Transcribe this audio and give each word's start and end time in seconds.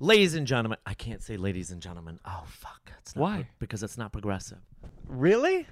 Ladies 0.00 0.34
and 0.34 0.46
gentlemen, 0.46 0.78
I 0.84 0.94
can't 0.94 1.22
say 1.22 1.36
ladies 1.36 1.70
and 1.70 1.80
gentlemen. 1.80 2.18
Oh 2.24 2.42
fuck! 2.48 2.90
It's 3.00 3.14
not 3.14 3.22
Why? 3.22 3.34
pro- 3.36 3.44
because 3.60 3.82
it's 3.82 3.96
not 3.96 4.12
progressive. 4.12 4.58
Really? 5.06 5.66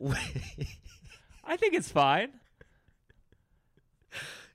I 1.44 1.56
think 1.56 1.74
it's 1.74 1.90
fine. 1.90 2.28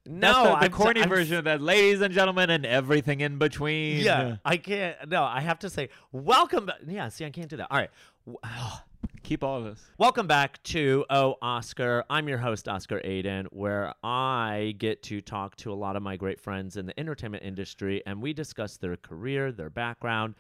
no, 0.06 0.20
That's 0.22 0.38
the, 0.38 0.44
the 0.44 0.56
I'm- 0.58 0.72
corny 0.72 1.00
I'm- 1.02 1.10
version 1.10 1.38
of 1.38 1.46
that, 1.46 1.60
ladies 1.62 2.02
and 2.02 2.14
gentlemen, 2.14 2.50
and 2.52 2.66
everything 2.68 3.22
in 3.22 3.40
between. 3.40 3.98
Yeah, 4.02 4.38
I 4.46 4.58
can't. 4.58 5.10
No, 5.10 5.24
I 5.24 5.42
have 5.42 5.58
to 5.60 5.70
say 5.70 5.90
welcome. 6.12 6.70
Yeah, 6.88 7.10
see, 7.10 7.26
I 7.26 7.32
can't 7.32 7.50
do 7.50 7.58
that. 7.58 7.68
All 7.72 7.78
right. 7.78 7.90
W- 8.26 8.38
Keep 9.24 9.44
all 9.44 9.58
of 9.58 9.64
this. 9.66 9.84
Welcome 9.98 10.28
back 10.28 10.62
to 10.64 11.06
Oh 11.10 11.36
Oscar. 11.42 12.04
I'm 12.10 12.28
your 12.30 12.38
host, 12.38 12.68
Oscar 12.68 13.00
Aiden, 13.02 13.46
where 13.52 13.94
I 14.04 14.76
get 14.78 15.04
to 15.04 15.22
talk 15.22 15.56
to 15.58 15.72
a 15.72 15.76
lot 15.76 15.96
of 15.96 16.04
my 16.04 16.16
great 16.16 16.40
friends 16.40 16.78
in 16.78 16.86
the 16.86 17.00
entertainment 17.00 17.44
industry 17.44 18.02
and 18.06 18.22
we 18.22 18.34
discuss 18.34 18.78
their 18.78 18.96
career, 18.98 19.52
their 19.52 19.70
background, 19.70 20.36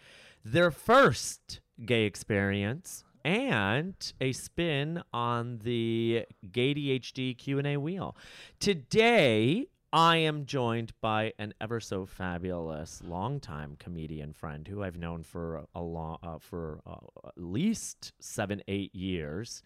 their 0.45 0.71
first 0.71 1.59
gay 1.85 2.05
experience, 2.05 3.03
and 3.25 4.13
a 4.21 4.31
spin 4.31 5.01
on 5.11 5.59
the 5.63 6.25
gay 6.51 6.73
ADHD 6.73 7.37
Q&A 7.37 7.75
wheel. 7.77 8.15
Today, 8.59 9.67
I 9.93 10.17
am 10.17 10.45
joined 10.45 10.91
by 10.99 11.31
an 11.39 11.53
ever 11.61 11.79
so 11.79 12.05
fabulous 12.05 13.01
longtime 13.05 13.77
comedian 13.79 14.33
friend 14.33 14.67
who 14.67 14.83
I've 14.83 14.97
known 14.97 15.23
for 15.23 15.65
a 15.73 15.81
long, 15.81 16.17
uh, 16.21 16.39
for 16.39 16.81
uh, 16.85 16.97
at 17.25 17.37
least 17.37 18.11
seven, 18.19 18.61
eight 18.67 18.93
years, 18.93 19.63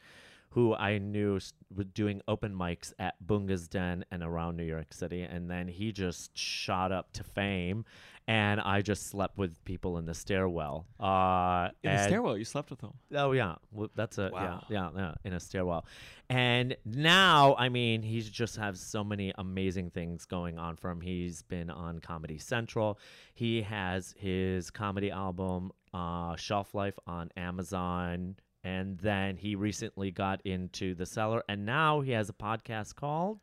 who 0.49 0.75
I 0.75 0.99
knew 0.99 1.33
was 1.33 1.53
doing 1.93 2.21
open 2.27 2.53
mics 2.53 2.93
at 2.99 3.15
Bunga's 3.25 3.67
Den 3.67 4.05
and 4.11 4.21
around 4.21 4.57
New 4.57 4.63
York 4.63 4.93
City, 4.93 5.23
and 5.23 5.49
then 5.49 5.67
he 5.67 5.91
just 5.91 6.37
shot 6.37 6.91
up 6.91 7.11
to 7.13 7.23
fame, 7.23 7.83
and 8.31 8.61
I 8.61 8.81
just 8.81 9.07
slept 9.07 9.37
with 9.37 9.61
people 9.65 9.97
in 9.97 10.05
the 10.05 10.13
stairwell. 10.13 10.85
Uh, 10.97 11.67
In 11.83 11.91
the 11.91 12.03
stairwell, 12.07 12.37
you 12.37 12.45
slept 12.45 12.69
with 12.69 12.79
them. 12.79 12.93
Oh 13.13 13.33
yeah, 13.33 13.55
well, 13.73 13.89
that's 13.93 14.17
a 14.17 14.29
Wow. 14.31 14.63
yeah, 14.69 14.89
yeah, 14.95 15.01
yeah, 15.01 15.13
in 15.25 15.33
a 15.33 15.39
stairwell. 15.39 15.85
And 16.29 16.77
now, 16.85 17.55
I 17.57 17.67
mean, 17.67 18.01
he 18.03 18.21
just 18.21 18.55
has 18.55 18.79
so 18.79 19.03
many 19.03 19.33
amazing 19.37 19.89
things 19.89 20.23
going 20.23 20.57
on 20.57 20.77
for 20.77 20.89
him. 20.89 21.01
He's 21.01 21.41
been 21.41 21.69
on 21.69 21.99
Comedy 21.99 22.37
Central. 22.37 22.97
He 23.33 23.63
has 23.63 24.15
his 24.17 24.71
comedy 24.71 25.11
album, 25.11 25.71
uh, 25.93 26.37
Shelf 26.37 26.73
Life, 26.73 26.97
on 27.05 27.31
Amazon. 27.35 28.37
And 28.63 28.97
then 28.99 29.35
he 29.35 29.55
recently 29.55 30.11
got 30.11 30.39
into 30.45 30.93
the 30.95 31.05
cellar, 31.05 31.43
and 31.49 31.65
now 31.65 31.99
he 31.99 32.11
has 32.11 32.29
a 32.29 32.33
podcast 32.33 32.95
called. 32.95 33.39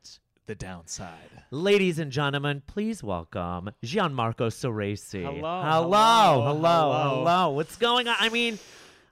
The 0.48 0.54
downside. 0.54 1.42
Ladies 1.50 1.98
and 1.98 2.10
gentlemen, 2.10 2.62
please 2.66 3.02
welcome 3.02 3.68
Gianmarco 3.84 4.48
Soresi. 4.48 5.22
Hello, 5.22 5.62
hello, 5.62 6.42
hello, 6.46 7.18
hello. 7.18 7.50
What's 7.50 7.76
going 7.76 8.08
on? 8.08 8.16
I 8.18 8.30
mean, 8.30 8.58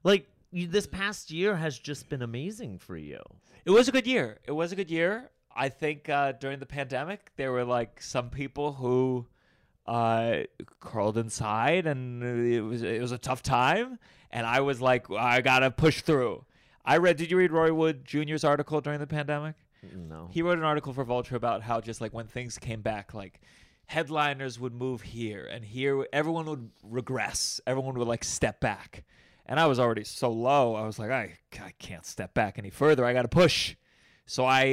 like 0.02 0.26
you, 0.50 0.66
this 0.66 0.86
past 0.86 1.30
year 1.30 1.54
has 1.54 1.78
just 1.78 2.08
been 2.08 2.22
amazing 2.22 2.78
for 2.78 2.96
you. 2.96 3.20
It 3.66 3.70
was 3.70 3.86
a 3.86 3.92
good 3.92 4.06
year. 4.06 4.38
It 4.46 4.52
was 4.52 4.72
a 4.72 4.76
good 4.76 4.90
year. 4.90 5.28
I 5.54 5.68
think 5.68 6.08
uh, 6.08 6.32
during 6.32 6.58
the 6.58 6.64
pandemic, 6.64 7.30
there 7.36 7.52
were 7.52 7.64
like 7.64 8.00
some 8.00 8.30
people 8.30 8.72
who 8.72 9.26
uh, 9.84 10.38
curled 10.80 11.18
inside, 11.18 11.86
and 11.86 12.22
it 12.22 12.62
was 12.62 12.82
it 12.82 13.02
was 13.02 13.12
a 13.12 13.18
tough 13.18 13.42
time. 13.42 13.98
And 14.30 14.46
I 14.46 14.60
was 14.60 14.80
like, 14.80 15.10
I 15.10 15.42
gotta 15.42 15.70
push 15.70 16.00
through. 16.00 16.46
I 16.82 16.96
read. 16.96 17.18
Did 17.18 17.30
you 17.30 17.36
read 17.36 17.52
Roy 17.52 17.74
Wood 17.74 18.06
Jr.'s 18.06 18.42
article 18.42 18.80
during 18.80 19.00
the 19.00 19.06
pandemic? 19.06 19.56
No, 19.94 20.28
He 20.32 20.42
wrote 20.42 20.58
an 20.58 20.64
article 20.64 20.92
for 20.92 21.04
Vulture 21.04 21.36
about 21.36 21.62
how 21.62 21.80
just 21.80 22.00
like 22.00 22.12
when 22.12 22.26
things 22.26 22.58
came 22.58 22.80
back, 22.80 23.14
like 23.14 23.40
headliners 23.86 24.58
would 24.58 24.74
move 24.74 25.02
here 25.02 25.48
and 25.50 25.64
here, 25.64 26.06
everyone 26.12 26.46
would 26.46 26.70
regress. 26.82 27.60
Everyone 27.66 27.96
would 27.98 28.08
like 28.08 28.24
step 28.24 28.60
back. 28.60 29.04
And 29.46 29.60
I 29.60 29.66
was 29.66 29.78
already 29.78 30.04
so 30.04 30.30
low. 30.30 30.74
I 30.74 30.84
was 30.84 30.98
like, 30.98 31.10
I, 31.10 31.34
I 31.62 31.72
can't 31.78 32.04
step 32.04 32.34
back 32.34 32.58
any 32.58 32.70
further. 32.70 33.04
I 33.04 33.12
got 33.12 33.22
to 33.22 33.28
push. 33.28 33.76
So 34.28 34.44
I 34.44 34.64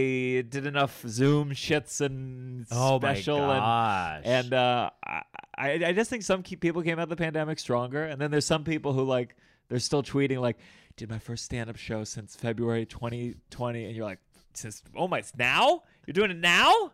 did 0.50 0.66
enough 0.66 1.03
Zoom 1.07 1.51
shits 1.51 2.01
and 2.01 2.66
oh 2.72 2.97
special 2.97 3.38
and 3.51 4.25
and 4.25 4.53
uh, 4.53 4.90
I 5.06 5.22
I 5.56 5.72
I 5.85 5.94
just 5.94 6.09
think 6.09 6.24
some 6.24 6.41
people 6.41 6.81
came 6.81 6.97
out 6.97 7.03
of 7.03 7.09
the 7.09 7.16
pandemic 7.16 7.59
stronger, 7.59 8.03
and 8.03 8.19
then 8.19 8.31
there's 8.31 8.47
some 8.47 8.63
people 8.63 8.94
who 8.94 9.03
like 9.03 9.35
they're 9.69 9.78
still 9.78 10.01
tweeting 10.01 10.40
like, 10.40 10.57
did 10.97 11.07
my 11.07 11.19
first 11.19 11.45
stand 11.45 11.69
up 11.69 11.75
show 11.78 12.03
since 12.03 12.35
February 12.35 12.88
2020, 12.88 13.85
and 13.85 13.95
you're 13.95 14.06
like, 14.06 14.19
since 14.53 14.84
oh 14.96 15.08
my, 15.08 15.24
now 15.38 15.84
you're 16.06 16.14
doing 16.14 16.31
it 16.31 16.38
now. 16.38 16.91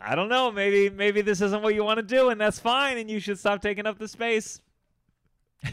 I 0.00 0.14
don't 0.14 0.28
know. 0.28 0.50
Maybe 0.50 0.90
maybe 0.90 1.20
this 1.22 1.40
isn't 1.40 1.62
what 1.62 1.74
you 1.74 1.84
want 1.84 1.98
to 1.98 2.02
do, 2.02 2.30
and 2.30 2.40
that's 2.40 2.58
fine, 2.58 2.98
and 2.98 3.10
you 3.10 3.20
should 3.20 3.38
stop 3.38 3.62
taking 3.62 3.86
up 3.86 3.98
the 3.98 4.08
space. 4.08 4.60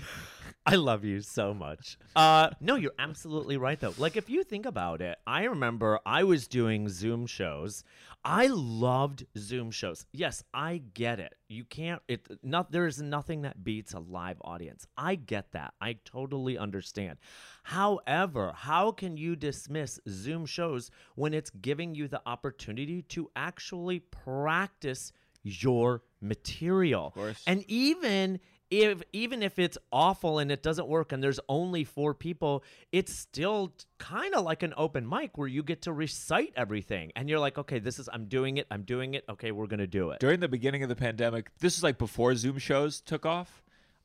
I 0.66 0.76
love 0.76 1.04
you 1.04 1.22
so 1.22 1.54
much. 1.54 1.98
Uh, 2.16 2.50
no, 2.60 2.76
you're 2.76 2.94
absolutely 3.00 3.58
right 3.58 3.80
though. 3.80 3.94
Like 3.98 4.18
if 4.18 4.30
you 4.30 4.44
think 4.44 4.66
about 4.66 5.02
it, 5.02 5.18
I 5.26 5.46
remember 5.46 6.00
I 6.06 6.24
was 6.24 6.48
doing 6.48 6.90
Zoom 6.90 7.26
shows. 7.26 7.84
I 8.24 8.48
loved 8.48 9.26
Zoom 9.38 9.72
shows. 9.72 10.06
Yes, 10.12 10.44
I 10.54 10.82
get 10.94 11.20
it. 11.20 11.36
You 11.48 11.64
can't. 11.64 12.02
It 12.08 12.28
not. 12.44 12.72
There 12.72 12.86
is 12.86 13.02
nothing 13.02 13.44
that 13.44 13.64
beats 13.64 13.94
a 13.94 14.00
live 14.00 14.38
audience. 14.42 14.86
I 14.98 15.16
get 15.16 15.54
that. 15.54 15.74
I 15.80 15.94
totally 16.04 16.58
understand. 16.58 17.18
However, 17.64 18.54
how 18.56 18.92
can 18.92 19.16
you 19.16 19.36
dismiss 19.36 20.00
Zoom 20.10 20.46
shows 20.46 20.92
when 21.16 21.34
it's 21.34 21.50
giving 21.50 21.96
you 21.96 22.08
the 22.08 22.22
opportunity 22.26 23.02
to 23.04 23.32
actually 23.36 24.00
practice 24.00 25.14
your 25.44 26.04
material? 26.22 27.08
Of 27.08 27.14
course. 27.14 27.44
And 27.48 27.64
even 27.70 28.42
if 28.72 29.02
even 29.14 29.42
if 29.42 29.58
it's 29.58 29.78
awful 29.92 30.40
and 30.40 30.52
it 30.52 30.62
doesn't 30.62 30.88
work 30.88 31.12
and 31.12 31.24
there's 31.24 31.40
only 31.50 31.84
four 31.84 32.14
people, 32.14 32.64
it's 32.92 33.14
still 33.14 33.74
kind 33.98 34.36
of 34.36 34.44
like 34.44 34.62
an 34.64 34.74
open 34.78 35.08
mic 35.08 35.38
where 35.38 35.48
you 35.48 35.64
get 35.64 35.82
to 35.84 35.92
recite 35.94 36.54
everything 36.56 37.12
and 37.16 37.30
you're 37.30 37.40
like, 37.40 37.58
okay, 37.58 37.80
this 37.80 37.98
is 38.00 38.08
I'm 38.12 38.26
doing 38.26 38.58
it, 38.58 38.68
I'm 38.70 38.84
doing 38.84 39.14
it. 39.14 39.26
Okay, 39.30 39.52
we're 39.52 39.68
gonna 39.68 39.88
do 39.88 40.12
it. 40.12 40.20
during 40.20 40.40
the 40.40 40.48
beginning 40.48 40.84
of 40.84 40.90
the 40.90 40.96
pandemic 40.96 41.50
this 41.60 41.78
is 41.78 41.84
like 41.84 41.98
before 41.98 42.36
zoom 42.36 42.58
shows 42.58 43.00
took 43.02 43.26
off 43.26 43.64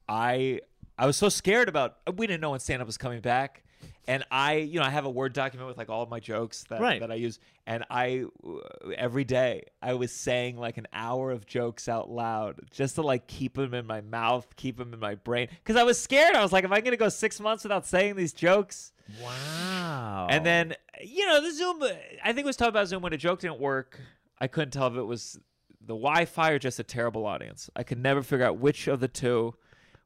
i 0.09 0.61
i 0.99 1.07
was 1.07 1.17
so 1.17 1.29
scared 1.29 1.69
about 1.69 1.97
we 2.17 2.27
didn't 2.27 2.41
know 2.41 2.51
when 2.51 2.61
stand-up 2.61 2.87
was 2.87 2.97
coming 2.97 3.21
back 3.21 3.64
and 4.07 4.25
i 4.31 4.55
you 4.55 4.79
know 4.79 4.85
i 4.85 4.91
have 4.91 5.05
a 5.05 5.11
word 5.11 5.33
document 5.33 5.67
with 5.69 5.77
like 5.79 5.89
all 5.89 6.03
of 6.03 6.09
my 6.11 6.21
jokes 6.21 6.65
that, 6.69 6.81
Right. 6.81 7.01
that 7.01 7.11
i 7.11 7.15
use 7.15 7.39
and 7.67 7.85
i 7.91 8.25
uh, 8.47 8.89
every 8.97 9.25
day 9.25 9.65
i 9.83 9.95
was 9.95 10.13
saying 10.13 10.57
like 10.59 10.77
an 10.79 10.87
hour 10.93 11.31
of 11.31 11.47
jokes 11.47 11.89
out 11.89 12.11
loud 12.11 12.61
just 12.71 12.95
to 12.97 13.03
like 13.03 13.27
keep 13.27 13.55
them 13.55 13.73
in 13.75 13.87
my 13.87 14.01
mouth 14.01 14.47
keep 14.57 14.77
them 14.77 14.93
in 14.93 15.01
my 15.01 15.15
brain 15.15 15.49
because 15.63 15.77
i 15.77 15.83
was 15.83 16.01
scared 16.01 16.35
i 16.35 16.43
was 16.43 16.53
like 16.53 16.65
am 16.65 16.73
i 16.73 16.81
gonna 16.81 16.97
go 16.97 17.09
six 17.09 17.41
months 17.41 17.63
without 17.65 17.87
saying 17.87 18.17
these 18.17 18.33
jokes 18.33 18.93
Wow. 19.23 20.29
and 20.31 20.47
then, 20.47 20.75
you 21.03 21.27
know, 21.27 21.41
the 21.43 21.53
Zoom, 21.53 21.83
I 22.23 22.29
think 22.33 22.39
it 22.41 22.47
was 22.47 22.57
tough 22.57 22.69
about 22.71 22.89
Zoom 22.89 23.03
when 23.03 23.13
a 23.13 23.19
joke 23.19 23.41
didn't 23.41 23.61
work. 23.61 24.01
I 24.41 24.47
couldn't 24.47 24.71
tell 24.71 24.87
if 24.87 24.95
it 24.97 25.03
was 25.03 25.39
the 25.81 25.95
Wi 25.95 26.25
Fi 26.25 26.51
or 26.53 26.59
just 26.59 26.79
a 26.79 26.83
terrible 26.85 27.27
audience. 27.27 27.69
I 27.77 27.83
could 27.83 27.99
never 27.99 28.23
figure 28.23 28.47
out 28.47 28.57
which 28.59 28.87
of 28.89 29.01
the 29.01 29.09
two 29.09 29.55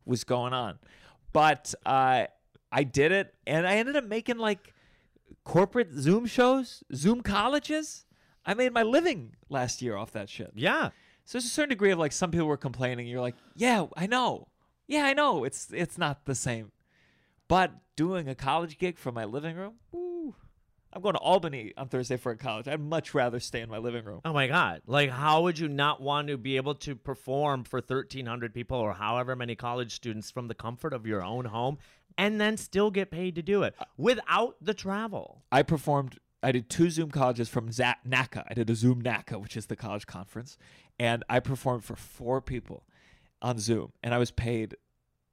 was 0.04 0.24
going 0.24 0.52
on. 0.52 0.80
But 1.32 1.74
uh, 1.86 2.26
I 2.70 2.84
did 2.84 3.12
it, 3.12 3.34
and 3.46 3.66
I 3.66 3.76
ended 3.76 3.96
up 3.96 4.04
making 4.04 4.38
like 4.38 4.74
corporate 5.44 5.92
Zoom 5.94 6.26
shows, 6.26 6.82
Zoom 6.94 7.22
colleges. 7.22 8.04
I 8.44 8.54
made 8.54 8.72
my 8.72 8.82
living 8.82 9.34
last 9.48 9.82
year 9.82 9.96
off 9.96 10.12
that 10.12 10.28
shit. 10.28 10.52
yeah. 10.54 10.90
So 11.24 11.36
there's 11.36 11.44
a 11.44 11.50
certain 11.50 11.68
degree 11.68 11.90
of 11.90 11.98
like 11.98 12.12
some 12.12 12.30
people 12.30 12.46
were 12.46 12.56
complaining. 12.56 13.06
You're 13.06 13.20
like, 13.20 13.34
yeah, 13.54 13.86
I 13.94 14.06
know, 14.06 14.48
yeah, 14.86 15.04
I 15.04 15.12
know. 15.12 15.44
It's 15.44 15.68
it's 15.72 15.98
not 15.98 16.24
the 16.24 16.34
same. 16.34 16.72
But 17.48 17.72
doing 17.96 18.28
a 18.28 18.34
college 18.34 18.78
gig 18.78 18.98
from 18.98 19.14
my 19.14 19.26
living 19.26 19.54
room, 19.54 19.74
woo, 19.92 20.34
I'm 20.92 21.02
going 21.02 21.14
to 21.14 21.20
Albany 21.20 21.74
on 21.76 21.88
Thursday 21.88 22.16
for 22.16 22.32
a 22.32 22.36
college. 22.36 22.66
I'd 22.66 22.80
much 22.80 23.12
rather 23.12 23.40
stay 23.40 23.60
in 23.60 23.68
my 23.68 23.78
living 23.78 24.04
room. 24.04 24.20
Oh 24.24 24.32
my 24.32 24.46
God. 24.46 24.82
Like, 24.86 25.10
how 25.10 25.42
would 25.42 25.58
you 25.58 25.68
not 25.68 26.00
want 26.00 26.28
to 26.28 26.38
be 26.38 26.56
able 26.56 26.74
to 26.76 26.96
perform 26.96 27.64
for 27.64 27.78
1,300 27.78 28.54
people 28.54 28.78
or 28.78 28.94
however 28.94 29.36
many 29.36 29.54
college 29.54 29.94
students 29.94 30.30
from 30.30 30.48
the 30.48 30.54
comfort 30.54 30.92
of 30.94 31.06
your 31.06 31.22
own 31.22 31.46
home 31.46 31.78
and 32.18 32.40
then 32.40 32.56
still 32.56 32.90
get 32.90 33.10
paid 33.10 33.36
to 33.36 33.42
do 33.42 33.62
it 33.62 33.74
without 33.96 34.56
the 34.60 34.74
travel? 34.74 35.44
I 35.50 35.62
performed. 35.62 36.18
I 36.42 36.52
did 36.52 36.68
two 36.68 36.90
Zoom 36.90 37.10
colleges 37.10 37.48
from 37.48 37.72
Z- 37.72 37.82
NACA. 38.06 38.44
I 38.48 38.54
did 38.54 38.68
a 38.70 38.74
Zoom 38.74 39.02
NACA, 39.02 39.40
which 39.40 39.56
is 39.56 39.66
the 39.66 39.76
college 39.76 40.06
conference, 40.06 40.56
and 41.00 41.24
I 41.28 41.40
performed 41.40 41.84
for 41.84 41.96
four 41.96 42.40
people 42.40 42.84
on 43.42 43.58
Zoom, 43.58 43.92
and 44.02 44.12
I 44.12 44.18
was 44.18 44.30
paid 44.30 44.76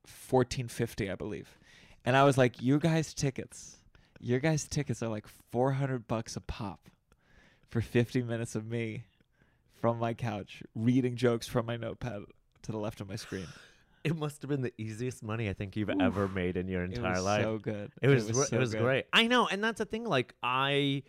fourteen 0.06 0.68
fifty, 0.68 1.10
I 1.12 1.16
believe. 1.16 1.58
And 2.06 2.16
I 2.16 2.24
was 2.24 2.38
like, 2.38 2.62
"You 2.62 2.80
guys' 2.80 3.14
tickets, 3.14 3.78
your 4.20 4.40
guys' 4.40 4.68
tickets 4.68 5.02
are 5.04 5.10
like 5.10 5.26
four 5.52 5.74
hundred 5.74 6.08
bucks 6.08 6.36
a 6.36 6.42
pop 6.42 6.90
for 7.68 7.82
fifty 7.82 8.22
minutes 8.22 8.56
of 8.56 8.66
me 8.66 9.06
from 9.82 10.00
my 10.00 10.14
couch 10.14 10.64
reading 10.76 11.16
jokes 11.16 11.48
from 11.48 11.66
my 11.66 11.78
notepad 11.78 12.24
to 12.64 12.72
the 12.72 12.78
left 12.78 13.02
of 13.02 13.10
my 13.10 13.16
screen." 13.16 13.48
It 14.06 14.16
must 14.16 14.42
have 14.44 14.50
been 14.50 14.62
the 14.62 14.74
easiest 14.78 15.24
money 15.24 15.50
I 15.50 15.54
think 15.54 15.75
you've 15.75 15.90
ever 15.90 16.28
made 16.28 16.57
in 16.57 16.68
your 16.68 16.84
It 16.84 16.94
entire 16.94 17.16
was 17.16 17.24
life. 17.24 17.44
so 17.44 17.57
good. 17.57 17.92
It 18.02 18.07
was 18.07 18.30
it 18.30 18.36
so 18.36 18.60
was, 18.60 18.74
good. 18.74 18.81
great. 18.81 19.06
I 19.12 19.28
know, 19.28 19.48
and 19.48 19.63
that's 19.63 19.80
the 19.80 19.86
thing. 19.86 20.06
Like 20.06 20.36
I, 20.44 21.04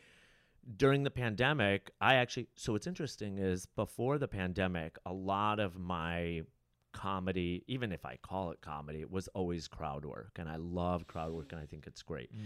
during 0.76 1.02
the 1.04 1.10
pandemic, 1.10 1.90
I 2.00 2.14
actually. 2.14 2.48
So 2.56 2.72
what's 2.72 2.86
interesting 2.86 3.38
is 3.38 3.66
before 3.66 4.18
the 4.18 4.28
pandemic, 4.28 4.96
a 5.04 5.12
lot 5.12 5.60
of 5.60 5.78
my 5.78 6.42
comedy, 6.96 7.62
even 7.66 7.92
if 7.92 8.06
I 8.06 8.16
call 8.16 8.50
it 8.52 8.62
comedy, 8.62 9.02
it 9.02 9.10
was 9.10 9.28
always 9.28 9.68
crowd 9.68 10.06
work. 10.06 10.38
And 10.38 10.48
I 10.48 10.56
love 10.56 11.06
crowd 11.06 11.30
work 11.32 11.52
and 11.52 11.60
I 11.60 11.66
think 11.66 11.86
it's 11.86 12.02
great. 12.02 12.34
Mm. 12.34 12.40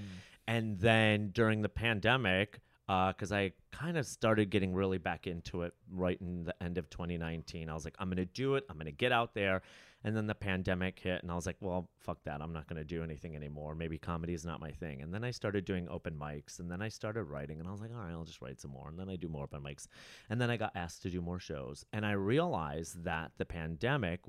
And 0.49 0.79
then 0.81 1.31
during 1.32 1.62
the 1.62 1.69
pandemic, 1.69 2.61
uh, 2.88 3.12
because 3.12 3.31
I 3.31 3.53
kind 3.70 3.96
of 3.96 4.05
started 4.05 4.50
getting 4.50 4.75
really 4.75 4.99
back 4.99 5.29
into 5.29 5.62
it 5.62 5.73
right 5.93 6.20
in 6.20 6.43
the 6.43 6.61
end 6.61 6.76
of 6.76 6.91
2019. 6.91 7.69
I 7.69 7.75
was 7.75 7.85
like, 7.85 7.94
I'm 8.00 8.08
going 8.08 8.17
to 8.17 8.25
do 8.25 8.56
it. 8.56 8.64
I'm 8.69 8.75
going 8.75 8.87
to 8.87 8.93
get 8.93 9.12
out 9.12 9.32
there. 9.32 9.62
And 10.02 10.17
then 10.17 10.26
the 10.26 10.35
pandemic 10.35 10.99
hit, 10.99 11.23
and 11.23 11.31
I 11.31 11.35
was 11.35 11.44
like, 11.44 11.58
well, 11.61 11.91
fuck 11.99 12.25
that. 12.25 12.41
I'm 12.41 12.55
not 12.55 12.67
going 12.67 12.79
to 12.79 12.85
do 12.85 13.02
anything 13.02 13.37
anymore. 13.37 13.75
Maybe 13.75 13.99
comedy 13.99 14.32
is 14.32 14.47
not 14.47 14.61
my 14.61 14.70
thing. 14.70 15.02
And 15.02 15.12
then 15.12 15.25
I 15.25 15.31
started 15.31 15.67
doing 15.67 15.88
open 15.91 16.14
mics, 16.14 16.58
and 16.58 16.70
then 16.70 16.81
I 16.81 16.88
started 16.88 17.25
writing, 17.25 17.61
and 17.61 17.69
I 17.69 17.73
was 17.73 17.82
like, 17.82 17.91
all 17.93 18.02
right, 18.02 18.12
I'll 18.12 18.25
just 18.25 18.41
write 18.41 18.61
some 18.61 18.70
more. 18.70 18.88
And 18.88 18.99
then 18.99 19.11
I 19.11 19.17
do 19.17 19.29
more 19.29 19.44
open 19.44 19.61
mics. 19.62 19.88
And 20.31 20.41
then 20.41 20.50
I 20.50 20.56
got 20.56 20.73
asked 20.75 21.02
to 21.02 21.11
do 21.11 21.20
more 21.20 21.38
shows. 21.38 21.85
And 21.93 22.06
I 22.06 22.12
realized 22.12 23.05
that 23.05 23.32
the 23.37 23.44
pandemic, 23.44 24.20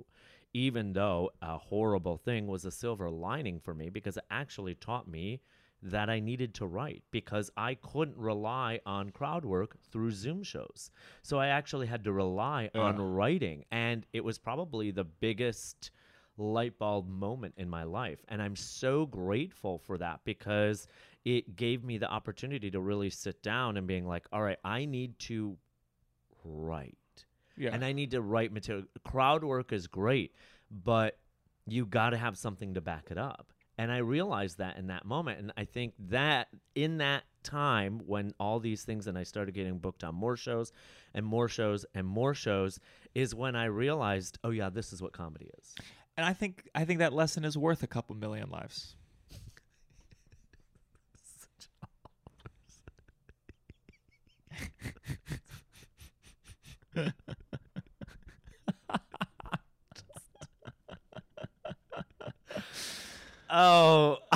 even 0.53 0.91
though 0.91 1.31
a 1.41 1.57
horrible 1.57 2.17
thing, 2.17 2.47
was 2.47 2.65
a 2.65 2.71
silver 2.71 3.09
lining 3.09 3.59
for 3.59 3.73
me 3.73 3.89
because 3.89 4.17
it 4.17 4.25
actually 4.29 4.75
taught 4.75 5.07
me 5.07 5.39
that 5.83 6.09
I 6.09 6.19
needed 6.19 6.53
to 6.55 6.67
write 6.67 7.03
because 7.11 7.49
I 7.57 7.75
couldn't 7.75 8.17
rely 8.17 8.79
on 8.85 9.09
crowd 9.09 9.43
work 9.45 9.77
through 9.91 10.11
Zoom 10.11 10.43
shows. 10.43 10.91
So 11.23 11.39
I 11.39 11.47
actually 11.47 11.87
had 11.87 12.03
to 12.03 12.11
rely 12.13 12.69
on 12.75 13.01
writing. 13.01 13.65
And 13.71 14.05
it 14.13 14.23
was 14.23 14.37
probably 14.37 14.91
the 14.91 15.03
biggest 15.03 15.91
light 16.37 16.77
bulb 16.77 17.07
moment 17.07 17.55
in 17.57 17.69
my 17.69 17.83
life. 17.83 18.19
And 18.27 18.41
I'm 18.41 18.55
so 18.55 19.05
grateful 19.07 19.79
for 19.79 19.97
that 19.97 20.19
because 20.23 20.87
it 21.25 21.55
gave 21.55 21.83
me 21.83 21.97
the 21.97 22.09
opportunity 22.09 22.69
to 22.71 22.79
really 22.79 23.09
sit 23.09 23.41
down 23.43 23.77
and 23.77 23.87
being 23.87 24.07
like, 24.07 24.25
all 24.31 24.41
right, 24.41 24.57
I 24.63 24.85
need 24.85 25.17
to 25.19 25.57
write 26.43 26.97
Yeah. 27.57 27.71
and 27.73 27.83
I 27.83 27.91
need 27.91 28.11
to 28.11 28.21
write 28.21 28.51
material. 28.51 28.85
Crowd 29.03 29.43
work 29.43 29.71
is 29.73 29.87
great, 29.87 30.33
but 30.69 31.17
you 31.67 31.85
got 31.85 32.11
to 32.11 32.17
have 32.17 32.37
something 32.37 32.73
to 32.73 32.81
back 32.81 33.09
it 33.11 33.17
up. 33.17 33.50
And 33.77 33.91
I 33.91 33.97
realized 33.97 34.57
that 34.59 34.77
in 34.77 34.87
that 34.87 35.05
moment. 35.05 35.39
And 35.39 35.51
I 35.57 35.65
think 35.65 35.93
that 36.09 36.47
in 36.75 36.97
that 36.99 37.23
time 37.43 38.01
when 38.05 38.33
all 38.39 38.59
these 38.59 38.83
things 38.83 39.07
and 39.07 39.17
I 39.17 39.23
started 39.23 39.53
getting 39.53 39.79
booked 39.79 40.03
on 40.03 40.13
more 40.13 40.35
shows 40.37 40.71
and 41.13 41.25
more 41.25 41.47
shows 41.47 41.85
and 41.95 42.05
more 42.05 42.33
shows 42.33 42.79
is 43.15 43.33
when 43.33 43.55
I 43.55 43.65
realized, 43.65 44.37
oh, 44.43 44.51
yeah, 44.51 44.69
this 44.69 44.93
is 44.93 45.01
what 45.01 45.13
comedy 45.13 45.49
is. 45.59 45.75
and 46.17 46.25
I 46.25 46.33
think 46.33 46.69
I 46.75 46.85
think 46.85 46.99
that 46.99 47.13
lesson 47.13 47.45
is 47.45 47.57
worth 47.57 47.83
a 47.83 47.87
couple 47.87 48.15
million 48.15 48.49
lives. 48.49 48.95
Oh, 63.51 64.17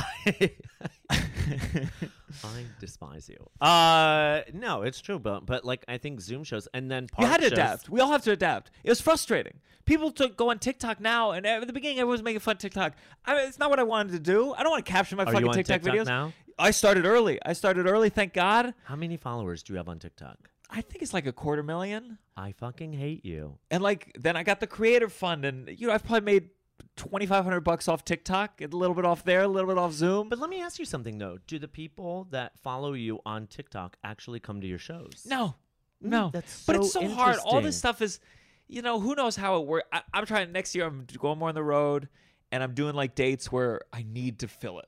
I, 2.44 2.66
despise 2.80 3.30
you. 3.30 3.38
Uh, 3.66 4.42
no, 4.54 4.82
it's 4.82 5.00
true, 5.00 5.20
but 5.20 5.46
but 5.46 5.64
like 5.64 5.86
I 5.88 5.98
think 5.98 6.22
Zoom 6.22 6.44
shows 6.44 6.68
and 6.74 6.90
then 6.92 7.08
You 7.20 7.26
had 7.26 7.38
to 7.38 7.44
shows- 7.44 7.52
adapt. 7.54 7.90
We 7.90 8.00
all 8.02 8.12
have 8.12 8.24
to 8.24 8.32
adapt. 8.32 8.72
It 8.84 8.90
was 8.90 9.02
frustrating. 9.02 9.60
People 9.86 10.12
took 10.12 10.36
go 10.36 10.50
on 10.50 10.60
TikTok 10.60 11.00
now, 11.00 11.32
and 11.32 11.46
at 11.46 11.66
the 11.68 11.74
beginning, 11.74 12.00
everyone 12.00 12.14
was 12.14 12.24
making 12.24 12.40
fun 12.40 12.54
of 12.54 12.60
TikTok. 12.60 12.94
I 13.26 13.36
mean, 13.36 13.48
it's 13.48 13.60
not 13.60 13.70
what 13.70 13.80
I 13.80 13.84
wanted 13.84 14.14
to 14.14 14.20
do. 14.20 14.54
I 14.54 14.64
don't 14.64 14.72
want 14.72 14.86
to 14.86 14.92
capture 14.92 15.16
my 15.16 15.24
Are 15.24 15.28
fucking 15.28 15.42
you 15.42 15.48
on 15.48 15.54
TikTok, 15.56 15.82
TikTok 15.84 15.94
videos. 16.02 16.06
now? 16.08 16.34
I 16.58 16.72
started 16.72 17.06
early. 17.06 17.40
I 17.46 17.54
started 17.54 17.86
early. 17.86 18.10
Thank 18.10 18.34
God. 18.34 18.74
How 18.86 18.96
many 18.96 19.18
followers 19.18 19.62
do 19.62 19.74
you 19.74 19.78
have 19.78 19.88
on 19.90 20.00
TikTok? 20.00 20.38
I 20.70 20.82
think 20.82 21.04
it's 21.04 21.14
like 21.14 21.28
a 21.28 21.32
quarter 21.34 21.62
million. 21.62 22.18
I 22.36 22.54
fucking 22.54 22.94
hate 22.94 23.24
you. 23.24 23.60
And 23.70 23.84
like 23.84 24.16
then 24.20 24.36
I 24.36 24.44
got 24.44 24.60
the 24.60 24.68
creator 24.68 25.10
fund, 25.10 25.46
and 25.46 25.70
you 25.80 25.88
know 25.88 25.94
I've 25.94 26.04
probably 26.04 26.22
made 26.26 26.50
twenty 26.95 27.25
five 27.25 27.44
hundred 27.44 27.62
bucks 27.62 27.88
off 27.88 28.06
TikTok, 28.06 28.62
a 28.62 28.68
little 28.68 28.95
bit 28.95 29.06
off 29.06 29.24
there, 29.24 29.42
a 29.44 29.47
little 29.47 29.69
bit 29.69 29.77
off 29.77 29.92
Zoom. 29.94 30.30
But 30.30 30.39
let 30.39 30.50
me 30.50 30.62
ask 30.62 30.80
you 30.80 30.86
something 30.86 31.18
though. 31.18 31.38
Do 31.47 31.59
the 31.59 31.68
people 31.68 32.27
that 32.31 32.57
follow 32.59 32.94
you 32.94 33.19
on 33.25 33.47
TikTok 33.47 33.97
actually 34.03 34.39
come 34.39 34.62
to 34.62 34.68
your 34.68 34.80
shows? 34.80 35.25
No, 35.30 35.56
Mm, 36.03 36.09
no. 36.09 36.30
that's 36.33 36.65
but 36.65 36.75
it's 36.77 36.92
so 36.92 37.01
so 37.01 37.07
hard. 37.09 37.38
All 37.45 37.62
this 37.62 37.77
stuff 37.77 38.01
is, 38.01 38.19
you 38.68 38.81
know, 38.81 39.00
who 39.00 39.15
knows 39.15 39.36
how 39.36 39.62
it 39.62 39.68
works. 39.68 39.88
I'm 40.13 40.25
trying 40.25 40.51
next 40.51 40.75
year. 40.75 40.86
I'm 40.86 41.06
going 41.19 41.39
more 41.39 41.50
on 41.50 41.56
the 41.56 41.63
road, 41.63 42.09
and 42.51 42.62
I'm 42.63 42.74
doing 42.74 42.95
like 42.95 43.15
dates 43.15 43.51
where 43.51 43.81
I 43.94 44.03
need 44.07 44.39
to 44.39 44.47
fill 44.47 44.80
it. 44.80 44.88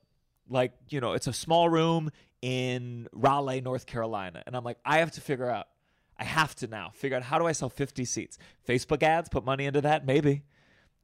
Like 0.50 0.74
you 0.90 1.00
know, 1.02 1.14
it's 1.14 1.28
a 1.28 1.34
small 1.34 1.70
room 1.70 2.12
in 2.42 3.08
Raleigh, 3.14 3.62
North 3.62 3.86
Carolina, 3.86 4.44
and 4.46 4.56
I'm 4.56 4.64
like, 4.64 4.78
I 4.86 5.00
have 5.00 5.12
to 5.14 5.22
figure 5.22 5.50
out. 5.50 5.68
I 6.20 6.24
have 6.24 6.56
to 6.56 6.68
now 6.68 6.90
figure 6.96 7.16
out 7.16 7.22
how 7.22 7.38
do 7.38 7.46
I 7.46 7.52
sell 7.52 7.70
50 7.70 8.04
seats. 8.06 8.40
Facebook 8.68 9.04
ads, 9.04 9.30
put 9.30 9.46
money 9.46 9.66
into 9.66 9.82
that, 9.82 10.04
maybe. 10.04 10.42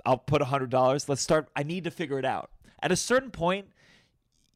I'll 0.06 0.18
put 0.18 0.42
$100. 0.42 1.10
Let's 1.10 1.22
start. 1.22 1.50
I 1.56 1.64
need 1.64 1.84
to 1.86 1.92
figure 1.92 2.20
it 2.20 2.26
out. 2.26 2.52
At 2.82 2.92
a 2.92 2.96
certain 2.96 3.32
point, 3.32 3.68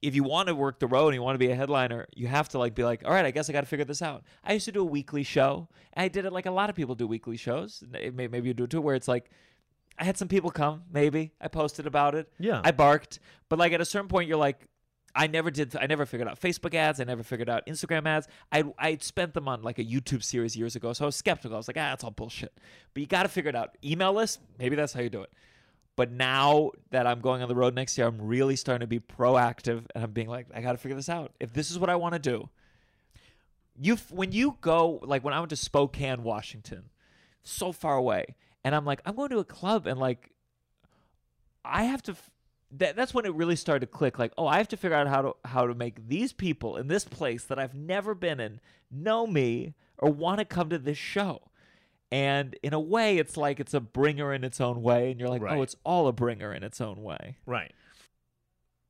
if 0.01 0.13
you 0.13 0.23
want 0.23 0.47
to 0.47 0.55
work 0.55 0.79
the 0.79 0.87
road 0.87 1.07
and 1.07 1.15
you 1.15 1.21
want 1.23 1.35
to 1.35 1.39
be 1.39 1.49
a 1.51 1.55
headliner, 1.55 2.05
you 2.13 2.27
have 2.27 2.49
to 2.49 2.59
like 2.59 2.75
be 2.75 2.83
like, 2.83 3.03
all 3.05 3.11
right, 3.11 3.25
I 3.25 3.31
guess 3.31 3.49
I 3.49 3.53
got 3.53 3.61
to 3.61 3.67
figure 3.67 3.85
this 3.85 4.01
out. 4.01 4.23
I 4.43 4.53
used 4.53 4.65
to 4.65 4.71
do 4.71 4.81
a 4.81 4.85
weekly 4.85 5.23
show, 5.23 5.69
and 5.93 6.03
I 6.03 6.07
did 6.07 6.25
it 6.25 6.33
like 6.33 6.45
a 6.45 6.51
lot 6.51 6.69
of 6.69 6.75
people 6.75 6.93
do 6.95 7.07
weekly 7.07 7.37
shows. 7.37 7.83
Maybe 7.89 8.47
you 8.47 8.53
do 8.53 8.65
it 8.65 8.69
too, 8.69 8.81
where 8.81 8.95
it's 8.95 9.07
like, 9.07 9.31
I 9.97 10.03
had 10.03 10.15
some 10.17 10.27
people 10.27 10.51
come, 10.51 10.83
maybe 10.91 11.31
I 11.41 11.47
posted 11.47 11.87
about 11.87 12.13
it, 12.13 12.31
Yeah. 12.37 12.61
I 12.63 12.69
barked, 12.71 13.19
but 13.49 13.57
like 13.57 13.73
at 13.73 13.81
a 13.81 13.85
certain 13.85 14.07
point, 14.07 14.27
you're 14.27 14.37
like, 14.37 14.67
I 15.17 15.25
never 15.25 15.49
did. 15.49 15.75
I 15.75 15.87
never 15.87 16.05
figured 16.05 16.29
out 16.29 16.39
Facebook 16.39 16.75
ads. 16.75 16.99
I 17.01 17.03
never 17.03 17.23
figured 17.23 17.49
out 17.49 17.65
Instagram 17.65 18.05
ads. 18.05 18.27
I 18.51 18.63
I 18.77 18.97
spent 19.01 19.33
them 19.33 19.47
on 19.47 19.63
like 19.63 19.79
a 19.79 19.83
YouTube 19.83 20.23
series 20.23 20.55
years 20.55 20.75
ago, 20.75 20.93
so 20.93 21.05
I 21.05 21.07
was 21.07 21.15
skeptical. 21.15 21.55
I 21.55 21.57
was 21.57 21.67
like, 21.67 21.77
ah, 21.77 21.89
that's 21.89 22.03
all 22.03 22.11
bullshit. 22.11 22.53
But 22.93 23.01
you 23.01 23.07
got 23.07 23.23
to 23.23 23.29
figure 23.29 23.49
it 23.49 23.55
out. 23.55 23.75
Email 23.83 24.13
list, 24.13 24.39
maybe 24.59 24.75
that's 24.75 24.93
how 24.93 25.01
you 25.01 25.09
do 25.09 25.23
it. 25.23 25.33
But 25.95 26.11
now 26.11 26.71
that 26.91 27.07
I'm 27.07 27.19
going 27.19 27.41
on 27.41 27.49
the 27.49 27.55
road 27.55 27.73
next 27.73 27.97
year, 27.97 28.05
I'm 28.05 28.21
really 28.21 28.55
starting 28.55 28.81
to 28.81 28.87
be 28.87 28.99
proactive, 28.99 29.85
and 29.95 30.03
I'm 30.03 30.11
being 30.11 30.29
like, 30.29 30.45
I 30.53 30.61
got 30.61 30.73
to 30.73 30.77
figure 30.77 30.95
this 30.95 31.09
out. 31.09 31.31
If 31.39 31.51
this 31.51 31.71
is 31.71 31.79
what 31.79 31.89
I 31.89 31.95
want 31.95 32.13
to 32.13 32.19
do, 32.19 32.49
you 33.75 33.95
when 34.11 34.31
you 34.31 34.57
go 34.61 34.99
like 35.03 35.23
when 35.23 35.33
I 35.33 35.39
went 35.39 35.49
to 35.49 35.55
Spokane, 35.55 36.21
Washington, 36.21 36.91
so 37.41 37.71
far 37.71 37.97
away, 37.97 38.35
and 38.63 38.75
I'm 38.75 38.85
like, 38.85 39.01
I'm 39.03 39.15
going 39.15 39.29
to 39.31 39.39
a 39.39 39.43
club, 39.43 39.87
and 39.87 39.99
like, 39.99 40.29
I 41.65 41.85
have 41.85 42.03
to. 42.03 42.15
That, 42.71 42.95
that's 42.97 43.13
when 43.13 43.25
it 43.25 43.33
really 43.33 43.55
started 43.55 43.85
to 43.85 43.91
click. 43.91 44.19
Like, 44.19 44.33
oh, 44.37 44.45
I 44.45 44.57
have 44.57 44.67
to 44.69 44.77
figure 44.77 44.97
out 44.97 45.07
how 45.07 45.21
to 45.21 45.35
how 45.45 45.67
to 45.67 45.73
make 45.73 46.07
these 46.07 46.33
people 46.33 46.75
in 46.77 46.87
this 46.87 47.05
place 47.05 47.45
that 47.45 47.57
I've 47.57 47.73
never 47.75 48.13
been 48.13 48.39
in 48.39 48.59
know 48.91 49.25
me 49.25 49.73
or 49.97 50.11
want 50.11 50.39
to 50.39 50.45
come 50.45 50.69
to 50.69 50.77
this 50.77 50.97
show. 50.97 51.41
And 52.11 52.55
in 52.63 52.73
a 52.73 52.79
way, 52.79 53.17
it's 53.17 53.35
like 53.37 53.59
it's 53.59 53.73
a 53.73 53.79
bringer 53.79 54.33
in 54.33 54.43
its 54.43 54.59
own 54.61 54.81
way, 54.81 55.11
and 55.11 55.19
you're 55.19 55.29
like, 55.29 55.41
oh, 55.41 55.45
Right. 55.45 55.57
oh, 55.57 55.61
it's 55.61 55.75
all 55.83 56.07
a 56.07 56.13
bringer 56.13 56.53
in 56.53 56.63
its 56.63 56.79
own 56.81 57.03
way. 57.03 57.37
Right. 57.45 57.71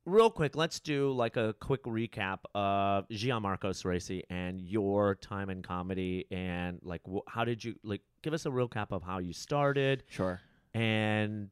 Real 0.04 0.30
quick, 0.30 0.56
let's 0.56 0.80
do 0.80 1.12
like 1.12 1.36
a 1.36 1.54
quick 1.60 1.82
recap 1.84 2.38
of 2.54 3.06
Gianmarco 3.10 3.70
Soresi 3.74 4.22
and 4.30 4.58
your 4.60 5.16
time 5.16 5.50
in 5.50 5.62
comedy 5.62 6.26
and 6.30 6.78
like 6.82 7.02
wh- 7.06 7.28
how 7.30 7.44
did 7.44 7.62
you 7.62 7.74
like 7.82 8.00
give 8.22 8.32
us 8.32 8.46
a 8.46 8.50
real 8.50 8.68
cap 8.68 8.90
of 8.90 9.02
how 9.02 9.18
you 9.18 9.34
started 9.34 10.04
Sure. 10.08 10.40
and 10.72 11.50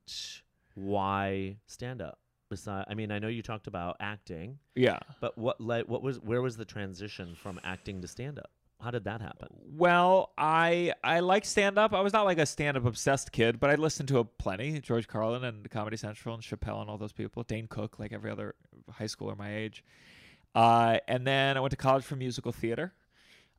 why 0.77 1.57
stand 1.67 2.01
up. 2.01 2.19
Besides, 2.49 2.87
I 2.89 2.95
mean, 2.95 3.11
I 3.11 3.19
know 3.19 3.27
you 3.27 3.43
talked 3.43 3.67
about 3.67 3.97
acting, 3.99 4.59
Yeah. 4.77 5.01
but 5.21 5.37
what 5.37 5.61
led, 5.61 5.89
what 5.89 6.01
was 6.03 6.21
where 6.21 6.41
was 6.41 6.57
the 6.57 6.65
transition 6.65 7.35
from 7.35 7.59
acting 7.65 8.01
to 8.03 8.07
stand 8.09 8.39
up? 8.39 8.51
How 8.81 8.91
did 8.93 9.05
that 9.05 9.21
happen? 9.21 9.49
Well, 9.77 10.31
I 10.39 10.93
I 11.03 11.21
like 11.21 11.45
stand 11.45 11.77
up. 11.79 11.93
I 11.93 12.01
was 12.03 12.13
not 12.13 12.25
like 12.25 12.39
a 12.39 12.47
stand 12.47 12.77
up 12.77 12.85
obsessed 12.85 13.33
kid, 13.33 13.59
but 13.59 13.71
I 13.71 13.75
listened 13.75 14.09
to 14.11 14.19
a 14.19 14.25
plenty. 14.25 14.79
George 14.81 15.09
Carlin 15.09 15.43
and 15.45 15.69
Comedy 15.71 15.97
Central 15.97 16.35
and 16.35 16.43
Chappelle 16.45 16.81
and 16.83 16.89
all 16.91 16.99
those 16.99 17.13
people. 17.13 17.43
Dane 17.43 17.67
Cook, 17.67 17.99
like 17.99 18.13
every 18.13 18.31
other 18.31 18.55
high 18.93 19.07
schooler 19.07 19.37
my 19.37 19.53
age. 19.57 19.83
Uh, 20.55 20.99
and 21.09 21.27
then 21.27 21.57
I 21.57 21.61
went 21.61 21.71
to 21.73 21.77
college 21.77 22.05
for 22.05 22.17
musical 22.17 22.53
theater. 22.53 22.93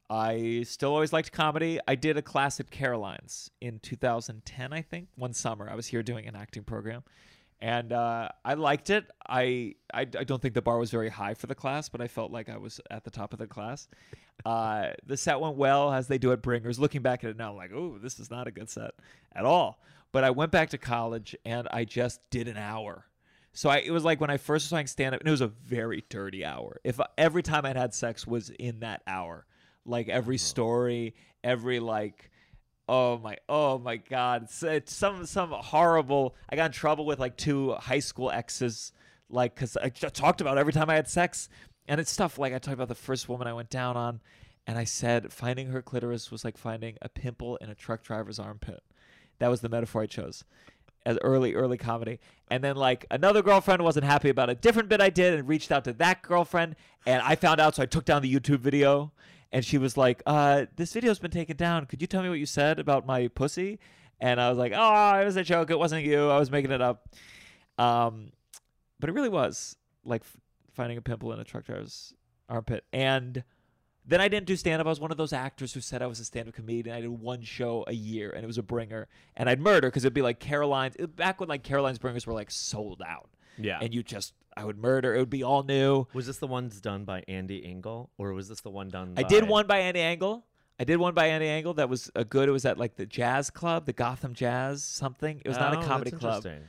I 0.09 0.63
still 0.65 0.93
always 0.93 1.11
liked 1.11 1.31
comedy. 1.31 1.79
I 1.87 1.95
did 1.95 2.17
a 2.17 2.21
class 2.21 2.59
at 2.59 2.71
Caroline's 2.71 3.51
in 3.59 3.79
2010, 3.79 4.73
I 4.73 4.81
think, 4.81 5.09
one 5.15 5.33
summer. 5.33 5.69
I 5.69 5.75
was 5.75 5.87
here 5.87 6.01
doing 6.01 6.27
an 6.27 6.35
acting 6.35 6.63
program, 6.63 7.03
and 7.59 7.91
uh, 7.91 8.29
I 8.45 8.53
liked 8.53 8.89
it. 8.89 9.05
I, 9.27 9.75
I 9.93 10.01
I 10.01 10.05
don't 10.05 10.41
think 10.41 10.53
the 10.53 10.61
bar 10.61 10.77
was 10.77 10.91
very 10.91 11.09
high 11.09 11.33
for 11.33 11.47
the 11.47 11.55
class, 11.55 11.89
but 11.89 11.99
I 11.99 12.07
felt 12.07 12.31
like 12.31 12.47
I 12.47 12.57
was 12.57 12.79
at 12.89 13.03
the 13.03 13.11
top 13.11 13.33
of 13.33 13.39
the 13.39 13.47
class. 13.47 13.89
Uh, 14.45 14.89
the 15.05 15.17
set 15.17 15.39
went 15.39 15.55
well, 15.57 15.91
as 15.91 16.07
they 16.07 16.17
do 16.17 16.31
at 16.31 16.41
Bringers. 16.41 16.79
Looking 16.79 17.01
back 17.01 17.23
at 17.23 17.31
it 17.31 17.37
now, 17.37 17.51
I'm 17.51 17.57
like, 17.57 17.71
oh, 17.73 17.97
this 18.01 18.19
is 18.19 18.31
not 18.31 18.47
a 18.47 18.51
good 18.51 18.69
set 18.69 18.91
at 19.33 19.43
all. 19.43 19.81
But 20.11 20.23
I 20.23 20.29
went 20.29 20.51
back 20.51 20.69
to 20.69 20.77
college 20.77 21.35
and 21.43 21.67
I 21.71 21.83
just 21.83 22.21
did 22.29 22.47
an 22.47 22.57
hour. 22.57 23.05
So 23.53 23.69
I, 23.69 23.77
it 23.77 23.91
was 23.91 24.03
like 24.03 24.21
when 24.21 24.29
I 24.29 24.37
first 24.37 24.67
started 24.67 24.87
stand 24.87 25.15
up, 25.15 25.21
and 25.21 25.27
it 25.27 25.31
was 25.31 25.41
a 25.41 25.47
very 25.47 26.05
dirty 26.09 26.45
hour. 26.45 26.79
If 26.83 26.99
every 27.17 27.41
time 27.41 27.65
I'd 27.65 27.75
had 27.75 27.93
sex 27.93 28.25
was 28.27 28.51
in 28.51 28.79
that 28.81 29.01
hour, 29.07 29.45
like 29.87 30.09
every 30.09 30.35
uh-huh. 30.35 30.43
story, 30.43 31.15
every 31.43 31.79
like, 31.79 32.29
oh 32.87 33.17
my, 33.17 33.37
oh 33.49 33.79
my 33.79 33.97
god, 33.97 34.43
it's, 34.43 34.61
it's 34.61 34.93
some 34.93 35.25
some 35.25 35.51
horrible. 35.51 36.35
I 36.49 36.55
got 36.55 36.67
in 36.67 36.71
trouble 36.71 37.05
with 37.05 37.19
like 37.19 37.37
two 37.37 37.73
high 37.73 37.99
school 37.99 38.29
exes, 38.29 38.91
like 39.29 39.55
because 39.55 39.77
I 39.77 39.89
talked 39.89 40.41
about 40.41 40.57
every 40.57 40.73
time 40.73 40.89
I 40.89 40.95
had 40.95 41.07
sex, 41.07 41.49
and 41.87 41.99
it's 41.99 42.11
stuff 42.11 42.37
like 42.37 42.53
I 42.53 42.59
talked 42.59 42.75
about 42.75 42.89
the 42.89 42.95
first 42.95 43.29
woman 43.29 43.47
I 43.47 43.53
went 43.53 43.69
down 43.69 43.97
on, 43.97 44.21
and 44.67 44.77
I 44.77 44.83
said 44.83 45.31
finding 45.33 45.67
her 45.69 45.81
clitoris 45.81 46.29
was 46.31 46.45
like 46.45 46.57
finding 46.57 46.97
a 47.01 47.09
pimple 47.09 47.55
in 47.57 47.69
a 47.69 47.75
truck 47.75 48.03
driver's 48.03 48.39
armpit. 48.39 48.83
That 49.39 49.47
was 49.49 49.61
the 49.61 49.69
metaphor 49.69 50.01
I 50.03 50.07
chose. 50.07 50.43
as 51.05 51.17
early 51.21 51.55
early 51.55 51.77
comedy. 51.77 52.19
And 52.49 52.63
then 52.63 52.75
like 52.75 53.05
another 53.09 53.41
girlfriend 53.41 53.81
wasn't 53.81 54.05
happy 54.05 54.29
about 54.29 54.49
a 54.49 54.55
different 54.55 54.89
bit 54.89 55.01
I 55.01 55.09
did 55.09 55.33
and 55.35 55.47
reached 55.47 55.71
out 55.71 55.83
to 55.85 55.93
that 55.93 56.21
girlfriend 56.21 56.75
and 57.05 57.21
I 57.21 57.35
found 57.35 57.61
out 57.61 57.75
so 57.75 57.83
I 57.83 57.85
took 57.85 58.03
down 58.03 58.21
the 58.21 58.33
YouTube 58.33 58.59
video 58.59 59.13
and 59.51 59.63
she 59.63 59.77
was 59.77 59.97
like, 59.97 60.21
"Uh, 60.25 60.65
this 60.75 60.93
video's 60.93 61.19
been 61.19 61.31
taken 61.31 61.57
down. 61.57 61.85
Could 61.85 62.01
you 62.01 62.07
tell 62.07 62.21
me 62.21 62.29
what 62.29 62.39
you 62.39 62.45
said 62.45 62.79
about 62.79 63.05
my 63.05 63.27
pussy?" 63.27 63.79
And 64.19 64.41
I 64.41 64.49
was 64.49 64.57
like, 64.57 64.73
"Oh, 64.75 65.19
it 65.19 65.25
was 65.25 65.35
a 65.35 65.43
joke. 65.43 65.69
It 65.69 65.79
wasn't 65.79 66.05
you. 66.05 66.29
I 66.29 66.39
was 66.39 66.51
making 66.51 66.71
it 66.71 66.81
up." 66.81 67.07
Um, 67.77 68.31
but 68.99 69.09
it 69.09 69.13
really 69.13 69.29
was 69.29 69.75
like 70.03 70.21
f- 70.21 70.37
finding 70.73 70.97
a 70.97 71.01
pimple 71.01 71.31
in 71.33 71.39
a 71.39 71.43
truck 71.43 71.65
driver's 71.65 72.13
armpit. 72.49 72.85
And 72.91 73.43
then 74.05 74.21
I 74.21 74.27
didn't 74.27 74.47
do 74.47 74.55
stand 74.55 74.79
up. 74.79 74.87
I 74.87 74.89
was 74.89 74.99
one 74.99 75.11
of 75.11 75.17
those 75.17 75.33
actors 75.33 75.73
who 75.73 75.81
said 75.81 76.01
I 76.01 76.07
was 76.07 76.19
a 76.19 76.25
stand 76.25 76.47
up 76.47 76.55
comedian. 76.55 76.95
I 76.95 77.01
did 77.01 77.09
one 77.09 77.41
show 77.41 77.83
a 77.87 77.93
year 77.93 78.31
and 78.31 78.43
it 78.43 78.47
was 78.47 78.57
a 78.57 78.63
bringer. 78.63 79.07
And 79.35 79.49
I'd 79.49 79.59
murder 79.59 79.89
because 79.89 80.05
it'd 80.05 80.13
be 80.13 80.21
like 80.21 80.39
Caroline's, 80.39 80.95
back 81.15 81.39
when 81.39 81.49
like 81.49 81.63
Caroline's 81.63 81.99
bringers 81.99 82.25
were 82.25 82.33
like 82.33 82.49
sold 82.49 83.01
out. 83.05 83.29
Yeah. 83.57 83.79
And 83.81 83.93
you 83.93 84.03
just, 84.03 84.33
I 84.57 84.65
would 84.65 84.77
murder. 84.77 85.15
It 85.15 85.19
would 85.19 85.29
be 85.29 85.43
all 85.43 85.63
new. 85.63 86.07
was 86.13 86.27
this 86.27 86.37
the 86.37 86.47
ones 86.47 86.81
done 86.81 87.05
by 87.05 87.23
Andy 87.27 87.65
Engel, 87.65 88.09
or 88.17 88.33
was 88.33 88.49
this 88.49 88.61
the 88.61 88.69
one 88.69 88.89
done? 88.89 89.13
I 89.17 89.23
by... 89.23 89.29
did 89.29 89.47
one 89.47 89.67
by 89.67 89.79
Andy 89.79 90.01
Engel. 90.01 90.45
I 90.79 90.83
did 90.83 90.97
one 90.97 91.13
by 91.13 91.27
Andy 91.27 91.47
Engel 91.47 91.73
that 91.75 91.89
was 91.89 92.11
a 92.15 92.23
good. 92.23 92.49
It 92.49 92.51
was 92.51 92.65
at 92.65 92.77
like 92.77 92.95
the 92.95 93.05
jazz 93.05 93.49
club, 93.49 93.85
the 93.85 93.93
Gotham 93.93 94.33
Jazz 94.33 94.83
something. 94.83 95.41
It 95.43 95.47
was 95.47 95.57
not 95.57 95.75
Oh, 95.75 95.79
a 95.79 95.83
comedy 95.85 96.11
that's 96.11 96.21
club. 96.21 96.45
interesting. 96.45 96.63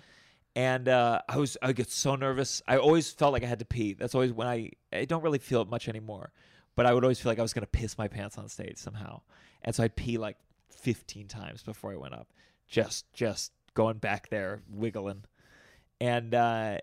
and 0.57 0.89
uh, 0.89 1.21
I 1.29 1.37
was 1.37 1.57
I 1.63 1.73
get 1.73 1.91
so 1.91 2.15
nervous. 2.17 2.63
I 2.67 2.79
always 2.79 3.11
felt 3.11 3.33
like 3.33 3.43
I 3.43 3.47
had 3.47 3.59
to 3.59 3.65
pee. 3.67 3.93
That's 3.95 4.15
always 4.15 4.33
when 4.33 4.47
I 4.49 4.71
I 4.93 5.05
don't 5.05 5.23
really 5.23 5.39
feel 5.39 5.61
it 5.63 5.69
much 5.69 5.89
anymore, 5.89 6.33
but 6.75 6.87
I 6.87 6.95
would 6.95 7.05
always 7.05 7.21
feel 7.21 7.31
like 7.31 7.39
I 7.39 7.43
was 7.43 7.53
gonna 7.53 7.67
piss 7.67 7.99
my 7.99 8.09
pants 8.09 8.39
on 8.39 8.49
stage 8.49 8.79
somehow, 8.79 9.21
and 9.63 9.75
so 9.75 9.83
I'd 9.83 9.95
pee 9.95 10.17
like 10.17 10.37
15 10.71 11.29
times 11.29 11.63
before 11.63 11.93
I 11.93 11.97
went 11.97 12.15
up, 12.15 12.29
just 12.67 13.13
just 13.13 13.53
going 13.75 13.99
back 13.99 14.31
there 14.31 14.63
wiggling, 14.71 15.25
and 16.01 16.35
uh, 16.35 16.79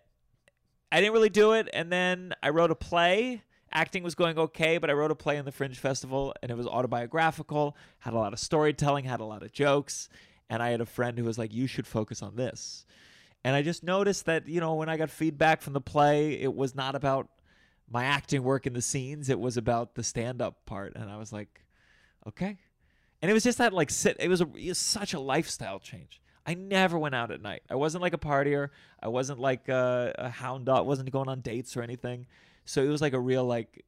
I 0.95 1.01
didn't 1.01 1.11
really 1.11 1.29
do 1.29 1.51
it. 1.51 1.67
And 1.73 1.91
then 1.91 2.33
I 2.41 2.51
wrote 2.51 2.71
a 2.71 2.75
play. 2.75 3.43
Acting 3.69 4.01
was 4.01 4.15
going 4.15 4.39
okay, 4.39 4.77
but 4.77 4.89
I 4.89 4.93
wrote 4.93 5.11
a 5.11 5.15
play 5.15 5.35
in 5.35 5.43
the 5.43 5.51
Fringe 5.51 5.77
Festival, 5.77 6.33
and 6.41 6.49
it 6.49 6.55
was 6.55 6.65
autobiographical. 6.65 7.75
Had 7.99 8.13
a 8.13 8.17
lot 8.17 8.31
of 8.31 8.39
storytelling, 8.39 9.03
had 9.03 9.19
a 9.19 9.25
lot 9.25 9.43
of 9.43 9.51
jokes, 9.51 10.07
and 10.49 10.63
I 10.63 10.69
had 10.69 10.79
a 10.79 10.85
friend 10.85 11.17
who 11.17 11.25
was 11.25 11.37
like, 11.37 11.53
"You 11.53 11.67
should 11.67 11.85
focus 11.85 12.21
on 12.21 12.37
this." 12.37 12.85
And 13.43 13.57
I 13.57 13.61
just 13.61 13.83
noticed 13.83 14.25
that, 14.27 14.47
you 14.47 14.61
know, 14.61 14.75
when 14.75 14.87
I 14.87 14.95
got 14.95 15.09
feedback 15.09 15.61
from 15.61 15.73
the 15.73 15.81
play, 15.81 16.39
it 16.39 16.55
was 16.55 16.75
not 16.75 16.95
about 16.95 17.27
my 17.91 18.05
acting 18.05 18.43
work 18.43 18.65
in 18.65 18.71
the 18.71 18.81
scenes. 18.81 19.29
It 19.29 19.39
was 19.39 19.57
about 19.57 19.95
the 19.95 20.03
stand 20.03 20.41
up 20.41 20.65
part. 20.65 20.95
And 20.95 21.11
I 21.11 21.17
was 21.17 21.33
like, 21.33 21.65
okay. 22.25 22.57
And 23.21 23.29
it 23.29 23.33
was 23.33 23.43
just 23.43 23.57
that, 23.57 23.73
like, 23.73 23.89
sit, 23.89 24.15
it 24.17 24.29
was, 24.29 24.39
a, 24.39 24.47
it 24.55 24.69
was 24.69 24.77
such 24.77 25.13
a 25.13 25.19
lifestyle 25.19 25.79
change. 25.79 26.21
I 26.45 26.53
never 26.53 26.97
went 26.97 27.15
out 27.15 27.31
at 27.31 27.41
night. 27.41 27.63
I 27.69 27.75
wasn't 27.75 28.01
like 28.01 28.13
a 28.13 28.17
partier. 28.17 28.69
I 29.01 29.07
wasn't 29.07 29.39
like 29.39 29.67
a, 29.67 30.13
a 30.17 30.29
hound 30.29 30.65
dog. 30.65 30.85
wasn't 30.85 31.11
going 31.11 31.27
on 31.27 31.41
dates 31.41 31.75
or 31.75 31.81
anything. 31.81 32.27
So 32.65 32.83
it 32.83 32.89
was 32.89 33.01
like 33.01 33.13
a 33.13 33.19
real, 33.19 33.45
like, 33.45 33.85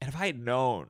and 0.00 0.08
if 0.08 0.16
I 0.20 0.26
had 0.26 0.38
known 0.38 0.86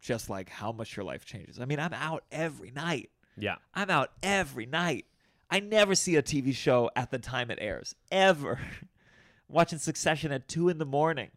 just 0.00 0.28
like 0.28 0.50
how 0.50 0.70
much 0.72 0.96
your 0.96 1.04
life 1.04 1.24
changes, 1.24 1.58
I 1.60 1.64
mean, 1.64 1.80
I'm 1.80 1.94
out 1.94 2.24
every 2.30 2.70
night. 2.70 3.10
Yeah. 3.36 3.56
I'm 3.74 3.90
out 3.90 4.12
every 4.22 4.66
night. 4.66 5.06
I 5.50 5.60
never 5.60 5.94
see 5.94 6.16
a 6.16 6.22
TV 6.22 6.54
show 6.54 6.90
at 6.96 7.10
the 7.10 7.18
time 7.18 7.50
it 7.50 7.58
airs, 7.60 7.94
ever. 8.10 8.58
Watching 9.48 9.78
Succession 9.78 10.32
at 10.32 10.48
two 10.48 10.68
in 10.68 10.78
the 10.78 10.86
morning. 10.86 11.30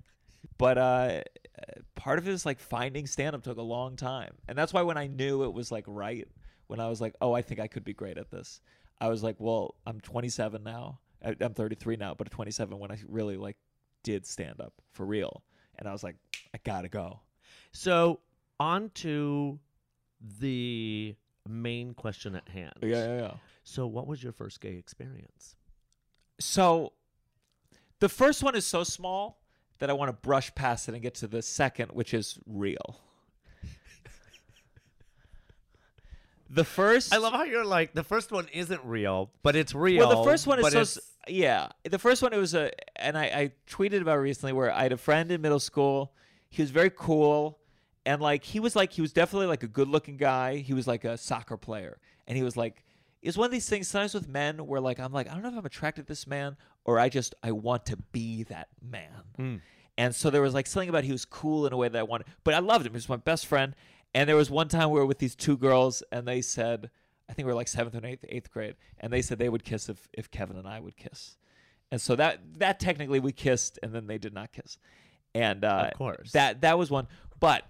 But 0.58 0.78
uh, 0.78 1.22
part 1.96 2.20
of 2.20 2.28
it 2.28 2.32
is 2.32 2.46
like 2.46 2.60
finding 2.60 3.08
stand 3.08 3.36
up 3.36 3.44
took 3.44 3.58
a 3.58 3.62
long 3.62 3.96
time. 3.96 4.34
And 4.48 4.58
that's 4.58 4.74
why 4.74 4.82
when 4.82 4.98
I 4.98 5.08
knew 5.08 5.44
it 5.44 5.54
was 5.54 5.72
like 5.72 5.84
right, 5.88 6.28
when 6.68 6.80
I 6.80 6.88
was 6.90 7.02
like, 7.02 7.16
oh, 7.22 7.34
I 7.34 7.42
think 7.42 7.60
I 7.60 7.68
could 7.68 7.84
be 7.84 7.94
great 7.94 8.18
at 8.18 8.32
this, 8.32 8.62
I 9.00 9.10
was 9.10 9.24
like, 9.24 9.36
well, 9.40 9.76
I'm 9.86 10.00
27 10.02 10.64
now. 10.64 11.00
I- 11.24 11.36
I'm 11.42 11.54
33 11.54 11.96
now, 11.98 12.14
but 12.16 12.28
at 12.28 12.32
27 12.32 12.78
when 12.80 12.92
I 12.92 12.98
really 13.08 13.38
like 13.38 13.58
did 14.04 14.26
stand 14.26 14.60
up 14.62 14.74
for 14.92 15.06
real. 15.06 15.44
And 15.78 15.88
I 15.88 15.92
was 15.92 16.04
like, 16.04 16.16
I 16.54 16.60
gotta 16.64 16.90
go. 16.90 17.20
So 17.72 18.20
on 18.60 18.90
to 18.96 19.60
the 20.40 21.16
main 21.48 21.94
question 21.94 22.36
at 22.36 22.50
hand. 22.50 22.74
Yeah, 22.82 23.08
yeah, 23.08 23.18
yeah. 23.20 23.34
So 23.64 23.86
what 23.86 24.08
was 24.08 24.24
your 24.24 24.32
first 24.32 24.62
gay 24.62 24.76
experience? 24.76 25.56
So 26.40 26.94
the 28.00 28.10
first 28.10 28.44
one 28.44 28.56
is 28.56 28.66
so 28.66 28.84
small 28.84 29.42
that 29.80 29.90
I 29.90 29.94
want 29.94 30.10
to 30.10 30.14
brush 30.14 30.54
past 30.56 30.90
it 30.90 30.94
and 30.94 31.02
get 31.02 31.16
to 31.16 31.28
the 31.28 31.42
second, 31.42 31.92
which 31.92 32.14
is 32.14 32.40
real. 32.48 33.02
The 36.50 36.64
first 36.64 37.14
I 37.14 37.18
love 37.18 37.34
how 37.34 37.44
you're 37.44 37.66
like 37.66 37.94
the 37.94 38.04
first 38.04 38.32
one 38.32 38.48
isn't 38.54 38.82
real, 38.84 39.32
but 39.44 39.56
it's 39.56 39.74
real. 39.74 40.08
Well, 40.08 40.24
the 40.24 40.30
first 40.30 40.48
one 40.48 40.60
is 40.60 40.72
so 40.72 40.82
it's- 40.82 41.00
yeah. 41.28 41.70
The 41.84 42.00
first 42.00 42.22
one 42.22 42.34
it 42.34 42.38
was 42.38 42.54
a, 42.54 42.72
and 42.96 43.18
I, 43.18 43.26
I 43.26 43.52
tweeted 43.70 44.02
about 44.02 44.20
recently 44.20 44.54
where 44.54 44.72
I 44.72 44.84
had 44.84 44.92
a 44.92 44.98
friend 44.98 45.32
in 45.32 45.42
middle 45.42 45.60
school. 45.60 46.14
He 46.50 46.62
was 46.62 46.72
very 46.72 46.92
cool, 46.96 47.60
and 48.06 48.22
like 48.22 48.44
he 48.44 48.60
was 48.60 48.76
like 48.76 48.94
he 48.94 49.02
was 49.02 49.12
definitely 49.12 49.48
like 49.48 49.64
a 49.64 49.68
good 49.68 49.88
looking 49.90 50.18
guy. 50.18 50.58
He 50.58 50.74
was 50.74 50.88
like 50.88 51.04
a 51.04 51.18
soccer 51.18 51.58
player, 51.58 52.00
and 52.28 52.38
he 52.38 52.44
was 52.44 52.56
like 52.56 52.84
it's 53.22 53.38
one 53.38 53.46
of 53.46 53.52
these 53.52 53.68
things 53.68 53.88
sometimes 53.88 54.14
with 54.14 54.28
men 54.28 54.66
where 54.66 54.80
like 54.80 55.00
I'm 55.00 55.12
like 55.12 55.30
I 55.30 55.34
don't 55.34 55.44
know 55.44 55.50
if 55.50 55.58
I'm 55.58 55.66
attracted 55.66 56.04
to 56.04 56.08
this 56.08 56.28
man 56.28 56.56
or 56.86 57.00
I 57.00 57.10
just 57.10 57.36
I 57.44 57.52
want 57.52 57.86
to 57.88 57.98
be 58.12 58.44
that 58.44 58.70
man. 58.82 59.10
Mm. 59.38 59.62
And 59.98 60.16
so 60.16 60.30
there 60.30 60.42
was 60.42 60.54
like 60.54 60.68
something 60.68 60.90
about 60.90 61.04
he 61.04 61.12
was 61.12 61.26
cool 61.26 61.66
in 61.66 61.74
a 61.74 61.78
way 61.78 61.90
that 61.90 61.98
I 61.98 62.04
wanted, 62.04 62.28
but 62.44 62.54
I 62.54 62.60
loved 62.60 62.86
him. 62.86 62.94
He 62.94 62.98
was 62.98 63.10
my 63.10 63.16
best 63.16 63.48
friend. 63.48 63.76
And 64.18 64.28
there 64.28 64.36
was 64.36 64.50
one 64.50 64.68
time 64.68 64.90
we 64.90 65.00
were 65.00 65.06
with 65.06 65.20
these 65.20 65.36
two 65.36 65.58
girls, 65.58 66.02
and 66.12 66.28
they 66.28 66.42
said, 66.42 66.90
I 67.30 67.34
think 67.34 67.46
we 67.46 67.52
were 67.52 67.56
like 67.56 67.68
seventh 67.68 67.94
and 67.94 68.04
eighth, 68.04 68.26
eighth 68.28 68.50
grade, 68.50 68.74
and 69.00 69.14
they 69.14 69.22
said 69.22 69.38
they 69.38 69.48
would 69.48 69.64
kiss 69.64 69.90
if, 69.90 70.08
if 70.12 70.32
Kevin 70.32 70.58
and 70.58 70.68
I 70.68 70.80
would 70.80 70.98
kiss. 70.98 71.38
And 71.92 72.02
so 72.02 72.16
that 72.16 72.40
that 72.58 72.80
technically 72.80 73.20
we 73.20 73.32
kissed, 73.32 73.78
and 73.84 73.94
then 73.94 74.08
they 74.08 74.18
did 74.18 74.34
not 74.34 74.52
kiss. 74.52 74.80
And 75.36 75.64
uh, 75.64 75.90
Of 75.92 76.00
course. 76.00 76.32
that 76.32 76.62
that 76.62 76.80
was 76.80 76.90
one. 76.90 77.08
But 77.40 77.64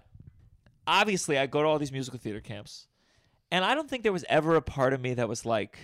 obviously, 0.86 1.36
I 1.36 1.44
go 1.44 1.60
to 1.60 1.68
all 1.68 1.78
these 1.78 1.92
musical 1.92 2.18
theater 2.18 2.40
camps, 2.40 2.86
and 3.50 3.62
I 3.62 3.74
don't 3.74 3.90
think 3.90 4.02
there 4.02 4.12
was 4.14 4.24
ever 4.26 4.56
a 4.56 4.62
part 4.62 4.94
of 4.94 5.02
me 5.02 5.12
that 5.14 5.28
was 5.28 5.44
like, 5.44 5.78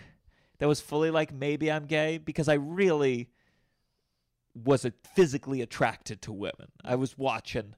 that 0.61 0.66
was 0.66 0.80
fully 0.80 1.11
like 1.11 1.30
maybe 1.30 1.71
I'm 1.71 1.85
gay 1.85 2.16
because 2.16 2.49
I 2.49 2.54
really 2.54 3.28
was 4.54 4.87
a, 4.87 4.94
physically 5.14 5.61
attracted 5.61 6.23
to 6.23 6.33
women. 6.33 6.68
I 6.83 6.94
was 6.94 7.18
watching 7.18 7.75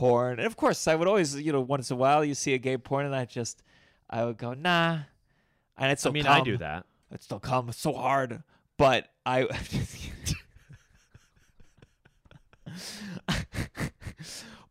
porn, 0.00 0.38
and 0.38 0.46
of 0.46 0.56
course, 0.56 0.88
I 0.88 0.94
would 0.94 1.06
always, 1.06 1.38
you 1.38 1.52
know, 1.52 1.60
once 1.60 1.90
in 1.90 1.96
a 1.96 1.98
while 1.98 2.24
you 2.24 2.34
see 2.34 2.54
a 2.54 2.58
gay 2.58 2.78
porn, 2.78 3.04
and 3.04 3.14
I 3.14 3.26
just, 3.26 3.62
I 4.08 4.24
would 4.24 4.38
go 4.38 4.54
nah, 4.54 5.00
and 5.76 5.92
it's 5.92 6.06
I 6.06 6.10
mean, 6.10 6.26
I 6.26 6.40
do 6.40 6.56
that. 6.56 6.86
It 7.12 7.22
still 7.22 7.38
comes 7.38 7.76
so 7.76 7.92
hard, 7.92 8.42
but 8.78 9.08
I. 9.26 9.42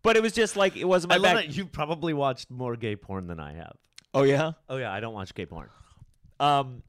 but 0.02 0.18
it 0.18 0.24
was 0.24 0.34
just 0.34 0.56
like 0.56 0.76
it 0.76 0.86
wasn't 0.86 1.10
my 1.10 1.16
I 1.16 1.20
love 1.20 1.36
bag. 1.36 1.48
that 1.50 1.56
you 1.56 1.66
probably 1.66 2.14
watched 2.14 2.50
more 2.50 2.76
gay 2.76 2.96
porn 2.96 3.28
than 3.28 3.40
I 3.40 3.54
have. 3.54 3.76
Oh 4.14 4.24
yeah. 4.24 4.54
Oh 4.68 4.78
yeah, 4.78 4.92
I 4.92 5.00
don't 5.00 5.14
watch 5.14 5.36
gay 5.36 5.46
porn. 5.46 5.70
Um, 6.40 6.82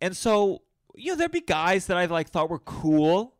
and 0.00 0.16
so 0.16 0.62
you 0.94 1.12
know, 1.12 1.16
there'd 1.16 1.30
be 1.30 1.40
guys 1.40 1.86
that 1.86 1.96
I 1.96 2.06
like 2.06 2.30
thought 2.30 2.50
were 2.50 2.58
cool, 2.58 3.34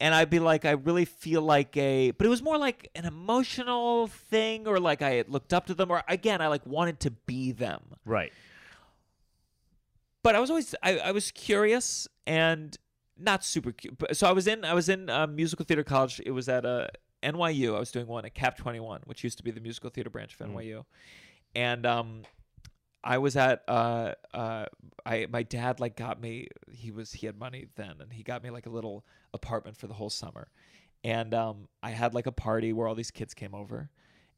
and 0.00 0.14
I'd 0.14 0.30
be 0.30 0.38
like, 0.38 0.64
I 0.64 0.72
really 0.72 1.04
feel 1.04 1.42
like 1.42 1.76
a, 1.76 2.12
but 2.12 2.26
it 2.26 2.30
was 2.30 2.42
more 2.42 2.56
like 2.58 2.90
an 2.94 3.04
emotional 3.04 4.06
thing, 4.06 4.66
or 4.68 4.78
like 4.78 5.02
I 5.02 5.10
had 5.14 5.28
looked 5.28 5.52
up 5.52 5.66
to 5.66 5.74
them, 5.74 5.90
or 5.90 6.02
again, 6.08 6.40
I 6.40 6.46
like 6.48 6.64
wanted 6.66 7.00
to 7.00 7.10
be 7.10 7.52
them. 7.52 7.80
Right. 8.04 8.32
But 10.22 10.34
I 10.34 10.40
was 10.40 10.50
always, 10.50 10.74
I, 10.82 10.98
I 10.98 11.10
was 11.12 11.30
curious 11.30 12.08
and 12.26 12.76
not 13.16 13.44
super. 13.44 13.72
Cu- 13.72 13.96
so 14.12 14.28
I 14.28 14.32
was 14.32 14.46
in, 14.46 14.64
I 14.64 14.74
was 14.74 14.88
in 14.88 15.08
uh, 15.08 15.26
musical 15.26 15.64
theater 15.64 15.84
college. 15.84 16.20
It 16.24 16.32
was 16.32 16.48
at 16.48 16.66
uh, 16.66 16.88
NYU. 17.22 17.74
I 17.74 17.78
was 17.78 17.90
doing 17.90 18.06
one 18.06 18.24
at 18.24 18.34
CAP21, 18.34 19.00
which 19.06 19.24
used 19.24 19.38
to 19.38 19.44
be 19.44 19.50
the 19.50 19.60
musical 19.60 19.90
theater 19.90 20.10
branch 20.10 20.34
of 20.38 20.46
Mm. 20.46 20.54
NYU, 20.54 20.84
and 21.54 21.86
um, 21.86 22.22
I 23.02 23.18
was 23.18 23.36
at 23.36 23.62
uh 23.68 24.14
uh 24.34 24.66
I 25.06 25.26
my 25.30 25.44
dad 25.44 25.78
like 25.80 25.96
got 25.96 26.20
me 26.20 26.48
he 26.70 26.90
was 26.90 27.12
he 27.12 27.26
had 27.26 27.38
money 27.38 27.68
then 27.76 27.94
and 28.00 28.12
he 28.12 28.22
got 28.24 28.42
me 28.42 28.50
like 28.50 28.66
a 28.66 28.70
little 28.70 29.04
apartment 29.34 29.76
for 29.76 29.86
the 29.86 29.94
whole 29.94 30.10
summer. 30.10 30.48
And 31.04 31.32
um 31.34 31.68
I 31.82 31.90
had 31.90 32.14
like 32.14 32.26
a 32.26 32.32
party 32.32 32.72
where 32.72 32.86
all 32.88 32.94
these 32.94 33.10
kids 33.10 33.34
came 33.34 33.54
over 33.54 33.90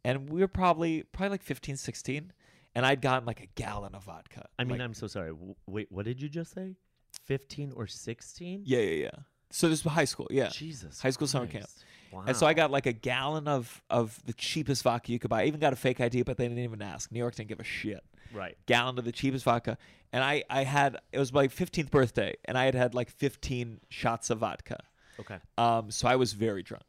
and 0.04 0.28
we 0.30 0.40
were 0.40 0.48
probably 0.48 1.02
probably 1.04 1.30
like 1.30 1.42
15 1.42 1.76
16 1.76 2.32
and 2.74 2.86
I'd 2.86 3.00
gotten 3.00 3.26
like 3.26 3.40
a 3.42 3.46
gallon 3.46 3.94
of 3.94 4.04
vodka. 4.04 4.46
I 4.58 4.64
mean, 4.64 4.72
Like- 4.78 4.80
I'm 4.82 4.94
so 4.94 5.06
sorry. 5.06 5.30
W- 5.30 5.54
wait, 5.66 5.90
what 5.90 6.04
did 6.04 6.20
you 6.22 6.28
just 6.28 6.52
say? 6.54 6.76
15 7.24 7.72
or 7.74 7.86
16? 7.86 8.62
yeah, 8.66 8.78
yeah, 8.78 8.90
yeah. 9.04 9.10
So 9.52 9.68
this 9.68 9.82
was 9.82 9.92
high 9.92 10.04
school, 10.04 10.28
yeah. 10.30 10.48
Jesus. 10.48 11.00
High 11.02 11.10
school 11.10 11.26
summer 11.26 11.48
camp. 11.48 11.66
Wow. 12.12 12.22
And 12.26 12.36
so 12.36 12.46
I 12.46 12.54
got 12.54 12.70
like 12.70 12.86
a 12.86 12.92
gallon 12.92 13.48
of 13.48 13.82
of 13.90 14.20
the 14.24 14.32
cheapest 14.32 14.82
vodka 14.84 15.10
you 15.12 15.18
could 15.18 15.30
buy. 15.30 15.42
I 15.42 15.46
even 15.46 15.58
got 15.60 15.72
a 15.72 15.76
fake 15.76 16.00
ID, 16.00 16.22
but 16.22 16.36
they 16.36 16.46
didn't 16.46 16.62
even 16.62 16.82
ask. 16.82 17.10
New 17.10 17.18
York 17.18 17.34
didn't 17.34 17.48
give 17.48 17.58
a 17.60 17.64
shit. 17.64 18.04
Right. 18.32 18.56
gallon 18.66 18.98
of 18.98 19.04
the 19.04 19.12
cheapest 19.12 19.44
vodka. 19.44 19.78
And 20.12 20.24
I, 20.24 20.42
I 20.50 20.64
had, 20.64 20.98
it 21.12 21.18
was 21.18 21.32
my 21.32 21.46
15th 21.48 21.90
birthday, 21.90 22.34
and 22.44 22.58
I 22.58 22.64
had 22.64 22.74
had 22.74 22.94
like 22.94 23.10
15 23.10 23.80
shots 23.88 24.30
of 24.30 24.38
vodka. 24.38 24.78
Okay. 25.20 25.38
Um, 25.56 25.90
so 25.90 26.08
I 26.08 26.16
was 26.16 26.32
very 26.32 26.62
drunk. 26.62 26.84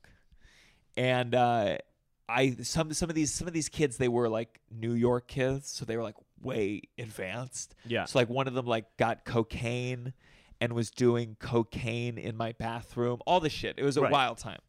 And 0.98 1.36
uh, 1.36 1.78
I, 2.28 2.56
some, 2.64 2.92
some 2.94 3.10
of 3.10 3.16
these, 3.16 3.32
some 3.34 3.48
of 3.48 3.54
these 3.54 3.70
kids, 3.70 3.98
they 3.98 4.08
were 4.08 4.28
like 4.30 4.60
New 4.72 4.94
York 4.94 5.28
kids. 5.28 5.70
So 5.70 5.86
they 5.86 5.98
were 5.98 6.04
like 6.04 6.16
way 6.42 6.82
advanced. 6.98 7.76
Yeah. 7.86 8.06
So 8.06 8.18
like 8.20 8.30
one 8.30 8.48
of 8.48 8.54
them 8.54 8.66
like 8.66 8.86
got 8.98 9.26
cocaine 9.26 10.14
and 10.60 10.74
was 10.74 10.90
doing 10.92 11.36
cocaine 11.40 12.18
in 12.18 12.38
my 12.38 12.54
bathroom. 12.54 13.20
All 13.26 13.40
this 13.40 13.54
shit. 13.54 13.76
It 13.78 13.84
was 13.84 13.98
a 13.98 14.02
Right. 14.02 14.12
wild 14.12 14.38
time. 14.40 14.60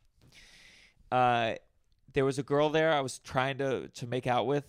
Uh, 1.11 1.55
there 2.15 2.25
was 2.25 2.39
a 2.39 2.43
girl 2.43 2.71
there 2.71 2.93
I 2.93 3.01
was 3.01 3.19
trying 3.19 3.59
to 3.59 3.89
to 3.89 4.07
make 4.07 4.27
out 4.27 4.47
with, 4.47 4.65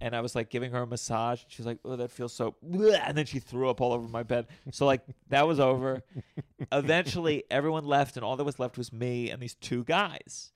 and 0.00 0.14
I 0.14 0.20
was 0.20 0.34
like 0.34 0.50
giving 0.50 0.72
her 0.72 0.82
a 0.82 0.86
massage. 0.86 1.42
She 1.48 1.60
was 1.60 1.66
like, 1.66 1.78
"Oh, 1.84 1.96
that 1.96 2.10
feels 2.10 2.32
so," 2.32 2.56
bleh," 2.66 3.00
and 3.04 3.16
then 3.16 3.26
she 3.26 3.38
threw 3.38 3.68
up 3.68 3.80
all 3.80 3.92
over 3.92 4.08
my 4.08 4.22
bed. 4.22 4.46
So 4.72 4.86
like 4.86 5.02
that 5.28 5.46
was 5.46 5.60
over. 5.60 6.02
Eventually, 6.72 7.44
everyone 7.50 7.84
left, 7.84 8.16
and 8.16 8.24
all 8.24 8.36
that 8.36 8.44
was 8.44 8.58
left 8.58 8.78
was 8.78 8.92
me 8.92 9.30
and 9.30 9.40
these 9.40 9.54
two 9.54 9.84
guys. 9.84 10.52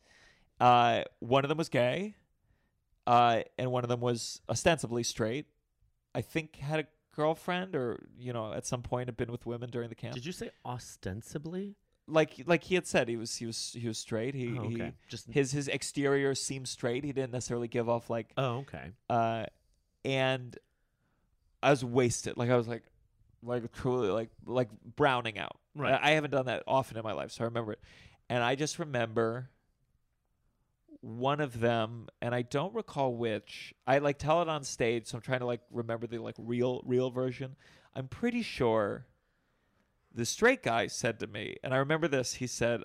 Uh, 0.60 1.02
one 1.20 1.44
of 1.44 1.48
them 1.48 1.58
was 1.58 1.68
gay, 1.68 2.14
uh, 3.06 3.42
and 3.58 3.70
one 3.70 3.84
of 3.84 3.88
them 3.88 4.00
was 4.00 4.40
ostensibly 4.48 5.02
straight. 5.02 5.46
I 6.14 6.20
think 6.20 6.56
had 6.56 6.80
a 6.80 6.86
girlfriend, 7.14 7.74
or 7.74 8.06
you 8.18 8.32
know, 8.32 8.52
at 8.52 8.66
some 8.66 8.82
point 8.82 9.08
had 9.08 9.16
been 9.16 9.32
with 9.32 9.46
women 9.46 9.70
during 9.70 9.88
the 9.88 9.94
camp. 9.94 10.14
Did 10.14 10.26
you 10.26 10.32
say 10.32 10.50
ostensibly? 10.64 11.76
Like 12.06 12.42
like 12.46 12.64
he 12.64 12.74
had 12.74 12.86
said, 12.86 13.08
he 13.08 13.16
was 13.16 13.34
he 13.36 13.46
was 13.46 13.76
he 13.78 13.86
was 13.88 13.98
straight. 13.98 14.34
He, 14.34 14.56
Oh, 14.58 14.68
he. 14.68 14.92
Just 15.08 15.30
his 15.30 15.52
his 15.52 15.68
exterior 15.68 16.34
seemed 16.34 16.68
straight. 16.68 17.04
He 17.04 17.12
didn't 17.12 17.32
necessarily 17.32 17.68
give 17.68 17.88
off 17.88 18.10
like 18.10 18.32
Oh, 18.36 18.58
okay. 18.58 18.90
uh 19.08 19.46
and 20.04 20.58
I 21.62 21.70
was 21.70 21.84
wasted. 21.84 22.36
Like 22.36 22.50
I 22.50 22.56
was 22.56 22.68
like 22.68 22.82
like 23.42 23.72
truly 23.72 24.08
like 24.08 24.30
like 24.44 24.68
browning 24.96 25.38
out. 25.38 25.56
Right. 25.74 25.92
I, 25.94 26.10
I 26.10 26.10
haven't 26.12 26.30
done 26.30 26.46
that 26.46 26.62
often 26.66 26.96
in 26.96 27.02
my 27.02 27.12
life, 27.12 27.30
so 27.32 27.42
I 27.42 27.46
remember 27.46 27.72
it. 27.72 27.80
And 28.28 28.42
I 28.44 28.54
just 28.54 28.78
remember 28.78 29.50
one 31.00 31.40
of 31.40 31.60
them 31.60 32.08
and 32.22 32.34
I 32.34 32.42
don't 32.42 32.74
recall 32.74 33.14
which. 33.14 33.74
I 33.86 33.98
like 33.98 34.18
tell 34.18 34.40
it 34.42 34.48
on 34.48 34.62
stage, 34.64 35.06
so 35.06 35.16
I'm 35.16 35.22
trying 35.22 35.40
to 35.40 35.46
like 35.46 35.60
remember 35.70 36.06
the 36.06 36.18
like 36.18 36.34
real 36.38 36.82
real 36.84 37.10
version. 37.10 37.56
I'm 37.94 38.08
pretty 38.08 38.42
sure 38.42 39.06
the 40.14 40.24
straight 40.24 40.62
guy 40.62 40.86
said 40.86 41.18
to 41.20 41.26
me, 41.26 41.56
and 41.64 41.74
I 41.74 41.78
remember 41.78 42.06
this, 42.08 42.34
he 42.34 42.46
said, 42.46 42.82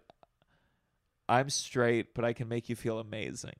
I'm 1.28 1.50
straight, 1.50 2.16
but 2.16 2.26
I 2.26 2.34
can 2.34 2.48
make 2.48 2.70
you 2.70 2.76
feel 2.76 3.00
amazing. 3.00 3.54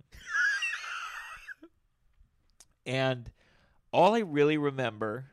and 2.86 3.30
all 3.94 4.16
I 4.16 4.20
really 4.20 4.58
remember, 4.58 5.26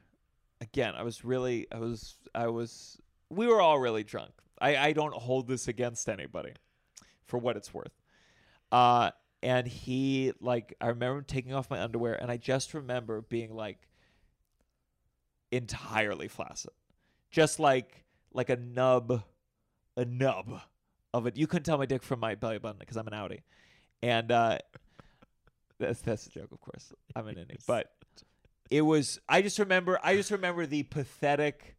again, 0.60 0.94
I 0.94 1.02
was 1.02 1.24
really, 1.24 1.66
I 1.72 1.78
was, 1.78 2.16
I 2.34 2.48
was, 2.48 2.98
we 3.30 3.46
were 3.46 3.60
all 3.60 3.78
really 3.78 4.04
drunk. 4.04 4.32
I, 4.60 4.76
I 4.76 4.92
don't 4.92 5.14
hold 5.14 5.48
this 5.48 5.66
against 5.66 6.08
anybody 6.08 6.52
for 7.24 7.38
what 7.38 7.56
it's 7.56 7.72
worth. 7.72 7.92
Uh, 8.70 9.12
and 9.42 9.66
he, 9.66 10.32
like, 10.40 10.74
I 10.80 10.88
remember 10.88 11.22
taking 11.22 11.54
off 11.54 11.70
my 11.70 11.80
underwear, 11.82 12.14
and 12.20 12.30
I 12.30 12.36
just 12.36 12.74
remember 12.74 13.22
being 13.22 13.54
like 13.54 13.88
entirely 15.50 16.28
flaccid. 16.28 16.72
Just 17.30 17.58
like, 17.58 18.05
like 18.36 18.50
a 18.50 18.56
nub, 18.56 19.22
a 19.96 20.04
nub 20.04 20.60
of 21.12 21.26
it. 21.26 21.36
You 21.36 21.46
couldn't 21.46 21.64
tell 21.64 21.78
my 21.78 21.86
dick 21.86 22.02
from 22.02 22.20
my 22.20 22.34
belly 22.34 22.58
button 22.58 22.78
because 22.78 22.96
I'm 22.96 23.06
an 23.06 23.14
outie. 23.14 23.40
And, 24.02 24.30
uh, 24.30 24.58
that's 25.78 26.00
that's 26.02 26.26
a 26.26 26.30
joke, 26.30 26.52
of 26.52 26.60
course. 26.60 26.92
I'm 27.14 27.26
an 27.28 27.36
innie, 27.36 27.58
but 27.66 27.90
it 28.70 28.82
was. 28.82 29.18
I 29.28 29.42
just 29.42 29.58
remember. 29.58 29.98
I 30.02 30.16
just 30.16 30.30
remember 30.30 30.66
the 30.66 30.82
pathetic, 30.84 31.76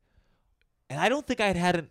and 0.90 1.00
I 1.00 1.10
don't 1.10 1.26
think 1.26 1.40
I 1.40 1.48
had 1.48 1.56
had 1.56 1.76
an. 1.76 1.90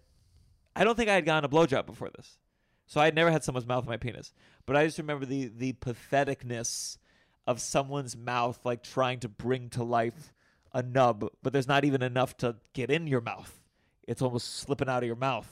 I 0.74 0.84
don't 0.84 0.96
think 0.96 1.08
I 1.08 1.14
had 1.14 1.24
gotten 1.24 1.44
a 1.44 1.48
blowjob 1.48 1.86
before 1.86 2.10
this, 2.16 2.38
so 2.86 3.00
I 3.00 3.06
had 3.06 3.14
never 3.14 3.30
had 3.30 3.44
someone's 3.44 3.66
mouth 3.66 3.84
in 3.84 3.90
my 3.90 3.96
penis. 3.96 4.32
But 4.66 4.76
I 4.76 4.84
just 4.84 4.98
remember 4.98 5.26
the 5.26 5.46
the 5.48 5.72
patheticness 5.74 6.98
of 7.46 7.60
someone's 7.60 8.16
mouth, 8.16 8.60
like 8.64 8.82
trying 8.82 9.20
to 9.20 9.28
bring 9.28 9.70
to 9.70 9.84
life 9.84 10.32
a 10.72 10.82
nub, 10.82 11.28
but 11.42 11.52
there's 11.52 11.68
not 11.68 11.84
even 11.84 12.02
enough 12.02 12.36
to 12.38 12.56
get 12.74 12.90
in 12.90 13.06
your 13.06 13.20
mouth. 13.20 13.62
It's 14.06 14.22
almost 14.22 14.56
slipping 14.56 14.88
out 14.88 15.02
of 15.02 15.06
your 15.06 15.16
mouth. 15.16 15.50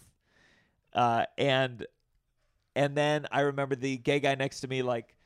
Uh, 0.92 1.26
and 1.36 1.86
and 2.76 2.96
then 2.96 3.26
I 3.30 3.40
remember 3.40 3.76
the 3.76 3.96
gay 3.96 4.20
guy 4.20 4.34
next 4.34 4.60
to 4.60 4.68
me, 4.68 4.82
like 4.82 5.16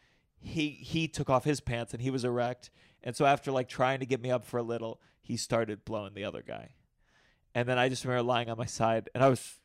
he 0.41 0.71
he 0.71 1.09
took 1.09 1.29
off 1.31 1.45
his 1.45 1.61
pants 1.61 1.93
and 1.93 2.03
he 2.03 2.11
was 2.11 2.25
erect, 2.25 2.71
and 3.03 3.14
so 3.14 3.27
after 3.27 3.51
like 3.51 3.69
trying 3.69 4.01
to 4.01 4.07
get 4.07 4.21
me 4.21 4.31
up 4.31 4.45
for 4.45 4.59
a 4.59 4.62
little, 4.62 5.01
he 5.21 5.37
started 5.37 5.85
blowing 5.85 6.14
the 6.14 6.25
other 6.25 6.43
guy, 6.43 6.71
and 7.55 7.69
then 7.69 7.79
I 7.79 7.88
just 7.88 8.05
remember 8.05 8.23
lying 8.23 8.49
on 8.49 8.57
my 8.57 8.67
side, 8.67 9.11
and 9.14 9.23
I 9.23 9.29
was 9.29 9.59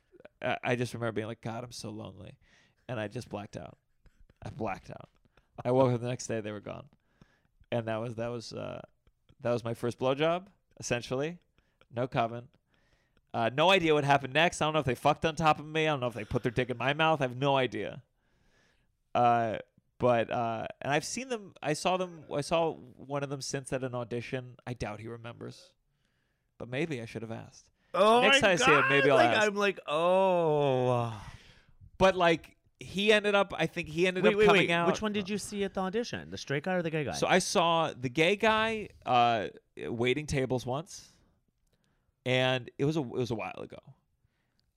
I 0.63 0.75
just 0.75 0.93
remember 0.93 1.13
being 1.13 1.27
like, 1.27 1.41
God, 1.41 1.63
I'm 1.63 1.71
so 1.71 1.89
lonely, 1.89 2.37
and 2.89 2.99
I 2.99 3.07
just 3.07 3.29
blacked 3.29 3.55
out. 3.55 3.77
I 4.45 4.49
blacked 4.49 4.89
out. 4.89 5.09
I 5.63 5.71
woke 5.71 5.93
up 5.93 6.01
the 6.01 6.07
next 6.07 6.27
day, 6.27 6.41
they 6.41 6.51
were 6.51 6.59
gone, 6.59 6.85
and 7.71 7.87
that 7.87 8.01
was 8.01 8.15
that 8.15 8.29
was 8.29 8.51
uh, 8.51 8.81
that 9.41 9.51
was 9.51 9.63
my 9.63 9.73
first 9.73 9.99
blowjob, 9.99 10.47
essentially, 10.79 11.37
no 11.95 12.07
coven. 12.07 12.47
Uh, 13.33 13.49
no 13.55 13.71
idea 13.71 13.93
what 13.93 14.03
happened 14.03 14.33
next. 14.33 14.61
I 14.61 14.65
don't 14.65 14.73
know 14.73 14.79
if 14.79 14.85
they 14.85 14.95
fucked 14.95 15.25
on 15.25 15.35
top 15.35 15.59
of 15.59 15.65
me. 15.65 15.87
I 15.87 15.91
don't 15.91 15.99
know 16.01 16.07
if 16.07 16.13
they 16.13 16.23
put 16.23 16.43
their 16.43 16.51
dick 16.51 16.69
in 16.69 16.77
my 16.77 16.93
mouth. 16.93 17.21
I 17.21 17.25
have 17.25 17.37
no 17.37 17.57
idea. 17.57 18.03
Uh, 19.15 19.57
but 19.97 20.31
uh, 20.31 20.65
and 20.81 20.91
I've 20.91 21.05
seen 21.05 21.29
them. 21.29 21.53
I 21.61 21.73
saw 21.73 21.97
them. 21.97 22.25
I 22.33 22.41
saw 22.41 22.73
one 22.73 23.23
of 23.23 23.29
them 23.29 23.41
since 23.41 23.71
at 23.73 23.83
an 23.83 23.95
audition. 23.95 24.57
I 24.67 24.73
doubt 24.73 24.99
he 24.99 25.07
remembers, 25.07 25.71
but 26.57 26.69
maybe 26.69 27.01
I 27.01 27.05
should 27.05 27.21
have 27.21 27.31
asked. 27.31 27.65
Oh 27.93 28.21
Next 28.21 28.41
time 28.41 28.51
I 28.51 28.55
see 28.55 28.71
him, 28.71 28.83
maybe 28.89 29.09
I'll 29.09 29.17
like, 29.17 29.29
ask. 29.29 29.47
I'm 29.47 29.55
like, 29.55 29.79
oh. 29.87 31.13
But 31.97 32.15
like 32.15 32.57
he 32.79 33.13
ended 33.13 33.33
up. 33.33 33.53
I 33.57 33.65
think 33.65 33.87
he 33.87 34.07
ended 34.07 34.23
Wait, 34.23 34.33
up 34.33 34.39
wait, 34.39 34.45
coming 34.45 34.61
wait. 34.63 34.71
out. 34.71 34.87
Which 34.87 35.01
one 35.01 35.13
did 35.13 35.29
you 35.29 35.37
see 35.37 35.63
at 35.63 35.73
the 35.73 35.81
audition? 35.81 36.29
The 36.29 36.37
straight 36.37 36.63
guy 36.63 36.73
or 36.73 36.81
the 36.81 36.89
gay 36.89 37.03
guy? 37.03 37.13
So 37.13 37.27
I 37.27 37.39
saw 37.39 37.93
the 37.97 38.09
gay 38.09 38.35
guy 38.35 38.89
uh, 39.05 39.47
waiting 39.87 40.25
tables 40.25 40.65
once, 40.65 41.12
and 42.25 42.69
it 42.77 42.85
was 42.85 42.97
a 42.97 43.01
it 43.01 43.07
was 43.07 43.31
a 43.31 43.35
while 43.35 43.59
ago. 43.61 43.79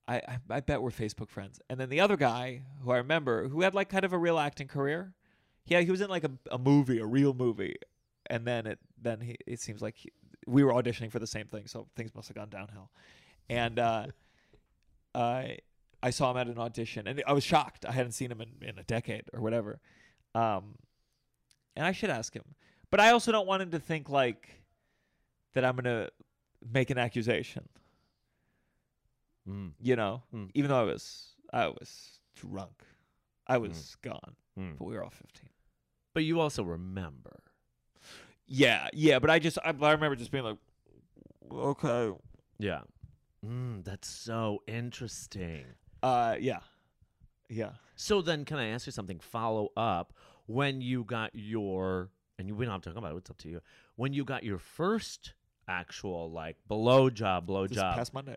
I, 0.08 0.16
I 0.16 0.38
I 0.50 0.60
bet 0.60 0.82
we're 0.82 0.90
Facebook 0.90 1.30
friends. 1.30 1.60
And 1.68 1.78
then 1.80 1.88
the 1.88 2.00
other 2.00 2.16
guy 2.16 2.62
who 2.82 2.90
I 2.90 2.98
remember 2.98 3.48
who 3.48 3.62
had 3.62 3.74
like 3.74 3.88
kind 3.88 4.04
of 4.04 4.12
a 4.12 4.18
real 4.18 4.38
acting 4.38 4.68
career. 4.68 5.14
Yeah, 5.66 5.80
he 5.80 5.90
was 5.90 6.00
in 6.00 6.08
like 6.08 6.22
a, 6.24 6.30
a 6.50 6.58
movie, 6.58 6.98
a 7.00 7.06
real 7.06 7.34
movie, 7.34 7.76
and 8.30 8.46
then 8.46 8.66
it 8.66 8.78
then 9.00 9.20
he 9.20 9.36
it 9.46 9.60
seems 9.60 9.82
like 9.82 9.96
he, 9.96 10.12
we 10.46 10.62
were 10.62 10.72
auditioning 10.72 11.10
for 11.10 11.18
the 11.18 11.26
same 11.26 11.46
thing, 11.46 11.66
so 11.66 11.88
things 11.96 12.14
must 12.14 12.28
have 12.28 12.36
gone 12.36 12.50
downhill. 12.50 12.90
And 13.48 13.78
uh, 13.78 14.06
I 15.14 15.58
I 16.02 16.10
saw 16.10 16.30
him 16.30 16.36
at 16.36 16.46
an 16.46 16.58
audition, 16.58 17.08
and 17.08 17.22
I 17.26 17.32
was 17.32 17.42
shocked. 17.42 17.84
I 17.84 17.92
hadn't 17.92 18.12
seen 18.12 18.30
him 18.30 18.40
in, 18.40 18.68
in 18.68 18.78
a 18.78 18.84
decade 18.84 19.24
or 19.32 19.40
whatever. 19.40 19.80
Um, 20.34 20.76
and 21.74 21.84
I 21.84 21.92
should 21.92 22.10
ask 22.10 22.32
him, 22.32 22.44
but 22.90 23.00
I 23.00 23.10
also 23.10 23.32
don't 23.32 23.46
want 23.46 23.62
him 23.62 23.70
to 23.72 23.78
think 23.78 24.08
like 24.08 24.62
that 25.54 25.64
I'm 25.64 25.74
gonna 25.76 26.10
make 26.72 26.90
an 26.90 26.98
accusation. 26.98 27.68
Mm, 29.48 29.72
You 29.80 29.96
know, 29.96 30.22
Mm. 30.34 30.50
even 30.54 30.70
though 30.70 30.80
I 30.80 30.84
was 30.84 31.34
I 31.52 31.68
was 31.68 32.20
drunk, 32.34 32.82
I 33.46 33.58
was 33.58 33.96
gone, 34.02 34.34
mm. 34.58 34.76
but 34.78 34.84
we 34.84 34.94
were 34.94 35.04
all 35.04 35.10
15. 35.10 35.48
But 36.14 36.24
you 36.24 36.40
also 36.40 36.64
remember. 36.64 37.40
Yeah, 38.46 38.88
yeah, 38.92 39.18
but 39.20 39.30
I 39.30 39.38
just 39.38 39.58
I, 39.64 39.70
I 39.80 39.92
remember 39.92 40.16
just 40.16 40.30
being 40.30 40.44
like, 40.44 40.58
okay, 41.52 42.12
Yeah. 42.58 42.82
Mm, 43.44 43.84
that's 43.84 44.08
so 44.08 44.62
interesting. 44.66 45.66
uh, 46.02 46.36
yeah, 46.40 46.60
yeah. 47.48 47.72
So 47.94 48.20
then, 48.22 48.44
can 48.44 48.58
I 48.58 48.68
ask 48.68 48.86
you 48.86 48.92
something? 48.92 49.20
Follow 49.20 49.70
up. 49.76 50.12
When 50.46 50.80
you 50.80 51.04
got 51.04 51.30
your, 51.34 52.10
and 52.38 52.48
you, 52.48 52.54
we 52.56 52.64
don't 52.64 52.72
have 52.72 52.82
to 52.82 52.90
talk 52.90 52.98
about 52.98 53.14
it. 53.14 53.18
It's 53.18 53.30
up 53.30 53.38
to 53.38 53.48
you. 53.48 53.60
When 53.96 54.12
you 54.12 54.24
got 54.24 54.42
your 54.42 54.58
first 54.58 55.34
actual 55.68 56.30
like 56.30 56.56
blow 56.68 57.10
job, 57.10 57.46
blow 57.46 57.66
This 57.66 57.76
job. 57.76 57.96
past 57.96 58.14
Monday. 58.14 58.36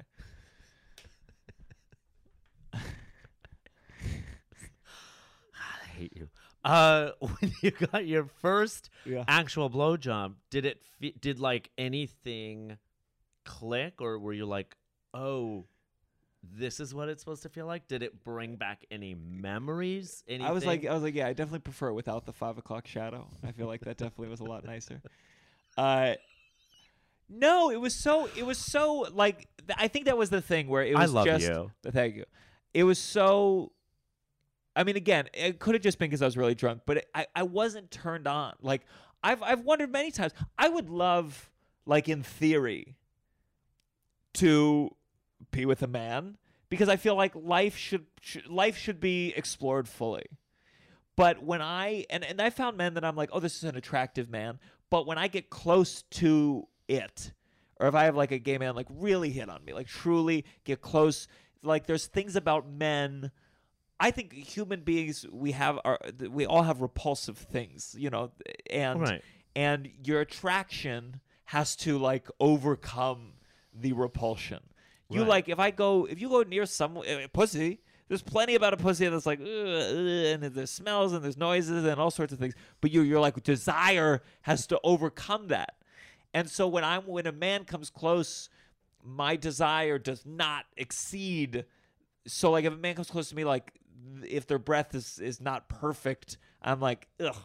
I 5.53 5.87
hate 5.97 6.15
you. 6.15 6.29
Uh, 6.63 7.11
when 7.19 7.53
you 7.61 7.71
got 7.71 8.05
your 8.05 8.25
first 8.41 8.89
Yeah. 9.05 9.23
actual 9.27 9.69
blow 9.69 9.97
job, 9.97 10.35
did 10.49 10.65
it? 10.65 10.81
Fe- 10.99 11.15
did 11.19 11.39
like 11.39 11.69
anything 11.77 12.77
click, 13.45 14.01
or 14.01 14.19
were 14.19 14.33
you 14.33 14.45
like, 14.45 14.75
oh? 15.13 15.65
This 16.41 16.79
is 16.79 16.95
what 16.95 17.09
it's 17.09 17.21
supposed 17.21 17.43
to 17.43 17.49
feel 17.49 17.65
like. 17.65 17.89
Did 17.89 18.01
it 18.01 18.23
bring 18.23 18.55
back 18.55 18.85
any 18.89 19.13
memories? 19.13 20.23
Anything? 20.25 20.47
I 20.47 20.51
was 20.53 20.65
like, 20.65 20.85
I 20.85 20.93
was 20.93 21.03
like, 21.03 21.13
yeah, 21.13 21.27
I 21.27 21.33
definitely 21.33 21.59
prefer 21.59 21.89
it 21.89 21.95
without 21.95 22.25
the 22.25 22.31
five 22.31 22.57
o'clock 22.57 22.87
shadow. 22.87 23.27
I 23.43 23.51
feel 23.51 23.67
like 23.67 23.81
that 23.81 23.97
definitely 23.97 24.29
was 24.29 24.39
a 24.39 24.45
lot 24.45 24.63
nicer. 24.63 25.01
Uh, 25.77 26.13
no, 27.29 27.69
it 27.69 27.79
was 27.79 27.93
so, 27.93 28.29
it 28.35 28.45
was 28.45 28.57
so 28.57 29.07
like, 29.13 29.47
th- 29.57 29.77
I 29.77 29.87
think 29.87 30.05
that 30.05 30.17
was 30.17 30.29
the 30.29 30.41
thing 30.41 30.67
where 30.67 30.83
it 30.83 30.95
was 30.95 31.11
I 31.11 31.13
love 31.13 31.25
just, 31.25 31.47
you. 31.47 31.71
thank 31.91 32.15
you. 32.15 32.25
It 32.73 32.83
was 32.83 32.99
so, 32.99 33.71
I 34.75 34.83
mean, 34.83 34.95
again, 34.95 35.27
it 35.33 35.59
could 35.59 35.75
have 35.75 35.83
just 35.83 35.99
been 35.99 36.09
because 36.09 36.21
I 36.21 36.25
was 36.25 36.37
really 36.37 36.55
drunk, 36.55 36.81
but 36.85 36.97
it, 36.97 37.09
I, 37.13 37.27
I 37.35 37.43
wasn't 37.43 37.91
turned 37.91 38.27
on. 38.27 38.53
Like, 38.61 38.81
I've, 39.23 39.43
I've 39.43 39.61
wondered 39.61 39.91
many 39.91 40.11
times. 40.11 40.33
I 40.57 40.69
would 40.69 40.89
love, 40.89 41.51
like, 41.85 42.07
in 42.07 42.23
theory, 42.23 42.95
to 44.35 44.95
be 45.51 45.65
with 45.65 45.81
a 45.81 45.87
man 45.87 46.37
because 46.69 46.89
I 46.89 46.95
feel 46.95 47.15
like 47.15 47.33
life 47.35 47.75
should, 47.75 48.05
should 48.21 48.47
life 48.47 48.77
should 48.77 48.99
be 48.99 49.33
explored 49.35 49.87
fully. 49.87 50.25
But 51.15 51.43
when 51.43 51.61
I 51.61 52.05
and, 52.09 52.23
and 52.23 52.41
I 52.41 52.49
found 52.49 52.77
men 52.77 52.93
that 52.93 53.03
I'm 53.03 53.17
like, 53.17 53.29
oh, 53.33 53.41
this 53.41 53.57
is 53.57 53.65
an 53.65 53.75
attractive 53.75 54.29
man. 54.29 54.59
But 54.89 55.05
when 55.05 55.17
I 55.17 55.27
get 55.27 55.49
close 55.49 56.03
to 56.11 56.67
it, 56.89 57.31
or 57.79 57.87
if 57.87 57.95
I 57.95 58.03
have 58.05 58.15
like 58.17 58.31
a 58.31 58.39
gay 58.39 58.57
man 58.57 58.75
like 58.75 58.87
really 58.89 59.29
hit 59.29 59.47
on 59.49 59.63
me, 59.63 59.71
like 59.73 59.87
truly 59.87 60.43
get 60.65 60.81
close, 60.81 61.27
like 61.63 61.85
there's 61.87 62.07
things 62.07 62.35
about 62.35 62.69
men. 62.69 63.31
I 64.01 64.11
think 64.11 64.33
human 64.33 64.81
beings 64.81 65.25
we 65.31 65.51
have 65.53 65.79
our 65.85 65.99
we 66.29 66.45
all 66.45 66.63
have 66.63 66.81
repulsive 66.81 67.37
things, 67.37 67.95
you 67.97 68.09
know, 68.09 68.31
and 68.69 68.99
Right. 69.01 69.21
and 69.55 69.89
your 70.03 70.21
attraction 70.21 71.21
has 71.45 71.75
to 71.77 71.97
like 71.97 72.27
overcome 72.39 73.33
the 73.73 73.93
repulsion. 73.93 74.59
You 75.09 75.21
Right. 75.21 75.29
like 75.29 75.49
if 75.49 75.59
I 75.59 75.71
go 75.71 76.05
if 76.05 76.19
you 76.21 76.29
go 76.29 76.43
near 76.43 76.65
some 76.65 76.97
uh, 76.97 77.27
pussy, 77.33 77.81
there's 78.07 78.21
plenty 78.21 78.55
about 78.55 78.73
a 78.73 78.77
pussy 78.77 79.07
that's 79.07 79.25
like, 79.25 79.39
"Ugh, 79.41 79.47
ugh," 79.47 80.25
and 80.33 80.43
there's 80.43 80.71
smells 80.71 81.13
and 81.13 81.23
there's 81.23 81.37
noises 81.37 81.83
and 81.85 81.99
all 81.99 82.11
sorts 82.11 82.31
of 82.33 82.39
things. 82.39 82.53
But 82.81 82.91
you 82.91 83.01
you're 83.01 83.19
like 83.19 83.41
desire 83.43 84.21
has 84.43 84.65
to 84.67 84.79
overcome 84.83 85.47
that. 85.47 85.75
And 86.33 86.49
so 86.49 86.67
when 86.67 86.83
I'm 86.83 87.05
when 87.07 87.25
a 87.27 87.31
man 87.31 87.65
comes 87.65 87.89
close, 87.89 88.49
my 89.03 89.35
desire 89.35 89.97
does 89.97 90.25
not 90.25 90.65
exceed. 90.77 91.65
So 92.27 92.51
like 92.51 92.65
if 92.65 92.73
a 92.73 92.77
man 92.77 92.95
comes 92.95 93.09
close 93.09 93.29
to 93.29 93.35
me, 93.35 93.43
like 93.45 93.73
if 94.23 94.45
their 94.47 94.59
breath 94.59 94.93
is 94.93 95.19
is 95.19 95.41
not 95.41 95.69
perfect, 95.69 96.37
I'm 96.61 96.79
like 96.79 97.07
ugh. 97.19 97.35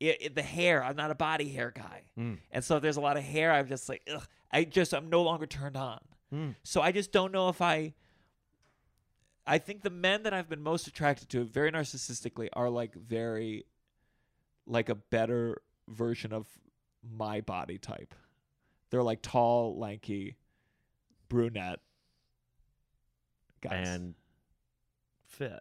It, 0.00 0.18
it- 0.20 0.34
the 0.34 0.42
hair, 0.42 0.82
I'm 0.82 0.96
not 0.96 1.10
a 1.10 1.14
body 1.14 1.48
hair 1.48 1.70
guy, 1.74 2.02
Mm. 2.18 2.38
and 2.50 2.64
so 2.64 2.76
if 2.76 2.82
there's 2.82 2.96
a 2.96 3.00
lot 3.00 3.16
of 3.16 3.22
hair, 3.22 3.52
I'm 3.52 3.68
just 3.68 3.88
like 3.88 4.02
ugh. 4.12 4.26
I 4.50 4.64
just 4.64 4.92
I'm 4.94 5.08
no 5.10 5.22
longer 5.22 5.46
turned 5.46 5.76
on. 5.76 6.00
Mm. 6.34 6.54
So 6.64 6.80
I 6.80 6.90
just 6.92 7.12
don't 7.12 7.30
know 7.32 7.48
if 7.50 7.60
I. 7.60 7.94
I 9.46 9.58
think 9.58 9.82
the 9.82 9.90
men 9.90 10.22
that 10.22 10.32
I've 10.32 10.48
been 10.48 10.62
most 10.62 10.86
attracted 10.86 11.28
to, 11.30 11.44
very 11.44 11.70
narcissistically, 11.72 12.48
are 12.52 12.70
like 12.70 12.94
very, 12.94 13.64
like 14.66 14.88
a 14.88 14.94
better 14.94 15.62
version 15.88 16.32
of 16.32 16.46
my 17.02 17.40
body 17.40 17.78
type. 17.78 18.14
They're 18.90 19.02
like 19.02 19.22
tall, 19.22 19.78
lanky, 19.78 20.36
brunette 21.28 21.80
guys, 23.60 23.88
And 23.88 24.14
fit. 25.26 25.60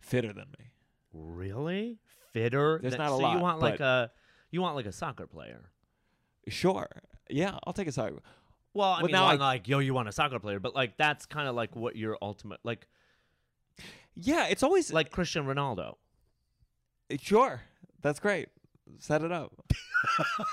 fitter 0.00 0.32
than 0.32 0.46
me. 0.58 0.66
Really? 1.12 1.98
Fitter? 2.32 2.80
There's 2.82 2.98
not 2.98 3.06
a 3.06 3.10
so 3.10 3.18
lot, 3.18 3.34
you 3.36 3.40
want 3.40 3.60
like 3.60 3.80
a 3.80 4.10
you 4.50 4.60
want 4.60 4.76
like 4.76 4.86
a 4.86 4.92
soccer 4.92 5.26
player. 5.26 5.70
Sure, 6.48 6.88
yeah, 7.30 7.56
I'll 7.64 7.72
take 7.72 7.88
a 7.88 7.92
soccer. 7.92 8.20
Well, 8.74 8.88
I 8.90 8.96
Well, 8.98 9.06
mean, 9.06 9.12
now 9.12 9.26
not 9.26 9.34
I- 9.40 9.44
like 9.44 9.68
yo, 9.68 9.78
you 9.78 9.94
want 9.94 10.08
a 10.08 10.12
soccer 10.12 10.38
player, 10.40 10.58
but 10.60 10.74
like 10.74 10.96
that's 10.96 11.26
kind 11.26 11.48
of 11.48 11.54
like 11.54 11.74
what 11.76 11.96
your 11.96 12.18
ultimate, 12.20 12.60
like 12.64 12.86
Yeah, 14.16 14.46
it's 14.48 14.62
always 14.62 14.92
like 14.92 15.10
Christian 15.10 15.44
Ronaldo. 15.46 15.94
Sure. 17.20 17.62
That's 18.02 18.18
great. 18.20 18.48
Set 18.98 19.22
it 19.22 19.32
up. 19.32 19.52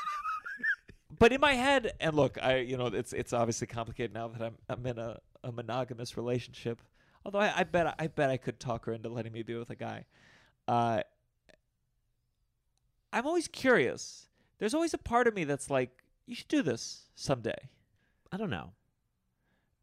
but 1.19 1.31
in 1.31 1.41
my 1.41 1.53
head, 1.53 1.93
and 1.99 2.15
look, 2.15 2.37
I 2.41 2.57
you 2.57 2.77
know 2.77 2.87
it's 2.87 3.13
it's 3.13 3.33
obviously 3.33 3.67
complicated 3.67 4.13
now 4.13 4.27
that 4.29 4.41
I'm 4.41 4.55
I'm 4.69 4.85
in 4.85 4.97
a, 4.97 5.19
a 5.43 5.51
monogamous 5.51 6.17
relationship. 6.17 6.81
Although 7.25 7.39
I, 7.39 7.53
I 7.57 7.63
bet 7.63 7.95
I 7.99 8.07
bet 8.07 8.29
I 8.29 8.37
could 8.37 8.59
talk 8.59 8.85
her 8.85 8.93
into 8.93 9.09
letting 9.09 9.33
me 9.33 9.43
be 9.43 9.55
with 9.55 9.69
a 9.69 9.75
guy. 9.75 10.05
Uh, 10.67 11.01
I'm 13.13 13.27
always 13.27 13.47
curious. 13.47 14.27
There's 14.59 14.73
always 14.73 14.93
a 14.93 14.97
part 14.97 15.27
of 15.27 15.35
me 15.35 15.43
that's 15.43 15.69
like, 15.69 15.89
you 16.25 16.35
should 16.35 16.47
do 16.47 16.61
this 16.61 17.07
someday. 17.15 17.69
I 18.31 18.37
don't 18.37 18.49
know. 18.49 18.71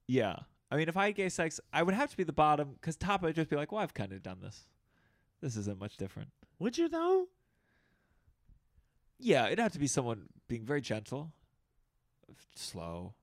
Yeah. 0.07 0.37
I 0.71 0.77
mean, 0.77 0.89
if 0.89 0.97
I 0.97 1.07
had 1.07 1.15
gay 1.15 1.29
sex, 1.29 1.61
I 1.73 1.83
would 1.83 1.95
have 1.95 2.11
to 2.11 2.17
be 2.17 2.25
the 2.25 2.33
bottom 2.33 2.71
because 2.75 2.97
top 2.97 3.23
would 3.23 3.35
just 3.35 3.51
be 3.51 3.57
like, 3.57 3.73
well, 3.73 3.83
I've 3.83 3.95
kind 3.95 4.13
of 4.13 4.23
done 4.23 4.39
this. 4.43 4.67
This 5.41 5.57
isn't 5.57 5.79
much 5.79 5.97
different. 5.97 6.31
Would 6.59 6.79
you 6.79 6.89
though? 6.89 7.29
Yeah, 9.19 9.47
it'd 9.47 9.59
have 9.59 9.73
to 9.73 9.79
be 9.79 9.87
someone 9.87 10.27
being 10.47 10.65
very 10.65 10.81
gentle, 10.81 11.33
slow, 12.55 13.15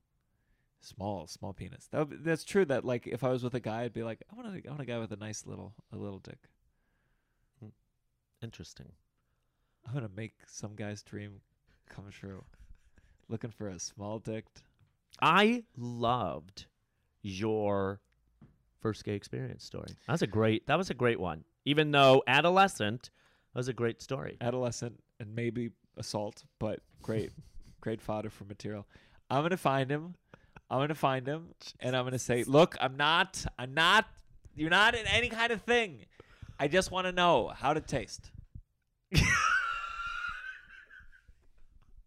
small, 0.81 1.27
small 1.27 1.53
penis. 1.53 1.87
That 1.91 2.09
would 2.09 2.23
that's 2.23 2.43
true. 2.43 2.65
That 2.65 2.85
like 2.85 3.07
if 3.07 3.23
I 3.23 3.29
was 3.29 3.43
with 3.43 3.53
a 3.53 3.59
guy, 3.59 3.83
I'd 3.83 3.93
be 3.93 4.03
like, 4.03 4.21
I 4.31 4.35
want 4.35 4.47
a, 4.47 4.67
I 4.67 4.69
want 4.69 4.81
a 4.81 4.85
guy 4.85 4.99
with 4.99 5.11
a 5.11 5.17
nice 5.17 5.45
little 5.45 5.73
a 5.93 5.97
little 5.97 6.19
dick. 6.19 6.49
Hmm. 7.59 7.69
Interesting. 8.41 8.91
I'm 9.87 9.93
gonna 9.93 10.09
make 10.15 10.33
some 10.47 10.75
guy's 10.75 11.01
dream 11.03 11.41
come 11.89 12.05
true. 12.11 12.43
Looking 13.29 13.51
for 13.51 13.69
a 13.69 13.79
small 13.79 14.19
dick. 14.19 14.45
I 15.21 15.63
loved 15.77 16.65
your 17.21 18.01
first 18.81 19.03
gay 19.03 19.15
experience 19.15 19.63
story. 19.63 19.95
That 20.05 20.13
was 20.13 20.21
a 20.21 20.27
great. 20.27 20.67
That 20.67 20.77
was 20.77 20.89
a 20.89 20.93
great 20.93 21.19
one. 21.19 21.43
Even 21.65 21.91
though 21.91 22.21
adolescent, 22.27 23.09
that 23.53 23.59
was 23.59 23.67
a 23.67 23.73
great 23.73 24.01
story. 24.01 24.37
adolescent 24.41 24.99
and 25.19 25.33
maybe 25.33 25.71
assault, 25.97 26.43
but 26.59 26.79
great, 27.01 27.31
great 27.81 28.01
fodder 28.01 28.29
for 28.29 28.45
material. 28.45 28.87
I'm 29.29 29.41
gonna 29.43 29.57
find 29.57 29.89
him. 29.89 30.15
I'm 30.69 30.79
gonna 30.79 30.95
find 30.95 31.27
him, 31.27 31.49
and 31.79 31.95
I'm 31.95 32.03
gonna 32.05 32.19
say, 32.19 32.43
"Look, 32.43 32.75
I'm 32.79 32.97
not. 32.97 33.45
I'm 33.57 33.73
not. 33.73 34.05
You're 34.55 34.69
not 34.69 34.95
in 34.95 35.05
any 35.07 35.29
kind 35.29 35.51
of 35.51 35.61
thing. 35.61 36.05
I 36.59 36.67
just 36.67 36.91
want 36.91 37.07
to 37.07 37.11
know 37.11 37.51
how 37.55 37.73
to 37.73 37.81
taste." 37.81 38.31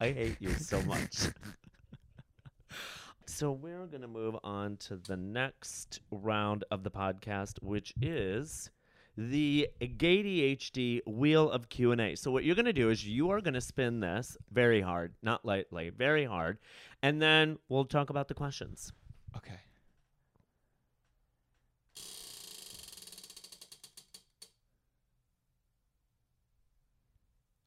I 0.01 0.13
hate 0.13 0.37
you 0.39 0.51
so 0.51 0.81
much. 0.83 1.27
so 3.27 3.51
we're 3.51 3.87
going 3.87 4.03
to 4.03 4.09
move 4.09 4.37
on 4.45 4.77
to 4.77 4.97
the 4.97 5.17
next 5.17 6.01
round 6.13 6.65
of 6.71 6.85
the 6.85 6.91
podcast, 6.91 7.61
which 7.63 7.93
is 8.01 8.71
the 9.19 9.69
Gay 9.97 10.23
ADHD 10.23 11.01
wheel 11.05 11.51
of 11.51 11.69
Q&A. 11.69 12.15
So 12.15 12.31
what 12.31 12.45
you're 12.45 12.55
going 12.55 12.67
to 12.67 12.73
do 12.73 12.89
is 12.89 13.05
you 13.05 13.31
are 13.31 13.41
going 13.41 13.55
to 13.55 13.61
spin 13.61 13.99
this 13.99 14.37
very 14.53 14.81
hard, 14.81 15.13
not 15.25 15.45
lightly, 15.45 15.91
very 15.91 16.25
hard, 16.25 16.59
and 17.03 17.21
then 17.21 17.59
we'll 17.69 17.85
talk 17.85 18.11
about 18.11 18.29
the 18.29 18.35
questions. 18.35 18.93
Okay. 19.37 19.59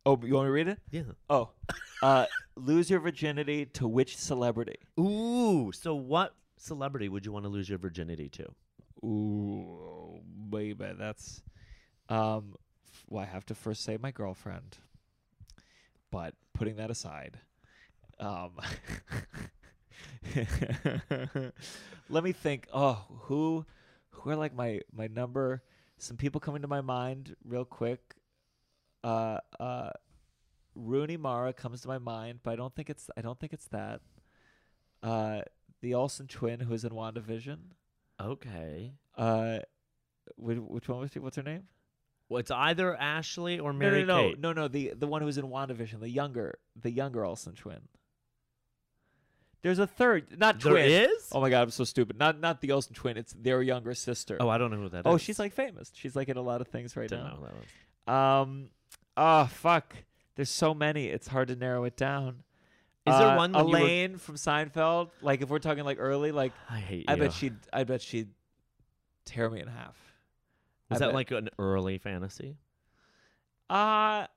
Oh, 0.05 0.17
you 0.23 0.35
want 0.35 0.45
me 0.45 0.47
to 0.47 0.51
read 0.51 0.67
it? 0.69 0.79
Yeah. 0.89 1.01
Oh, 1.29 1.49
uh, 2.01 2.27
lose 2.55 2.89
your 2.89 3.01
virginity 3.01 3.65
to 3.65 3.89
which 3.89 4.15
celebrity? 4.15 4.77
Ooh, 4.97 5.73
so 5.73 5.95
what 5.95 6.33
celebrity 6.55 7.09
would 7.09 7.25
you 7.25 7.33
want 7.33 7.43
to 7.43 7.49
lose 7.49 7.67
your 7.67 7.77
virginity 7.77 8.29
to? 8.29 8.47
Ooh, 9.05 10.10
baby, 10.51 10.73
but 10.73 10.97
that's. 10.97 11.41
Um, 12.09 12.55
f- 12.87 13.05
well, 13.09 13.23
I 13.23 13.27
have 13.27 13.45
to 13.47 13.55
first 13.55 13.83
say 13.83 13.97
my 13.97 14.11
girlfriend. 14.11 14.77
But 16.11 16.35
putting 16.53 16.75
that 16.75 16.91
aside, 16.91 17.39
um, 18.19 18.51
let 22.09 22.23
me 22.23 22.31
think. 22.33 22.67
Oh, 22.73 23.05
who, 23.21 23.65
who 24.11 24.29
are 24.29 24.35
like 24.35 24.53
my 24.53 24.81
my 24.93 25.07
number? 25.07 25.63
Some 25.97 26.17
people 26.17 26.41
coming 26.41 26.61
to 26.63 26.67
my 26.67 26.81
mind 26.81 27.35
real 27.45 27.65
quick. 27.65 28.15
Uh, 29.03 29.37
uh, 29.59 29.91
Rooney 30.75 31.17
Mara 31.17 31.53
comes 31.53 31.81
to 31.81 31.87
my 31.87 31.97
mind, 31.97 32.39
but 32.43 32.51
I 32.51 32.55
don't 32.55 32.75
think 32.75 32.89
it's 32.89 33.09
I 33.17 33.21
don't 33.21 33.39
think 33.39 33.53
it's 33.53 33.67
that. 33.69 34.01
Uh, 35.03 35.41
the 35.81 35.93
Olsen 35.95 36.27
twin 36.27 36.61
who 36.61 36.73
is 36.73 36.83
in 36.83 36.91
WandaVision. 36.91 37.57
Okay. 38.19 38.93
Uh, 39.17 39.59
which, 40.37 40.57
which 40.59 40.89
one 40.89 40.99
was 40.99 41.11
she? 41.11 41.19
What's 41.19 41.35
her 41.37 41.43
name? 41.43 41.63
Well, 42.29 42.39
it's 42.39 42.51
either 42.51 42.95
Ashley 42.95 43.59
or 43.59 43.73
Mary 43.73 44.03
no, 44.05 44.15
no, 44.17 44.29
Kate. 44.29 44.39
no, 44.39 44.53
no, 44.53 44.61
no. 44.63 44.67
The 44.69 44.93
the 44.97 45.07
one 45.07 45.21
who 45.21 45.25
was 45.25 45.37
in 45.37 45.45
WandaVision, 45.45 45.99
the 45.99 46.09
younger, 46.09 46.59
the 46.81 46.89
younger 46.91 47.25
Olsen 47.25 47.53
twin. 47.53 47.81
There's 49.63 49.77
a 49.79 49.85
third, 49.85 50.39
not 50.39 50.59
There 50.59 50.71
twin. 50.73 50.85
is? 50.89 51.27
Oh 51.31 51.39
my 51.39 51.49
god, 51.49 51.61
I'm 51.63 51.69
so 51.71 51.83
stupid. 51.83 52.17
Not 52.17 52.39
not 52.39 52.61
the 52.61 52.71
Olsen 52.71 52.95
twin. 52.95 53.17
It's 53.17 53.33
their 53.33 53.61
younger 53.61 53.93
sister. 53.93 54.37
Oh, 54.39 54.49
I 54.49 54.57
don't 54.57 54.71
know 54.71 54.77
who 54.77 54.89
that 54.89 54.99
is. 54.99 55.03
oh, 55.05 55.17
she's 55.17 55.37
like 55.39 55.53
famous. 55.53 55.91
She's 55.93 56.15
like 56.15 56.29
in 56.29 56.37
a 56.37 56.41
lot 56.41 56.61
of 56.61 56.67
things 56.67 56.95
right 56.97 57.07
Didn't 57.07 57.25
now. 57.25 57.29
know 57.31 57.35
who 57.37 57.45
that 57.45 57.53
was. 58.07 58.41
Um, 58.47 58.69
oh 59.17 59.45
fuck. 59.45 59.93
There's 60.35 60.49
so 60.49 60.73
many. 60.73 61.07
It's 61.07 61.27
hard 61.27 61.49
to 61.49 61.55
narrow 61.55 61.83
it 61.83 61.95
down. 61.95 62.43
Is 63.05 63.15
there 63.17 63.27
Uh, 63.29 63.35
one 63.35 63.53
you 63.53 63.59
were- 63.65 63.77
Elaine 63.77 64.17
from 64.17 64.35
Seinfeld? 64.35 65.09
Like 65.21 65.41
if 65.41 65.49
we're 65.49 65.59
talking 65.59 65.83
like 65.83 65.97
early, 65.99 66.31
like 66.31 66.53
I 66.69 66.79
hate 66.79 67.05
I 67.07 67.15
bet 67.15 67.33
she'd 67.33 67.55
I 67.71 67.83
bet 67.83 68.01
she'd 68.01 68.29
tear 69.25 69.49
me 69.49 69.59
in 69.59 69.67
half. 69.67 69.95
Was 70.91 71.01
I 71.01 71.05
that 71.05 71.07
bet. 71.07 71.15
like 71.15 71.31
an 71.31 71.49
early 71.57 71.97
fantasy? 71.97 72.57
Uh 73.69 74.27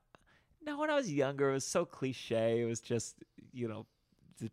no, 0.65 0.79
when 0.79 0.89
I 0.91 0.95
was 0.95 1.13
younger, 1.13 1.51
it 1.51 1.55
was 1.55 1.67
so 1.67 1.85
cliche. 1.85 2.63
It 2.63 2.65
was 2.65 2.81
just, 2.81 3.17
you 3.53 3.69
know, 3.69 3.85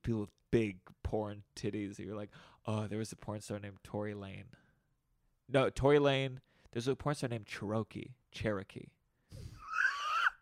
people 0.03 0.21
with 0.21 0.29
big 0.51 0.77
porn 1.03 1.43
titties. 1.55 1.99
You're 1.99 2.17
like, 2.17 2.31
oh, 2.65 2.87
there 2.87 2.97
was 2.99 3.13
a 3.13 3.15
porn 3.15 3.39
star 3.39 3.59
named 3.59 3.77
Tory 3.83 4.13
Lane. 4.13 4.43
No, 5.47 5.69
Tory 5.69 5.99
Lane. 5.99 6.41
There's 6.73 6.89
a 6.89 6.95
porn 6.97 7.15
star 7.15 7.29
named 7.29 7.45
Cherokee. 7.45 8.09
Cherokee. 8.33 8.87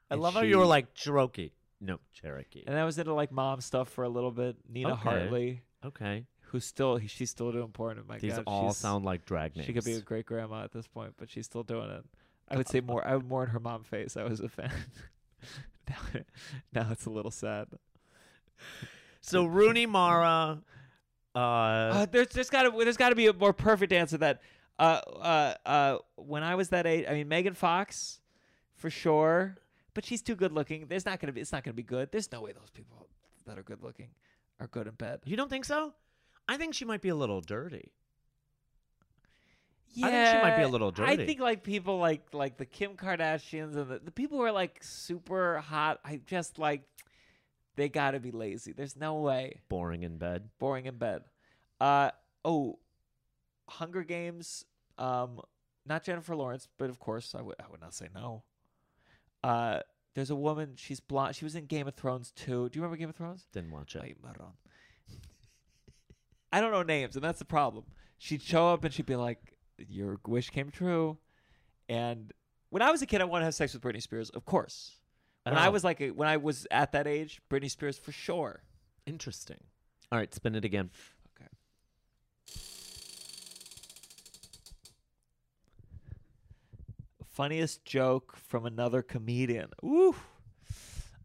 I 0.09 0.15
And 0.15 0.21
love 0.21 0.33
how 0.33 0.41
you 0.41 0.57
were 0.57 0.63
she- 0.63 0.69
like 0.69 0.93
Cherokee. 0.95 1.51
No, 1.81 1.99
Cherokee. 2.13 2.63
And 2.65 2.75
I 2.77 2.83
was 2.83 2.97
into 2.97 3.13
like 3.13 3.31
mom 3.31 3.61
stuff 3.61 3.89
for 3.89 4.03
a 4.03 4.09
little 4.09 4.31
bit. 4.31 4.57
Nina 4.67 4.93
Okay. 4.93 5.01
Hartley, 5.01 5.61
Okay. 5.85 6.25
Who's 6.49 6.65
still 6.65 6.99
she's 7.07 7.29
still 7.29 7.51
doing 7.51 7.69
porn. 7.69 8.01
My 8.07 8.17
These 8.17 8.35
God, 8.35 8.43
all 8.47 8.73
sound 8.73 9.05
like 9.05 9.25
drag 9.25 9.55
names. 9.55 9.65
She 9.67 9.73
could 9.73 9.85
be 9.85 9.93
a 9.93 10.01
great 10.01 10.25
grandma 10.25 10.63
at 10.63 10.71
this 10.71 10.87
point, 10.87 11.13
but 11.17 11.29
she's 11.29 11.45
still 11.45 11.63
doing 11.63 11.89
it. 11.89 12.03
I 12.49 12.57
would 12.57 12.67
say 12.67 12.81
more. 12.81 13.05
I 13.05 13.15
would 13.15 13.27
more 13.27 13.43
in 13.43 13.49
her 13.49 13.59
mom 13.59 13.83
face. 13.83 14.17
I 14.17 14.23
was 14.23 14.39
a 14.39 14.49
fan. 14.49 14.71
now, 15.89 15.95
now 16.73 16.87
it's 16.91 17.05
a 17.05 17.09
little 17.09 17.31
sad. 17.31 17.67
So 19.21 19.45
Rooney 19.45 19.85
Mara, 19.85 20.59
uh, 21.35 21.39
Uh, 21.39 22.05
there's 22.11 22.29
there's 22.29 22.49
got 22.49 22.63
to 22.63 22.71
there's 22.83 22.97
got 22.97 23.09
to 23.09 23.15
be 23.15 23.27
a 23.27 23.33
more 23.33 23.53
perfect 23.53 23.93
answer 23.93 24.17
that 24.17 24.41
uh 24.79 25.01
uh 25.21 25.53
uh 25.65 25.97
when 26.15 26.43
I 26.43 26.55
was 26.55 26.69
that 26.69 26.87
age, 26.87 27.05
I 27.07 27.13
mean 27.13 27.27
Megan 27.27 27.53
Fox, 27.53 28.19
for 28.75 28.89
sure, 28.89 29.57
but 29.93 30.05
she's 30.05 30.21
too 30.21 30.35
good 30.35 30.51
looking. 30.51 30.87
There's 30.87 31.05
not 31.05 31.19
gonna 31.19 31.33
be 31.33 31.41
it's 31.41 31.51
not 31.51 31.63
gonna 31.63 31.73
be 31.73 31.83
good. 31.83 32.11
There's 32.11 32.31
no 32.31 32.41
way 32.41 32.53
those 32.53 32.69
people 32.71 33.07
that 33.45 33.57
are 33.59 33.63
good 33.63 33.83
looking 33.83 34.09
are 34.59 34.67
good 34.67 34.87
in 34.87 34.93
bed. 34.93 35.19
you 35.25 35.37
don't 35.37 35.49
think 35.49 35.65
so? 35.65 35.93
I 36.49 36.57
think 36.57 36.73
she 36.73 36.83
might 36.83 37.01
be 37.01 37.09
a 37.09 37.15
little 37.15 37.41
dirty. 37.41 37.91
Yeah, 39.91 40.07
I 40.07 40.09
think 40.11 40.27
she 40.27 40.41
might 40.41 40.57
be 40.57 40.63
a 40.63 40.67
little 40.67 40.91
dirty. 40.91 41.11
I 41.11 41.25
think 41.25 41.39
like 41.39 41.63
people 41.63 41.99
like 41.99 42.33
like 42.33 42.57
the 42.57 42.65
Kim 42.65 42.95
Kardashians 42.95 43.75
and 43.75 43.87
the, 43.89 43.99
the 44.03 44.11
people 44.11 44.37
who 44.39 44.43
are 44.43 44.51
like 44.51 44.79
super 44.81 45.59
hot. 45.59 45.99
I 46.03 46.19
just 46.25 46.57
like 46.57 46.83
they 47.75 47.87
got 47.87 48.11
to 48.11 48.19
be 48.19 48.31
lazy. 48.31 48.71
There's 48.73 48.95
no 48.95 49.15
way 49.15 49.61
Boring 49.69 50.03
in 50.03 50.17
bed. 50.17 50.49
boring 50.59 50.85
in 50.85 50.97
bed. 50.97 51.23
Uh 51.79 52.09
oh, 52.43 52.79
Hunger 53.67 54.03
Games. 54.03 54.65
Um, 54.97 55.39
not 55.85 56.03
Jennifer 56.03 56.35
Lawrence, 56.35 56.67
but 56.77 56.89
of 56.89 56.99
course 56.99 57.35
I 57.35 57.41
would 57.41 57.55
I 57.59 57.69
would 57.69 57.81
not 57.81 57.93
say 57.93 58.07
no. 58.13 58.43
Uh, 59.43 59.79
there's 60.15 60.29
a 60.29 60.35
woman. 60.35 60.73
She's 60.75 60.99
blonde. 60.99 61.35
She 61.35 61.45
was 61.45 61.55
in 61.55 61.65
Game 61.65 61.87
of 61.87 61.95
Thrones 61.95 62.31
too. 62.31 62.69
Do 62.69 62.77
you 62.77 62.83
remember 62.83 62.97
Game 62.97 63.09
of 63.09 63.15
Thrones? 63.15 63.47
Didn't 63.53 63.71
watch 63.71 63.95
it. 63.95 64.01
Ay, 64.03 64.15
marrón. 64.25 64.53
I 66.51 66.61
don't 66.61 66.71
know 66.71 66.83
names, 66.83 67.15
and 67.15 67.23
that's 67.23 67.39
the 67.39 67.45
problem. 67.45 67.85
She'd 68.17 68.41
show 68.41 68.69
up 68.69 68.83
and 68.83 68.93
she'd 68.93 69.05
be 69.05 69.15
like, 69.15 69.57
"Your 69.77 70.19
wish 70.25 70.49
came 70.49 70.69
true." 70.71 71.17
And 71.87 72.33
when 72.69 72.81
I 72.81 72.91
was 72.91 73.01
a 73.01 73.05
kid, 73.05 73.21
I 73.21 73.25
wanted 73.25 73.41
to 73.43 73.45
have 73.45 73.55
sex 73.55 73.73
with 73.73 73.81
Britney 73.83 74.01
Spears, 74.01 74.29
of 74.31 74.45
course. 74.45 74.97
When 75.43 75.57
I 75.57 75.67
Oh. 75.67 75.71
was 75.71 75.83
like, 75.83 76.01
a, 76.01 76.11
when 76.11 76.27
I 76.27 76.37
was 76.37 76.67
at 76.69 76.91
that 76.91 77.07
age, 77.07 77.41
Britney 77.49 77.71
Spears 77.71 77.97
for 77.97 78.11
sure. 78.11 78.61
Interesting. 79.05 79.57
All 80.11 80.19
right, 80.19 80.31
spin 80.33 80.53
it 80.55 80.65
again. 80.65 80.91
Okay. 81.35 81.47
Funniest 87.27 87.85
joke 87.85 88.35
from 88.35 88.65
another 88.65 89.01
comedian. 89.01 89.69
Ooh. 89.83 90.15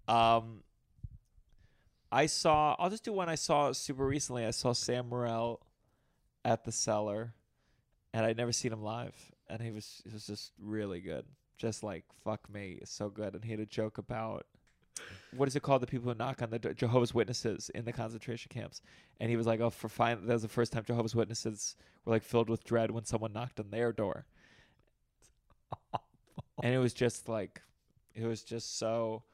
Um 0.07 0.63
I 2.15 2.27
saw 2.27 2.77
I'll 2.79 2.91
just 2.91 3.05
do 3.05 3.13
one 3.13 3.29
I 3.29 3.35
saw 3.35 3.73
super 3.73 4.07
recently. 4.07 4.47
I 4.47 4.53
saw 4.53 4.73
Sam 4.73 5.09
Morril 5.09 5.61
at 6.45 6.65
the 6.65 6.71
cellar 6.71 7.35
and 8.13 8.25
I'd 8.25 8.37
never 8.37 8.53
seen 8.53 8.73
him 8.73 8.83
live. 8.83 9.17
And 9.49 9.61
he 9.61 9.73
was 9.73 10.01
he 10.05 10.13
was 10.13 10.25
just 10.25 10.53
really 10.61 11.01
good. 11.01 11.25
Just 11.59 11.83
like 11.83 12.05
fuck 12.23 12.49
me, 12.49 12.79
it's 12.81 12.93
so 12.93 13.09
good. 13.09 13.35
And 13.35 13.45
he 13.45 13.51
had 13.51 13.59
a 13.59 13.67
joke 13.67 13.99
about 13.99 14.47
what 15.37 15.49
is 15.49 15.57
it 15.57 15.63
called? 15.63 15.83
The 15.83 15.89
people 15.89 16.13
who 16.13 16.17
knock 16.17 16.41
on 16.41 16.51
the 16.51 16.61
Jehovah's 16.61 17.13
Witnesses 17.13 17.69
in 17.75 17.85
the 17.85 17.93
concentration 17.93 18.49
camps. 18.49 18.81
And 19.19 19.29
he 19.29 19.37
was 19.37 19.47
like, 19.47 19.59
"Oh, 19.59 19.71
for 19.71 19.89
fine." 19.89 20.25
That 20.27 20.35
was 20.35 20.43
the 20.43 20.49
first 20.49 20.73
time 20.73 20.85
Jehovah's 20.85 21.17
Witnesses 21.17 21.75
were 22.05 22.13
like 22.13 22.23
filled 22.23 22.49
with 22.49 22.63
dread 22.63 22.93
when 22.93 23.05
someone 23.05 23.33
knocked 23.33 23.59
on 23.59 23.71
their 23.71 23.93
door. 23.93 24.27
and 26.63 26.73
it 26.73 26.79
was 26.79 26.95
just 26.95 27.29
like, 27.29 27.61
it 28.15 28.25
was 28.25 28.45
just 28.45 28.79
so, 28.79 29.25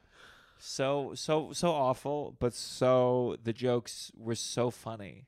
so, 0.60 1.12
so, 1.14 1.52
so 1.52 1.70
awful. 1.70 2.36
But 2.38 2.54
so 2.54 3.36
the 3.42 3.52
jokes 3.52 4.12
were 4.16 4.34
so 4.34 4.70
funny 4.70 5.26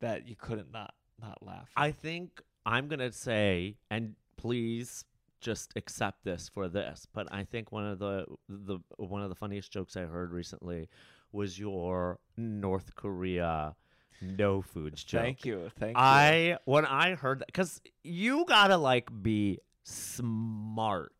that 0.00 0.28
you 0.28 0.36
couldn't 0.36 0.72
not 0.72 0.94
not 1.20 1.38
laugh. 1.42 1.70
I 1.76 1.90
think 1.92 2.42
I'm 2.66 2.88
gonna 2.88 3.12
say, 3.12 3.76
and 3.90 4.14
please 4.36 5.04
just 5.40 5.72
accept 5.76 6.24
this 6.24 6.48
for 6.48 6.68
this, 6.68 7.06
but 7.12 7.32
I 7.32 7.44
think 7.44 7.72
one 7.72 7.86
of 7.86 7.98
the 7.98 8.26
the 8.48 8.78
one 8.96 9.22
of 9.22 9.28
the 9.28 9.34
funniest 9.34 9.72
jokes 9.72 9.96
I 9.96 10.02
heard 10.02 10.32
recently 10.32 10.88
was 11.32 11.58
your 11.58 12.18
North 12.36 12.94
Korea 12.94 13.74
no 14.20 14.62
foods 14.62 15.04
joke. 15.04 15.22
Thank 15.22 15.44
you, 15.44 15.70
thank 15.78 15.96
you. 15.96 16.02
I 16.02 16.58
when 16.64 16.86
I 16.86 17.14
heard 17.14 17.40
that 17.40 17.46
because 17.46 17.80
you 18.02 18.44
gotta 18.46 18.76
like 18.76 19.10
be 19.22 19.58
smart 19.84 21.12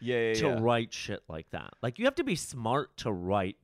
yeah, 0.00 0.28
yeah, 0.28 0.34
to 0.34 0.46
yeah. 0.46 0.58
write 0.60 0.92
shit 0.92 1.22
like 1.28 1.50
that. 1.50 1.74
Like 1.82 1.98
you 1.98 2.04
have 2.04 2.14
to 2.16 2.24
be 2.24 2.36
smart 2.36 2.96
to 2.98 3.12
write 3.12 3.56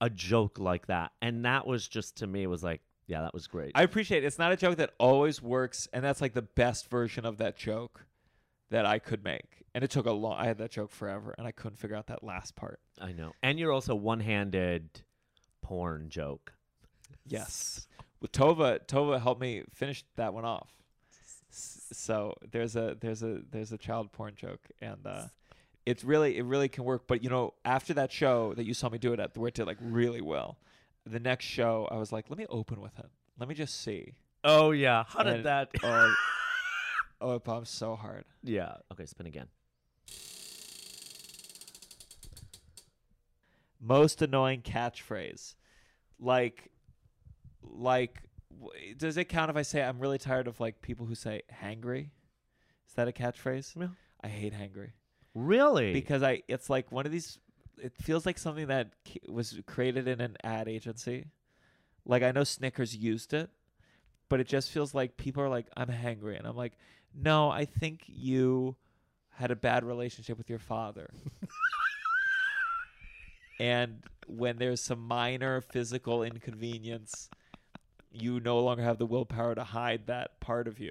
a 0.00 0.10
joke 0.10 0.58
like 0.58 0.86
that, 0.86 1.12
and 1.20 1.44
that 1.44 1.66
was 1.66 1.88
just 1.88 2.16
to 2.18 2.26
me 2.26 2.46
was 2.46 2.62
like, 2.62 2.80
yeah, 3.06 3.22
that 3.22 3.34
was 3.34 3.46
great. 3.46 3.72
I 3.74 3.82
appreciate 3.82 4.22
it. 4.22 4.26
It's 4.26 4.38
not 4.38 4.52
a 4.52 4.56
joke 4.56 4.76
that 4.76 4.94
always 4.98 5.42
works, 5.42 5.88
and 5.92 6.04
that's 6.04 6.20
like 6.20 6.34
the 6.34 6.42
best 6.42 6.90
version 6.90 7.24
of 7.24 7.38
that 7.38 7.56
joke 7.56 8.04
that 8.70 8.86
I 8.86 8.98
could 8.98 9.24
make. 9.24 9.64
And 9.74 9.84
it 9.84 9.90
took 9.90 10.06
a 10.06 10.12
long. 10.12 10.38
I 10.38 10.46
had 10.46 10.58
that 10.58 10.70
joke 10.70 10.90
forever, 10.90 11.34
and 11.38 11.46
I 11.46 11.52
couldn't 11.52 11.76
figure 11.76 11.96
out 11.96 12.08
that 12.08 12.22
last 12.22 12.54
part. 12.54 12.80
I 13.00 13.12
know. 13.12 13.32
And 13.42 13.58
you're 13.58 13.72
also 13.72 13.94
one-handed 13.94 15.02
porn 15.62 16.08
joke. 16.08 16.52
Yes. 17.26 17.86
Well, 18.20 18.28
Tova 18.32 18.80
Tova 18.86 19.20
helped 19.20 19.40
me 19.40 19.62
finish 19.70 20.04
that 20.16 20.34
one 20.34 20.44
off. 20.44 20.70
So 21.50 22.34
there's 22.50 22.76
a 22.76 22.96
there's 23.00 23.22
a 23.22 23.40
there's 23.50 23.72
a 23.72 23.78
child 23.78 24.12
porn 24.12 24.34
joke, 24.34 24.68
and 24.80 25.06
uh, 25.06 25.24
it's 25.90 26.04
really 26.04 26.36
it 26.38 26.44
really 26.44 26.68
can 26.68 26.84
work. 26.84 27.06
But 27.06 27.22
you 27.24 27.30
know, 27.30 27.54
after 27.64 27.94
that 27.94 28.12
show 28.12 28.54
that 28.54 28.64
you 28.64 28.74
saw 28.74 28.88
me 28.88 28.98
do 28.98 29.12
it 29.12 29.20
at, 29.20 29.36
where 29.36 29.48
it 29.48 29.54
did 29.54 29.66
like 29.66 29.78
really 29.80 30.20
well, 30.20 30.58
the 31.06 31.20
next 31.20 31.44
show 31.46 31.88
I 31.90 31.96
was 31.96 32.12
like, 32.12 32.26
let 32.30 32.38
me 32.38 32.46
open 32.50 32.80
with 32.80 32.98
it. 32.98 33.06
Let 33.38 33.48
me 33.48 33.54
just 33.54 33.80
see. 33.80 34.14
Oh 34.44 34.70
yeah. 34.72 35.04
How 35.08 35.22
did 35.22 35.34
And- 35.36 35.44
that 35.46 35.70
Oh, 35.82 36.14
oh, 37.20 37.34
it 37.36 37.44
bombed 37.44 37.68
so 37.68 37.96
hard. 37.96 38.24
Yeah. 38.42 38.74
Okay, 38.92 39.06
spin 39.06 39.26
again. 39.26 39.48
most 43.80 44.22
annoying 44.22 44.60
catchphrase 44.60 45.54
like 46.18 46.68
like 47.62 48.22
does 48.96 49.16
it 49.16 49.26
count 49.26 49.50
if 49.50 49.56
i 49.56 49.62
say 49.62 49.80
i'm 49.82 50.00
really 50.00 50.18
tired 50.18 50.48
of 50.48 50.58
like 50.58 50.82
people 50.82 51.06
who 51.06 51.14
say 51.14 51.40
hangry 51.62 52.06
is 52.88 52.94
that 52.96 53.06
a 53.06 53.12
catchphrase 53.12 53.76
Yeah. 53.80 53.86
i 54.20 54.26
hate 54.26 54.52
hangry 54.52 54.90
Really? 55.34 55.92
because 55.92 56.22
i 56.22 56.42
it's 56.48 56.68
like 56.68 56.90
one 56.90 57.06
of 57.06 57.12
these 57.12 57.38
it 57.80 57.92
feels 57.96 58.26
like 58.26 58.38
something 58.38 58.66
that 58.68 58.90
was 59.28 59.60
created 59.66 60.08
in 60.08 60.20
an 60.20 60.36
ad 60.42 60.68
agency 60.68 61.26
like 62.04 62.22
i 62.22 62.32
know 62.32 62.44
snickers 62.44 62.96
used 62.96 63.32
it 63.32 63.50
but 64.28 64.40
it 64.40 64.48
just 64.48 64.70
feels 64.70 64.94
like 64.94 65.16
people 65.16 65.42
are 65.42 65.48
like 65.48 65.66
i'm 65.76 65.88
hangry 65.88 66.36
and 66.36 66.46
i'm 66.46 66.56
like 66.56 66.72
no 67.14 67.50
i 67.50 67.64
think 67.64 68.02
you 68.06 68.74
had 69.34 69.50
a 69.50 69.56
bad 69.56 69.84
relationship 69.84 70.36
with 70.36 70.50
your 70.50 70.58
father 70.58 71.08
and 73.60 74.02
when 74.28 74.58
there's 74.58 74.80
some 74.80 75.00
minor 75.00 75.60
physical 75.60 76.22
inconvenience, 76.22 77.30
you 78.12 78.40
no 78.40 78.60
longer 78.60 78.82
have 78.82 78.98
the 78.98 79.06
willpower 79.06 79.54
to 79.54 79.64
hide 79.64 80.06
that 80.06 80.38
part 80.40 80.68
of 80.68 80.78
you. 80.78 80.90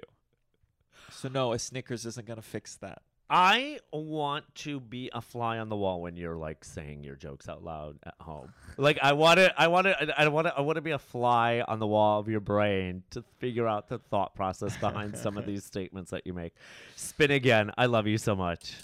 So 1.10 1.28
no, 1.28 1.52
a 1.52 1.58
Snickers 1.58 2.04
isn't 2.04 2.26
going 2.26 2.36
to 2.36 2.42
fix 2.42 2.74
that. 2.76 3.02
I 3.30 3.78
want 3.92 4.44
to 4.56 4.80
be 4.80 5.10
a 5.12 5.20
fly 5.20 5.58
on 5.58 5.68
the 5.68 5.76
wall 5.76 6.00
when 6.00 6.16
you're 6.16 6.36
like 6.36 6.64
saying 6.64 7.04
your 7.04 7.14
jokes 7.14 7.48
out 7.48 7.62
loud 7.62 7.98
at 8.04 8.14
home. 8.20 8.52
Like 8.78 8.98
I 9.02 9.12
want 9.12 9.38
to, 9.38 9.52
I 9.60 9.68
want 9.68 9.86
to, 9.86 10.20
I 10.20 10.26
want 10.28 10.46
to, 10.46 10.56
I 10.56 10.60
want 10.62 10.76
to 10.76 10.82
be 10.82 10.92
a 10.92 10.98
fly 10.98 11.62
on 11.66 11.78
the 11.78 11.86
wall 11.86 12.20
of 12.20 12.28
your 12.28 12.40
brain 12.40 13.02
to 13.10 13.22
figure 13.38 13.68
out 13.68 13.88
the 13.88 13.98
thought 13.98 14.34
process 14.34 14.76
behind 14.78 15.16
some 15.16 15.36
of 15.36 15.44
these 15.46 15.64
statements 15.64 16.10
that 16.10 16.26
you 16.26 16.32
make. 16.32 16.54
Spin 16.96 17.30
again. 17.30 17.70
I 17.76 17.86
love 17.86 18.06
you 18.06 18.16
so 18.16 18.34
much. 18.34 18.74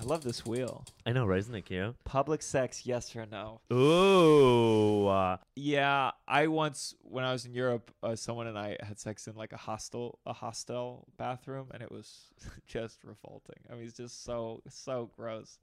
I 0.00 0.04
love 0.04 0.22
this 0.22 0.46
wheel. 0.46 0.84
I 1.04 1.12
know, 1.12 1.26
right? 1.26 1.38
Isn't 1.38 1.54
it 1.54 1.62
cute? 1.62 1.96
Public 2.04 2.42
sex, 2.42 2.86
yes 2.86 3.14
or 3.16 3.26
no? 3.26 3.60
Ooh. 3.72 5.06
Uh, 5.08 5.38
Yeah, 5.56 6.12
I 6.26 6.46
once 6.46 6.94
when 7.02 7.24
I 7.24 7.32
was 7.32 7.46
in 7.46 7.52
Europe, 7.54 7.90
uh, 8.02 8.14
someone 8.14 8.46
and 8.46 8.58
I 8.58 8.76
had 8.80 9.00
sex 9.00 9.26
in 9.26 9.34
like 9.34 9.52
a 9.52 9.56
hostel, 9.56 10.20
a 10.24 10.32
hostel 10.32 11.08
bathroom, 11.16 11.68
and 11.72 11.82
it 11.82 11.90
was 11.90 12.30
just 12.66 13.02
revolting. 13.02 13.58
I 13.70 13.74
mean, 13.74 13.84
it's 13.86 13.96
just 13.96 14.24
so 14.24 14.62
so 14.68 15.10
gross. 15.16 15.58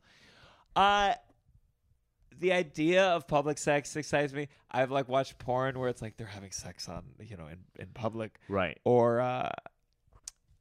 Uh 0.76 1.14
the 2.40 2.52
idea 2.52 3.06
of 3.06 3.28
public 3.28 3.58
sex 3.58 3.96
excites 3.96 4.34
me. 4.34 4.50
I've 4.70 4.92
like 4.92 5.08
watched 5.08 5.38
porn 5.38 5.80
where 5.80 5.90
it's 5.90 6.02
like 6.02 6.18
they're 6.18 6.28
having 6.28 6.52
sex 6.52 6.90
on 6.90 7.04
you 7.20 7.38
know 7.38 7.48
in 7.48 7.60
in 7.80 7.88
public, 7.94 8.40
right. 8.50 8.78
or 8.84 9.22
uh, 9.22 9.50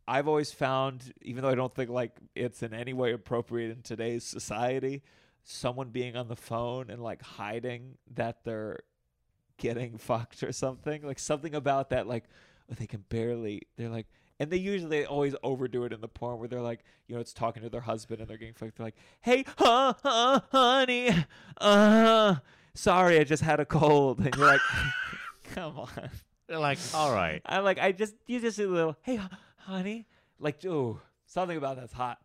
I've 0.06 0.28
always 0.28 0.52
found, 0.52 1.12
even 1.22 1.42
though 1.42 1.50
I 1.50 1.54
don't 1.54 1.74
think 1.74 1.90
like 1.90 2.12
it's 2.34 2.62
in 2.62 2.74
any 2.74 2.92
way 2.92 3.12
appropriate 3.12 3.70
in 3.70 3.82
today's 3.82 4.24
society, 4.24 5.02
someone 5.44 5.90
being 5.90 6.16
on 6.16 6.28
the 6.28 6.36
phone 6.36 6.90
and 6.90 7.02
like 7.02 7.22
hiding 7.22 7.96
that 8.14 8.44
they're 8.44 8.80
getting 9.56 9.98
fucked 9.98 10.42
or 10.42 10.52
something, 10.52 11.02
like 11.02 11.18
something 11.18 11.54
about 11.54 11.90
that, 11.90 12.06
like 12.06 12.24
they 12.68 12.86
can 12.86 13.04
barely, 13.08 13.62
they're 13.76 13.88
like, 13.88 14.06
and 14.40 14.50
they 14.50 14.56
usually 14.56 14.90
they 14.90 15.06
always 15.06 15.34
overdo 15.42 15.84
it 15.84 15.92
in 15.92 16.00
the 16.00 16.08
porn 16.08 16.38
where 16.38 16.48
they're 16.48 16.60
like, 16.60 16.80
you 17.06 17.14
know, 17.14 17.20
it's 17.20 17.32
talking 17.32 17.62
to 17.62 17.68
their 17.68 17.82
husband 17.82 18.20
and 18.20 18.28
they're 18.28 18.36
getting 18.36 18.54
fucked. 18.54 18.76
They're 18.76 18.86
like, 18.86 18.96
hey, 19.20 19.44
huh, 19.58 19.94
huh, 20.02 20.40
honey, 20.50 21.10
uh, 21.58 22.36
sorry, 22.74 23.20
I 23.20 23.24
just 23.24 23.42
had 23.42 23.60
a 23.60 23.64
cold, 23.64 24.18
and 24.18 24.34
you're 24.34 24.46
like, 24.46 24.60
come 25.54 25.78
on. 25.78 26.10
They're 26.48 26.58
like, 26.58 26.78
all 26.92 27.12
right. 27.12 27.40
I'm 27.46 27.64
like 27.64 27.78
I 27.78 27.92
just 27.92 28.14
you 28.26 28.40
just 28.40 28.56
do 28.58 28.70
a 28.70 28.74
little 28.74 28.96
hey 29.02 29.18
honey? 29.66 30.06
Like 30.38 30.64
ooh 30.64 31.00
something 31.26 31.56
about 31.56 31.76
that's 31.76 31.92
hot, 31.92 32.18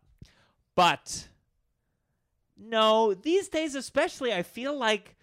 but 0.74 1.28
no 2.56 3.14
these 3.14 3.48
days 3.48 3.74
especially 3.74 4.32
I 4.32 4.42
feel 4.42 4.76
like 4.76 5.16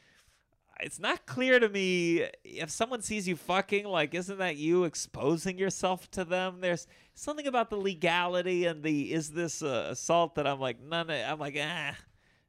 it's 0.80 1.00
not 1.00 1.26
clear 1.26 1.60
to 1.60 1.70
me 1.70 2.26
if 2.44 2.70
someone 2.70 3.02
sees 3.02 3.28
you 3.28 3.36
fucking 3.36 3.86
like 3.86 4.14
isn't 4.14 4.40
that 4.40 4.58
you 4.58 4.84
exposing 4.84 5.58
yourself 5.58 6.10
to 6.12 6.24
them? 6.24 6.62
There's 6.62 6.88
something 7.14 7.48
about 7.48 7.70
the 7.70 7.78
legality 7.78 8.66
and 8.66 8.84
the 8.84 9.14
is 9.14 9.32
this 9.32 9.64
uh, 9.64 9.88
assault 9.90 10.36
that 10.36 10.46
i'm 10.46 10.60
like 10.60 10.80
none 10.80 11.10
of, 11.10 11.20
i'm 11.28 11.40
like 11.40 11.58
ah 11.60 11.96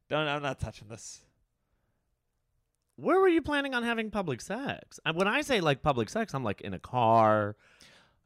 don't 0.09 0.29
i'm 0.29 0.43
not 0.43 0.61
touching 0.61 0.89
this. 0.89 1.21
Where 2.97 3.21
were 3.21 3.29
you 3.29 3.43
planning 3.43 3.75
on 3.77 3.85
having 3.85 4.11
public 4.11 4.41
sex? 4.41 4.99
And 5.07 5.17
when 5.17 5.29
I 5.29 5.43
say 5.43 5.61
like 5.61 5.83
public 5.83 6.09
sex, 6.09 6.35
I'm 6.35 6.43
like 6.43 6.63
in 6.63 6.75
a 6.75 6.81
car, 6.81 7.55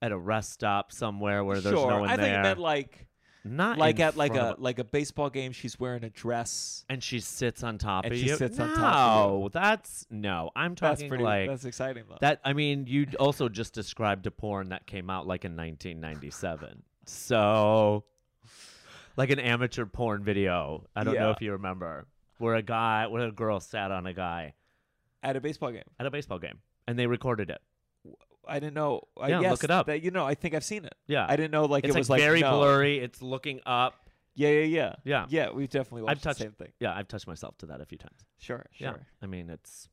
at 0.02 0.12
a 0.12 0.18
rest 0.18 0.52
stop 0.52 0.92
somewhere 0.92 1.42
where 1.44 1.60
there's 1.60 1.78
sure 1.78 1.88
no 1.90 2.00
one 2.00 2.10
i 2.10 2.16
there. 2.16 2.26
I 2.26 2.28
think 2.28 2.38
it 2.38 2.42
meant 2.42 2.58
like 2.58 3.06
Not 3.44 3.78
like 3.78 4.00
at 4.00 4.16
like 4.16 4.34
a 4.34 4.56
like 4.58 4.78
a 4.78 4.84
baseball 4.84 5.30
game 5.30 5.52
she's 5.52 5.78
wearing 5.80 6.04
a 6.04 6.10
dress 6.10 6.84
and 6.88 7.02
she 7.02 7.20
sits 7.20 7.62
on 7.62 7.78
top 7.78 8.04
And 8.04 8.12
of 8.12 8.18
she 8.18 8.26
you. 8.26 8.36
sits 8.36 8.58
no, 8.58 8.64
on 8.64 8.74
top 8.74 9.30
of 9.30 9.42
you. 9.42 9.48
that's 9.52 10.06
no. 10.10 10.50
I'm 10.56 10.74
that's 10.74 10.98
talking 11.00 11.08
pretty 11.08 11.24
like 11.24 11.48
that's 11.48 11.64
exciting 11.64 12.04
though 12.08 12.18
that. 12.20 12.40
I 12.44 12.52
mean, 12.52 12.86
you 12.86 13.06
also 13.18 13.48
just 13.48 13.72
described 13.74 14.26
a 14.26 14.30
porn 14.32 14.68
that 14.70 14.86
came 14.86 15.08
out 15.08 15.26
like 15.26 15.44
in 15.44 15.52
1997. 15.56 16.82
So, 17.06 18.04
like 19.16 19.30
an 19.30 19.38
amateur 19.40 19.86
porn 19.86 20.22
video. 20.24 20.86
I 20.94 21.04
don't 21.04 21.14
know 21.14 21.30
if 21.30 21.40
you 21.42 21.52
remember, 21.52 22.06
where 22.38 22.54
a 22.54 22.62
guy, 22.62 23.06
where 23.08 23.26
a 23.26 23.32
girl 23.32 23.58
sat 23.60 23.90
on 23.90 24.06
a 24.06 24.12
guy 24.14 24.54
at 25.22 25.36
a 25.36 25.40
baseball 25.40 25.70
game 25.72 25.82
at 26.00 26.06
a 26.06 26.10
baseball 26.10 26.38
game, 26.38 26.58
and 26.86 26.98
they 26.98 27.06
recorded 27.06 27.50
it. 27.50 27.60
I 28.46 28.58
didn't 28.60 28.74
know 28.74 29.02
I 29.20 29.28
Yeah, 29.28 29.50
look 29.50 29.64
it 29.64 29.70
up. 29.70 29.86
that, 29.86 30.02
you 30.02 30.10
know 30.10 30.26
i 30.26 30.34
think 30.34 30.54
i've 30.54 30.64
seen 30.64 30.84
it 30.84 30.94
Yeah, 31.06 31.26
i 31.28 31.36
didn't 31.36 31.50
know 31.52 31.64
like 31.66 31.84
it's 31.84 31.94
it 31.94 31.98
was 31.98 32.10
like 32.10 32.18
like 32.20 32.26
very 32.26 32.40
no. 32.40 32.58
blurry. 32.58 32.98
It's 32.98 33.22
looking 33.22 33.60
up. 33.66 33.94
yeah 34.34 34.48
yeah 34.48 34.64
yeah 34.64 34.94
Yeah, 35.04 35.26
yeah 35.28 35.50
we've 35.50 35.68
definitely 35.70 36.02
watched 36.02 36.22
touched- 36.22 36.38
the 36.38 36.44
same 36.44 36.52
thing 36.52 36.72
yeah. 36.80 36.94
I've 36.94 37.08
touched 37.08 37.26
myself 37.26 37.56
to 37.58 37.66
that 37.66 37.80
a 37.80 37.84
few 37.86 37.98
times. 37.98 38.20
sure 38.38 38.66
sure 38.72 38.88
Yeah, 38.88 38.96
I 39.22 39.26
mean, 39.26 39.50
it's 39.50 39.88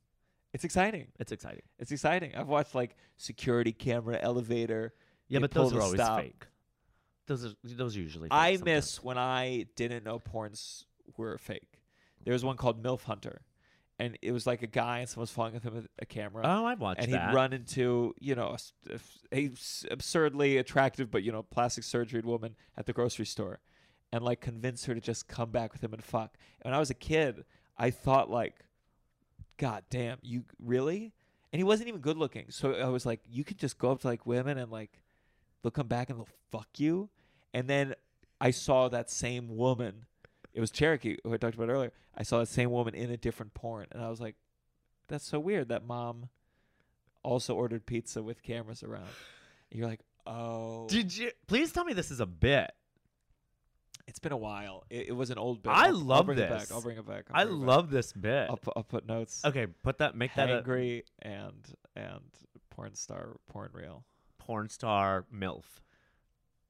it's 0.53 0.63
exciting 0.63 1.07
it's 1.19 1.31
exciting. 1.31 1.62
It's 1.77 1.91
exciting. 1.91 2.33
I've 2.35 2.47
watched 2.47 2.73
like 2.73 2.95
security 3.17 3.71
camera, 3.71 4.17
elevator. 4.19 4.93
Yeah, 5.27 5.39
but 5.39 5.51
those 5.51 5.73
are 5.75 5.81
always 5.81 6.01
stop. 6.01 6.21
fake. 6.21 6.47
Those 7.27 7.45
are 7.45 7.53
those 7.63 7.95
are 7.95 7.99
usually. 7.99 8.29
Fake 8.29 8.33
I 8.35 8.55
sometimes. 8.55 8.65
miss 8.65 9.03
when 9.03 9.19
I 9.19 9.67
didn't 9.75 10.03
know 10.05 10.17
porns 10.19 10.85
were 11.17 11.38
fake. 11.38 11.81
There 12.23 12.33
was 12.33 12.43
one 12.43 12.57
called 12.57 12.81
MILF 12.83 13.03
Hunter, 13.03 13.41
and 13.99 14.17
it 14.21 14.31
was 14.31 14.47
like 14.47 14.63
a 14.63 14.67
guy 14.67 14.99
and 14.99 15.09
someone 15.09 15.23
was 15.23 15.31
following 15.31 15.55
with 15.55 15.63
him 15.63 15.75
with 15.75 15.88
a 15.99 16.05
camera. 16.05 16.43
Oh, 16.45 16.65
I've 16.65 16.79
watched 16.79 17.03
and 17.03 17.13
that. 17.13 17.29
he'd 17.29 17.35
run 17.35 17.51
into, 17.51 18.15
you 18.19 18.33
know, 18.33 18.55
a 19.31 19.49
absurdly 19.91 20.57
attractive 20.57 21.12
but 21.12 21.21
you 21.21 21.31
know 21.31 21.43
plastic 21.43 21.83
surgery 21.83 22.21
woman 22.21 22.55
at 22.77 22.85
the 22.85 22.93
grocery 22.93 23.25
store, 23.25 23.59
and 24.12 24.23
like 24.23 24.39
convince 24.39 24.85
her 24.85 24.95
to 24.95 25.01
just 25.01 25.27
come 25.27 25.51
back 25.51 25.73
with 25.73 25.83
him 25.83 25.93
and 25.93 26.03
fuck. 26.03 26.38
And 26.62 26.71
when 26.71 26.73
I 26.73 26.79
was 26.79 26.89
a 26.89 26.95
kid, 26.95 27.43
I 27.77 27.91
thought 27.91 28.29
like, 28.29 28.65
God 29.57 29.83
damn, 29.89 30.17
you 30.21 30.45
really? 30.63 31.13
And 31.51 31.59
he 31.59 31.63
wasn't 31.63 31.89
even 31.89 31.99
good 32.01 32.17
looking, 32.17 32.45
so 32.49 32.73
I 32.73 32.89
was 32.89 33.05
like, 33.05 33.21
you 33.29 33.43
could 33.43 33.57
just 33.57 33.77
go 33.77 33.91
up 33.91 34.01
to 34.01 34.07
like 34.07 34.25
women 34.25 34.57
and 34.57 34.71
like, 34.71 35.01
they'll 35.62 35.71
come 35.71 35.88
back 35.88 36.09
and 36.09 36.19
they'll 36.19 36.27
fuck 36.51 36.67
you. 36.77 37.09
And 37.53 37.67
then 37.67 37.95
I 38.39 38.51
saw 38.51 38.88
that 38.89 39.09
same 39.09 39.57
woman. 39.57 40.05
It 40.59 40.61
was 40.61 40.71
Cherokee 40.71 41.15
who 41.23 41.33
I 41.33 41.37
talked 41.37 41.55
about 41.55 41.69
earlier. 41.69 41.93
I 42.17 42.23
saw 42.23 42.39
that 42.39 42.47
same 42.49 42.69
woman 42.69 42.93
in 42.93 43.09
a 43.09 43.15
different 43.15 43.53
porn, 43.53 43.87
and 43.93 44.03
I 44.03 44.09
was 44.09 44.19
like, 44.19 44.35
that's 45.07 45.23
so 45.25 45.39
weird 45.39 45.69
that 45.69 45.85
mom 45.87 46.27
also 47.23 47.55
ordered 47.55 47.85
pizza 47.85 48.21
with 48.21 48.43
cameras 48.43 48.83
around. 48.83 49.07
And 49.71 49.79
you're 49.79 49.87
like, 49.87 50.01
oh, 50.27 50.85
Did 50.89 51.15
you? 51.15 51.31
Please 51.47 51.71
tell 51.71 51.85
me 51.85 51.93
this 51.93 52.11
is 52.11 52.19
a 52.19 52.25
bit. 52.25 52.71
it's 54.05 54.19
been 54.19 54.33
a 54.33 54.37
while. 54.37 54.83
It, 54.89 55.07
it 55.07 55.11
was 55.13 55.29
an 55.29 55.37
old 55.37 55.63
bit. 55.63 55.69
I 55.69 55.85
I'll, 55.85 55.85
I'll 55.87 55.95
love 55.95 56.25
bring 56.25 56.37
It 56.39 56.49
this. 56.49 56.67
back. 56.67 56.71
I'll 56.75 56.81
bring 56.81 56.97
it 56.97 57.07
back. 57.07 57.27
I'll 57.31 57.39
I 57.41 57.45
bring 57.45 57.55
it 57.55 57.59
back. 57.61 57.67
love 57.69 57.89
this 57.89 58.11
bit. 58.11 58.49
I'll 58.49 58.57
put, 58.57 58.73
I'll 58.75 58.83
put 58.83 59.07
notes. 59.07 59.45
Okay, 59.45 59.65
put 59.65 59.99
that. 59.99 60.13
Make 60.17 60.35
that 60.35 60.49
a 60.49 60.61
Hangry 60.61 61.03
and 61.21 61.53
and 61.95 62.19
porn 62.69 62.95
star 62.95 63.37
porn 63.47 63.69
reel. 63.73 64.03
porn 64.39 64.67
star 64.67 65.25
milf. 65.33 65.63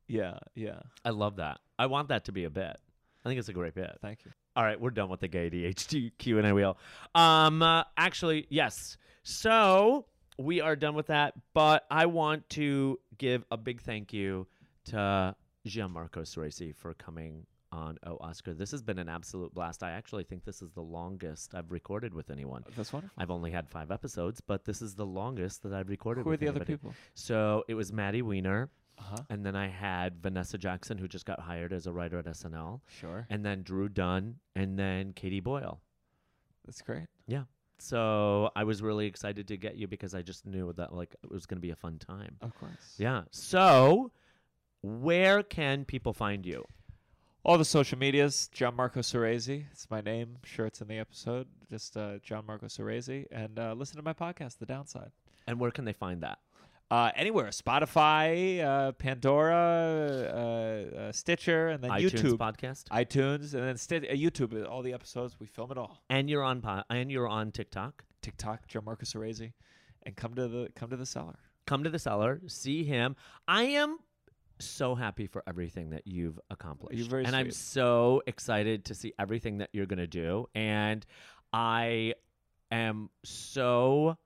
Yeah, 0.08 0.38
yeah. 0.54 0.82
I 1.04 1.10
love 1.10 1.38
that. 1.38 1.58
I 1.80 1.88
want 1.88 2.10
that 2.10 2.25
to 2.25 2.32
be 2.32 2.43
a 2.43 2.52
bit. 2.52 2.78
I 3.26 3.30
think 3.30 3.40
it's 3.40 3.50
a 3.50 3.54
great 3.54 3.76
bit. 3.76 3.98
Thank 4.02 4.26
you. 4.26 4.32
All 4.56 4.64
right, 4.64 4.80
we're 4.80 4.90
done 4.92 5.10
with 5.10 5.20
the 5.20 5.28
gay 5.28 5.50
DHD 5.50 6.12
Q 6.18 6.38
and 6.38 6.48
A 6.48 6.54
wheel. 6.54 6.78
Um, 7.16 7.62
uh, 7.62 7.84
actually, 7.98 8.48
yes. 8.50 8.98
So 9.24 10.06
we 10.38 10.62
are 10.62 10.76
done 10.76 10.96
with 10.96 11.08
that, 11.08 11.34
but 11.54 11.86
I 11.92 12.06
want 12.06 12.50
to 12.52 13.00
give 13.18 13.44
a 13.52 13.58
big 13.58 13.82
thank 13.82 14.14
you 14.14 14.48
to 14.86 15.36
Gianmarco 15.68 16.22
Soresi 16.22 16.74
for 16.76 16.94
coming 16.94 17.46
on 17.72 17.98
Oh 18.06 18.18
Oscar. 18.22 18.54
This 18.54 18.72
has 18.72 18.82
been 18.82 18.98
an 19.00 19.10
absolute 19.10 19.54
blast. 19.54 19.84
I 19.84 19.92
actually 19.92 20.24
think 20.24 20.44
this 20.44 20.62
is 20.62 20.72
the 20.72 20.82
longest 20.82 21.54
I've 21.54 21.72
recorded 21.72 22.14
with 22.14 22.32
anyone. 22.32 22.64
That's 22.76 22.92
wonderful. 22.92 23.14
I've 23.18 23.30
only 23.32 23.52
had 23.52 23.70
five 23.70 23.92
episodes, 23.92 24.42
but 24.42 24.66
this 24.66 24.82
is 24.82 24.96
the 24.96 25.06
longest 25.06 25.64
that 25.64 25.74
I've 25.74 25.90
recorded. 25.90 26.24
Who 26.24 26.32
are 26.32 26.38
the 26.38 26.48
other 26.48 26.66
people? 26.66 26.94
So 27.14 27.64
it 27.68 27.76
was 27.76 27.94
Maddie 27.94 28.22
Weiner, 28.22 28.70
Uh 29.00 29.04
huh. 29.16 29.18
and 29.30 29.46
then 29.46 29.56
I 29.56 29.68
had 29.70 30.22
Vanessa 30.22 30.58
Jackson, 30.58 30.98
who 30.98 31.08
just 31.08 31.26
got 31.26 31.40
hired 31.40 31.72
as 31.74 31.88
a 31.88 31.92
writer 31.92 32.20
at 32.20 32.26
SNL, 32.26 32.82
Sure. 32.88 33.26
and 33.30 33.46
then 33.46 33.64
Drew 33.64 33.88
Dunn, 33.90 34.36
and 34.56 34.78
then 34.78 35.14
Katie 35.14 35.40
Boyle. 35.40 35.80
That's 36.66 36.82
great. 36.82 37.08
Yeah. 37.28 37.44
So 37.78 38.52
I 38.56 38.66
was 38.66 38.82
really 38.82 39.06
excited 39.08 39.48
to 39.48 39.58
get 39.58 39.78
you 39.78 39.88
because 39.88 40.14
I 40.14 40.22
just 40.22 40.46
knew 40.46 40.74
that 40.74 40.94
like 40.94 41.16
it 41.24 41.32
was 41.32 41.46
going 41.46 41.58
to 41.58 41.62
be 41.62 41.72
a 41.72 41.76
fun 41.76 41.98
time. 41.98 42.36
Of 42.42 42.54
course. 42.60 42.96
Yeah. 42.98 43.24
So 43.32 44.12
where 44.82 45.44
can 45.44 45.86
people 45.86 46.14
find 46.14 46.46
you? 46.46 46.66
All 47.46 47.58
the 47.58 47.64
social 47.66 47.98
medias, 47.98 48.50
Gianmarco 48.54 48.98
Soresi. 49.00 49.64
It's 49.72 49.90
my 49.90 50.02
name. 50.02 50.36
I'm 50.36 50.48
sure 50.48 50.66
it's 50.66 50.82
in 50.82 50.90
the 50.90 51.00
episode. 51.00 51.48
Just 51.70 51.96
uh, 51.96 52.20
Gianmarco 52.20 52.66
Soresi. 52.66 53.26
And 53.32 53.58
uh, 53.58 53.74
listen 53.78 53.96
to 53.96 54.04
my 54.04 54.14
podcast, 54.14 54.58
The 54.60 54.66
Downside. 54.66 55.12
And 55.48 55.58
where 55.58 55.72
can 55.72 55.86
they 55.86 55.94
find 55.94 56.22
that? 56.22 56.40
Uh, 56.91 57.12
anywhere. 57.15 57.47
Spotify, 57.49 58.63
uh, 58.63 58.91
Pandora, 58.93 59.54
uh, 60.95 60.97
uh, 60.97 61.12
Stitcher, 61.12 61.67
and 61.67 61.84
then 61.84 61.91
iTunes 61.91 62.12
YouTube. 62.12 62.38
podcast. 62.38 62.86
iTunes, 62.86 63.54
and 63.54 63.63
then 63.63 63.78
Sti- 63.78 64.08
uh, 64.10 64.13
YouTube. 64.13 64.60
uh, 64.60 64.67
All 64.67 64.82
the 64.82 64.93
episodes. 64.93 65.39
We 65.39 65.45
film 65.45 65.71
it 65.71 65.78
all. 65.78 66.02
And 66.10 66.30
you're 66.30 66.43
on 66.43 66.62
po- 66.62 66.84
and 66.89 67.12
you're 67.12 67.28
on 67.28 67.52
TikTok. 67.52 68.04
TikTok, 68.21 68.67
Gianmarco 68.67 69.04
Soresi. 69.04 69.54
And 70.04 70.15
come 70.15 70.34
to 70.34 70.47
the 70.47 70.69
come 70.75 70.89
to 70.89 70.97
the 70.97 71.06
cellar. 71.06 71.38
Come 71.67 71.84
to 71.84 71.89
the 71.91 71.99
cellar, 71.99 72.41
see 72.47 72.84
him. 72.84 73.15
I 73.47 73.63
am 73.63 73.99
so 74.60 74.95
happy 74.95 75.28
for 75.28 75.43
everything 75.47 75.91
that 75.91 76.08
you've 76.08 76.39
accomplished. 76.49 77.10
very 77.10 77.23
and 77.25 77.36
I'm 77.36 77.52
so 77.52 78.23
excited 78.28 78.86
to 78.86 78.95
see 78.95 79.13
everything 79.19 79.60
that 79.60 79.69
you're 79.71 79.86
going 79.86 79.99
to 79.99 80.08
do 80.08 80.47
and 80.56 81.06
I 81.54 82.15
am 82.71 83.10
so 83.23 84.17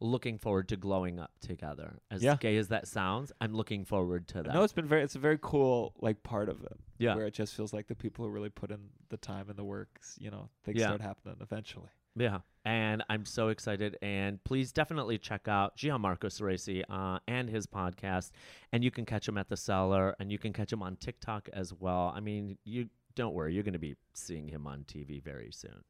looking 0.00 0.38
forward 0.38 0.68
to 0.68 0.76
glowing 0.76 1.18
up 1.18 1.32
together. 1.40 1.98
As 2.10 2.22
Yeah. 2.22 2.36
gay 2.38 2.56
as 2.58 2.68
that 2.68 2.86
sounds, 2.86 3.32
I'm 3.40 3.54
looking 3.54 3.84
forward 3.84 4.28
to 4.28 4.42
that. 4.42 4.52
No, 4.54 4.62
it's 4.62 4.72
been 4.72 4.86
very. 4.86 5.02
It's 5.02 5.14
a 5.16 5.18
very 5.18 5.38
cool 5.40 5.94
like 6.00 6.22
part 6.22 6.48
of 6.48 6.62
it. 6.64 6.78
yeah. 6.98 7.14
Where 7.14 7.26
it 7.26 7.34
just 7.34 7.54
feels 7.54 7.72
like 7.72 7.86
the 7.88 7.94
people 7.94 8.24
who 8.24 8.30
really 8.30 8.48
put 8.50 8.70
in 8.70 8.88
the 9.08 9.16
time 9.16 9.48
and 9.48 9.58
the 9.58 9.64
work. 9.64 10.00
You 10.18 10.30
know, 10.30 10.50
things 10.64 10.78
Yeah. 10.78 10.86
start 10.88 11.00
happening 11.00 11.36
eventually. 11.40 11.88
Yeah. 12.18 12.40
And 12.64 13.04
I'm 13.10 13.24
so 13.26 13.48
excited. 13.48 13.96
And 14.02 14.42
please 14.44 14.72
definitely 14.72 15.18
check 15.18 15.48
out 15.48 15.76
Gianmarco 15.76 16.28
Soresi 16.30 16.82
uh, 16.88 17.18
and 17.28 17.48
his 17.50 17.66
podcast. 17.66 18.30
And 18.72 18.82
you 18.82 18.90
can 18.90 19.04
catch 19.04 19.28
him 19.28 19.36
at 19.38 19.48
the 19.50 19.56
cellar 19.56 20.16
and 20.18 20.32
you 20.32 20.38
can 20.38 20.52
catch 20.54 20.72
him 20.72 20.82
on 20.82 20.96
TikTok 20.96 21.48
as 21.52 21.74
well. 21.74 22.12
I 22.16 22.20
mean, 22.20 22.56
you 22.64 22.88
don't 23.14 23.34
worry, 23.34 23.52
you're 23.54 23.62
going 23.62 23.72
to 23.74 23.78
be 23.78 23.96
seeing 24.14 24.48
him 24.48 24.66
on 24.66 24.84
TV 24.84 25.22
very 25.22 25.50
soon. 25.52 25.84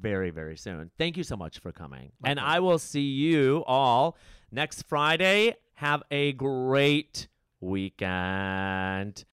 Very, 0.00 0.30
very 0.30 0.56
soon. 0.56 0.90
Thank 0.98 1.16
you 1.16 1.22
so 1.22 1.36
much 1.36 1.58
for 1.58 1.72
coming. 1.72 2.12
My 2.20 2.30
and 2.30 2.38
pleasure. 2.38 2.56
I 2.56 2.58
will 2.60 2.78
see 2.78 3.00
you 3.00 3.62
all 3.66 4.16
next 4.50 4.82
Friday. 4.88 5.54
Have 5.74 6.02
a 6.10 6.32
great 6.32 7.28
weekend. 7.60 9.24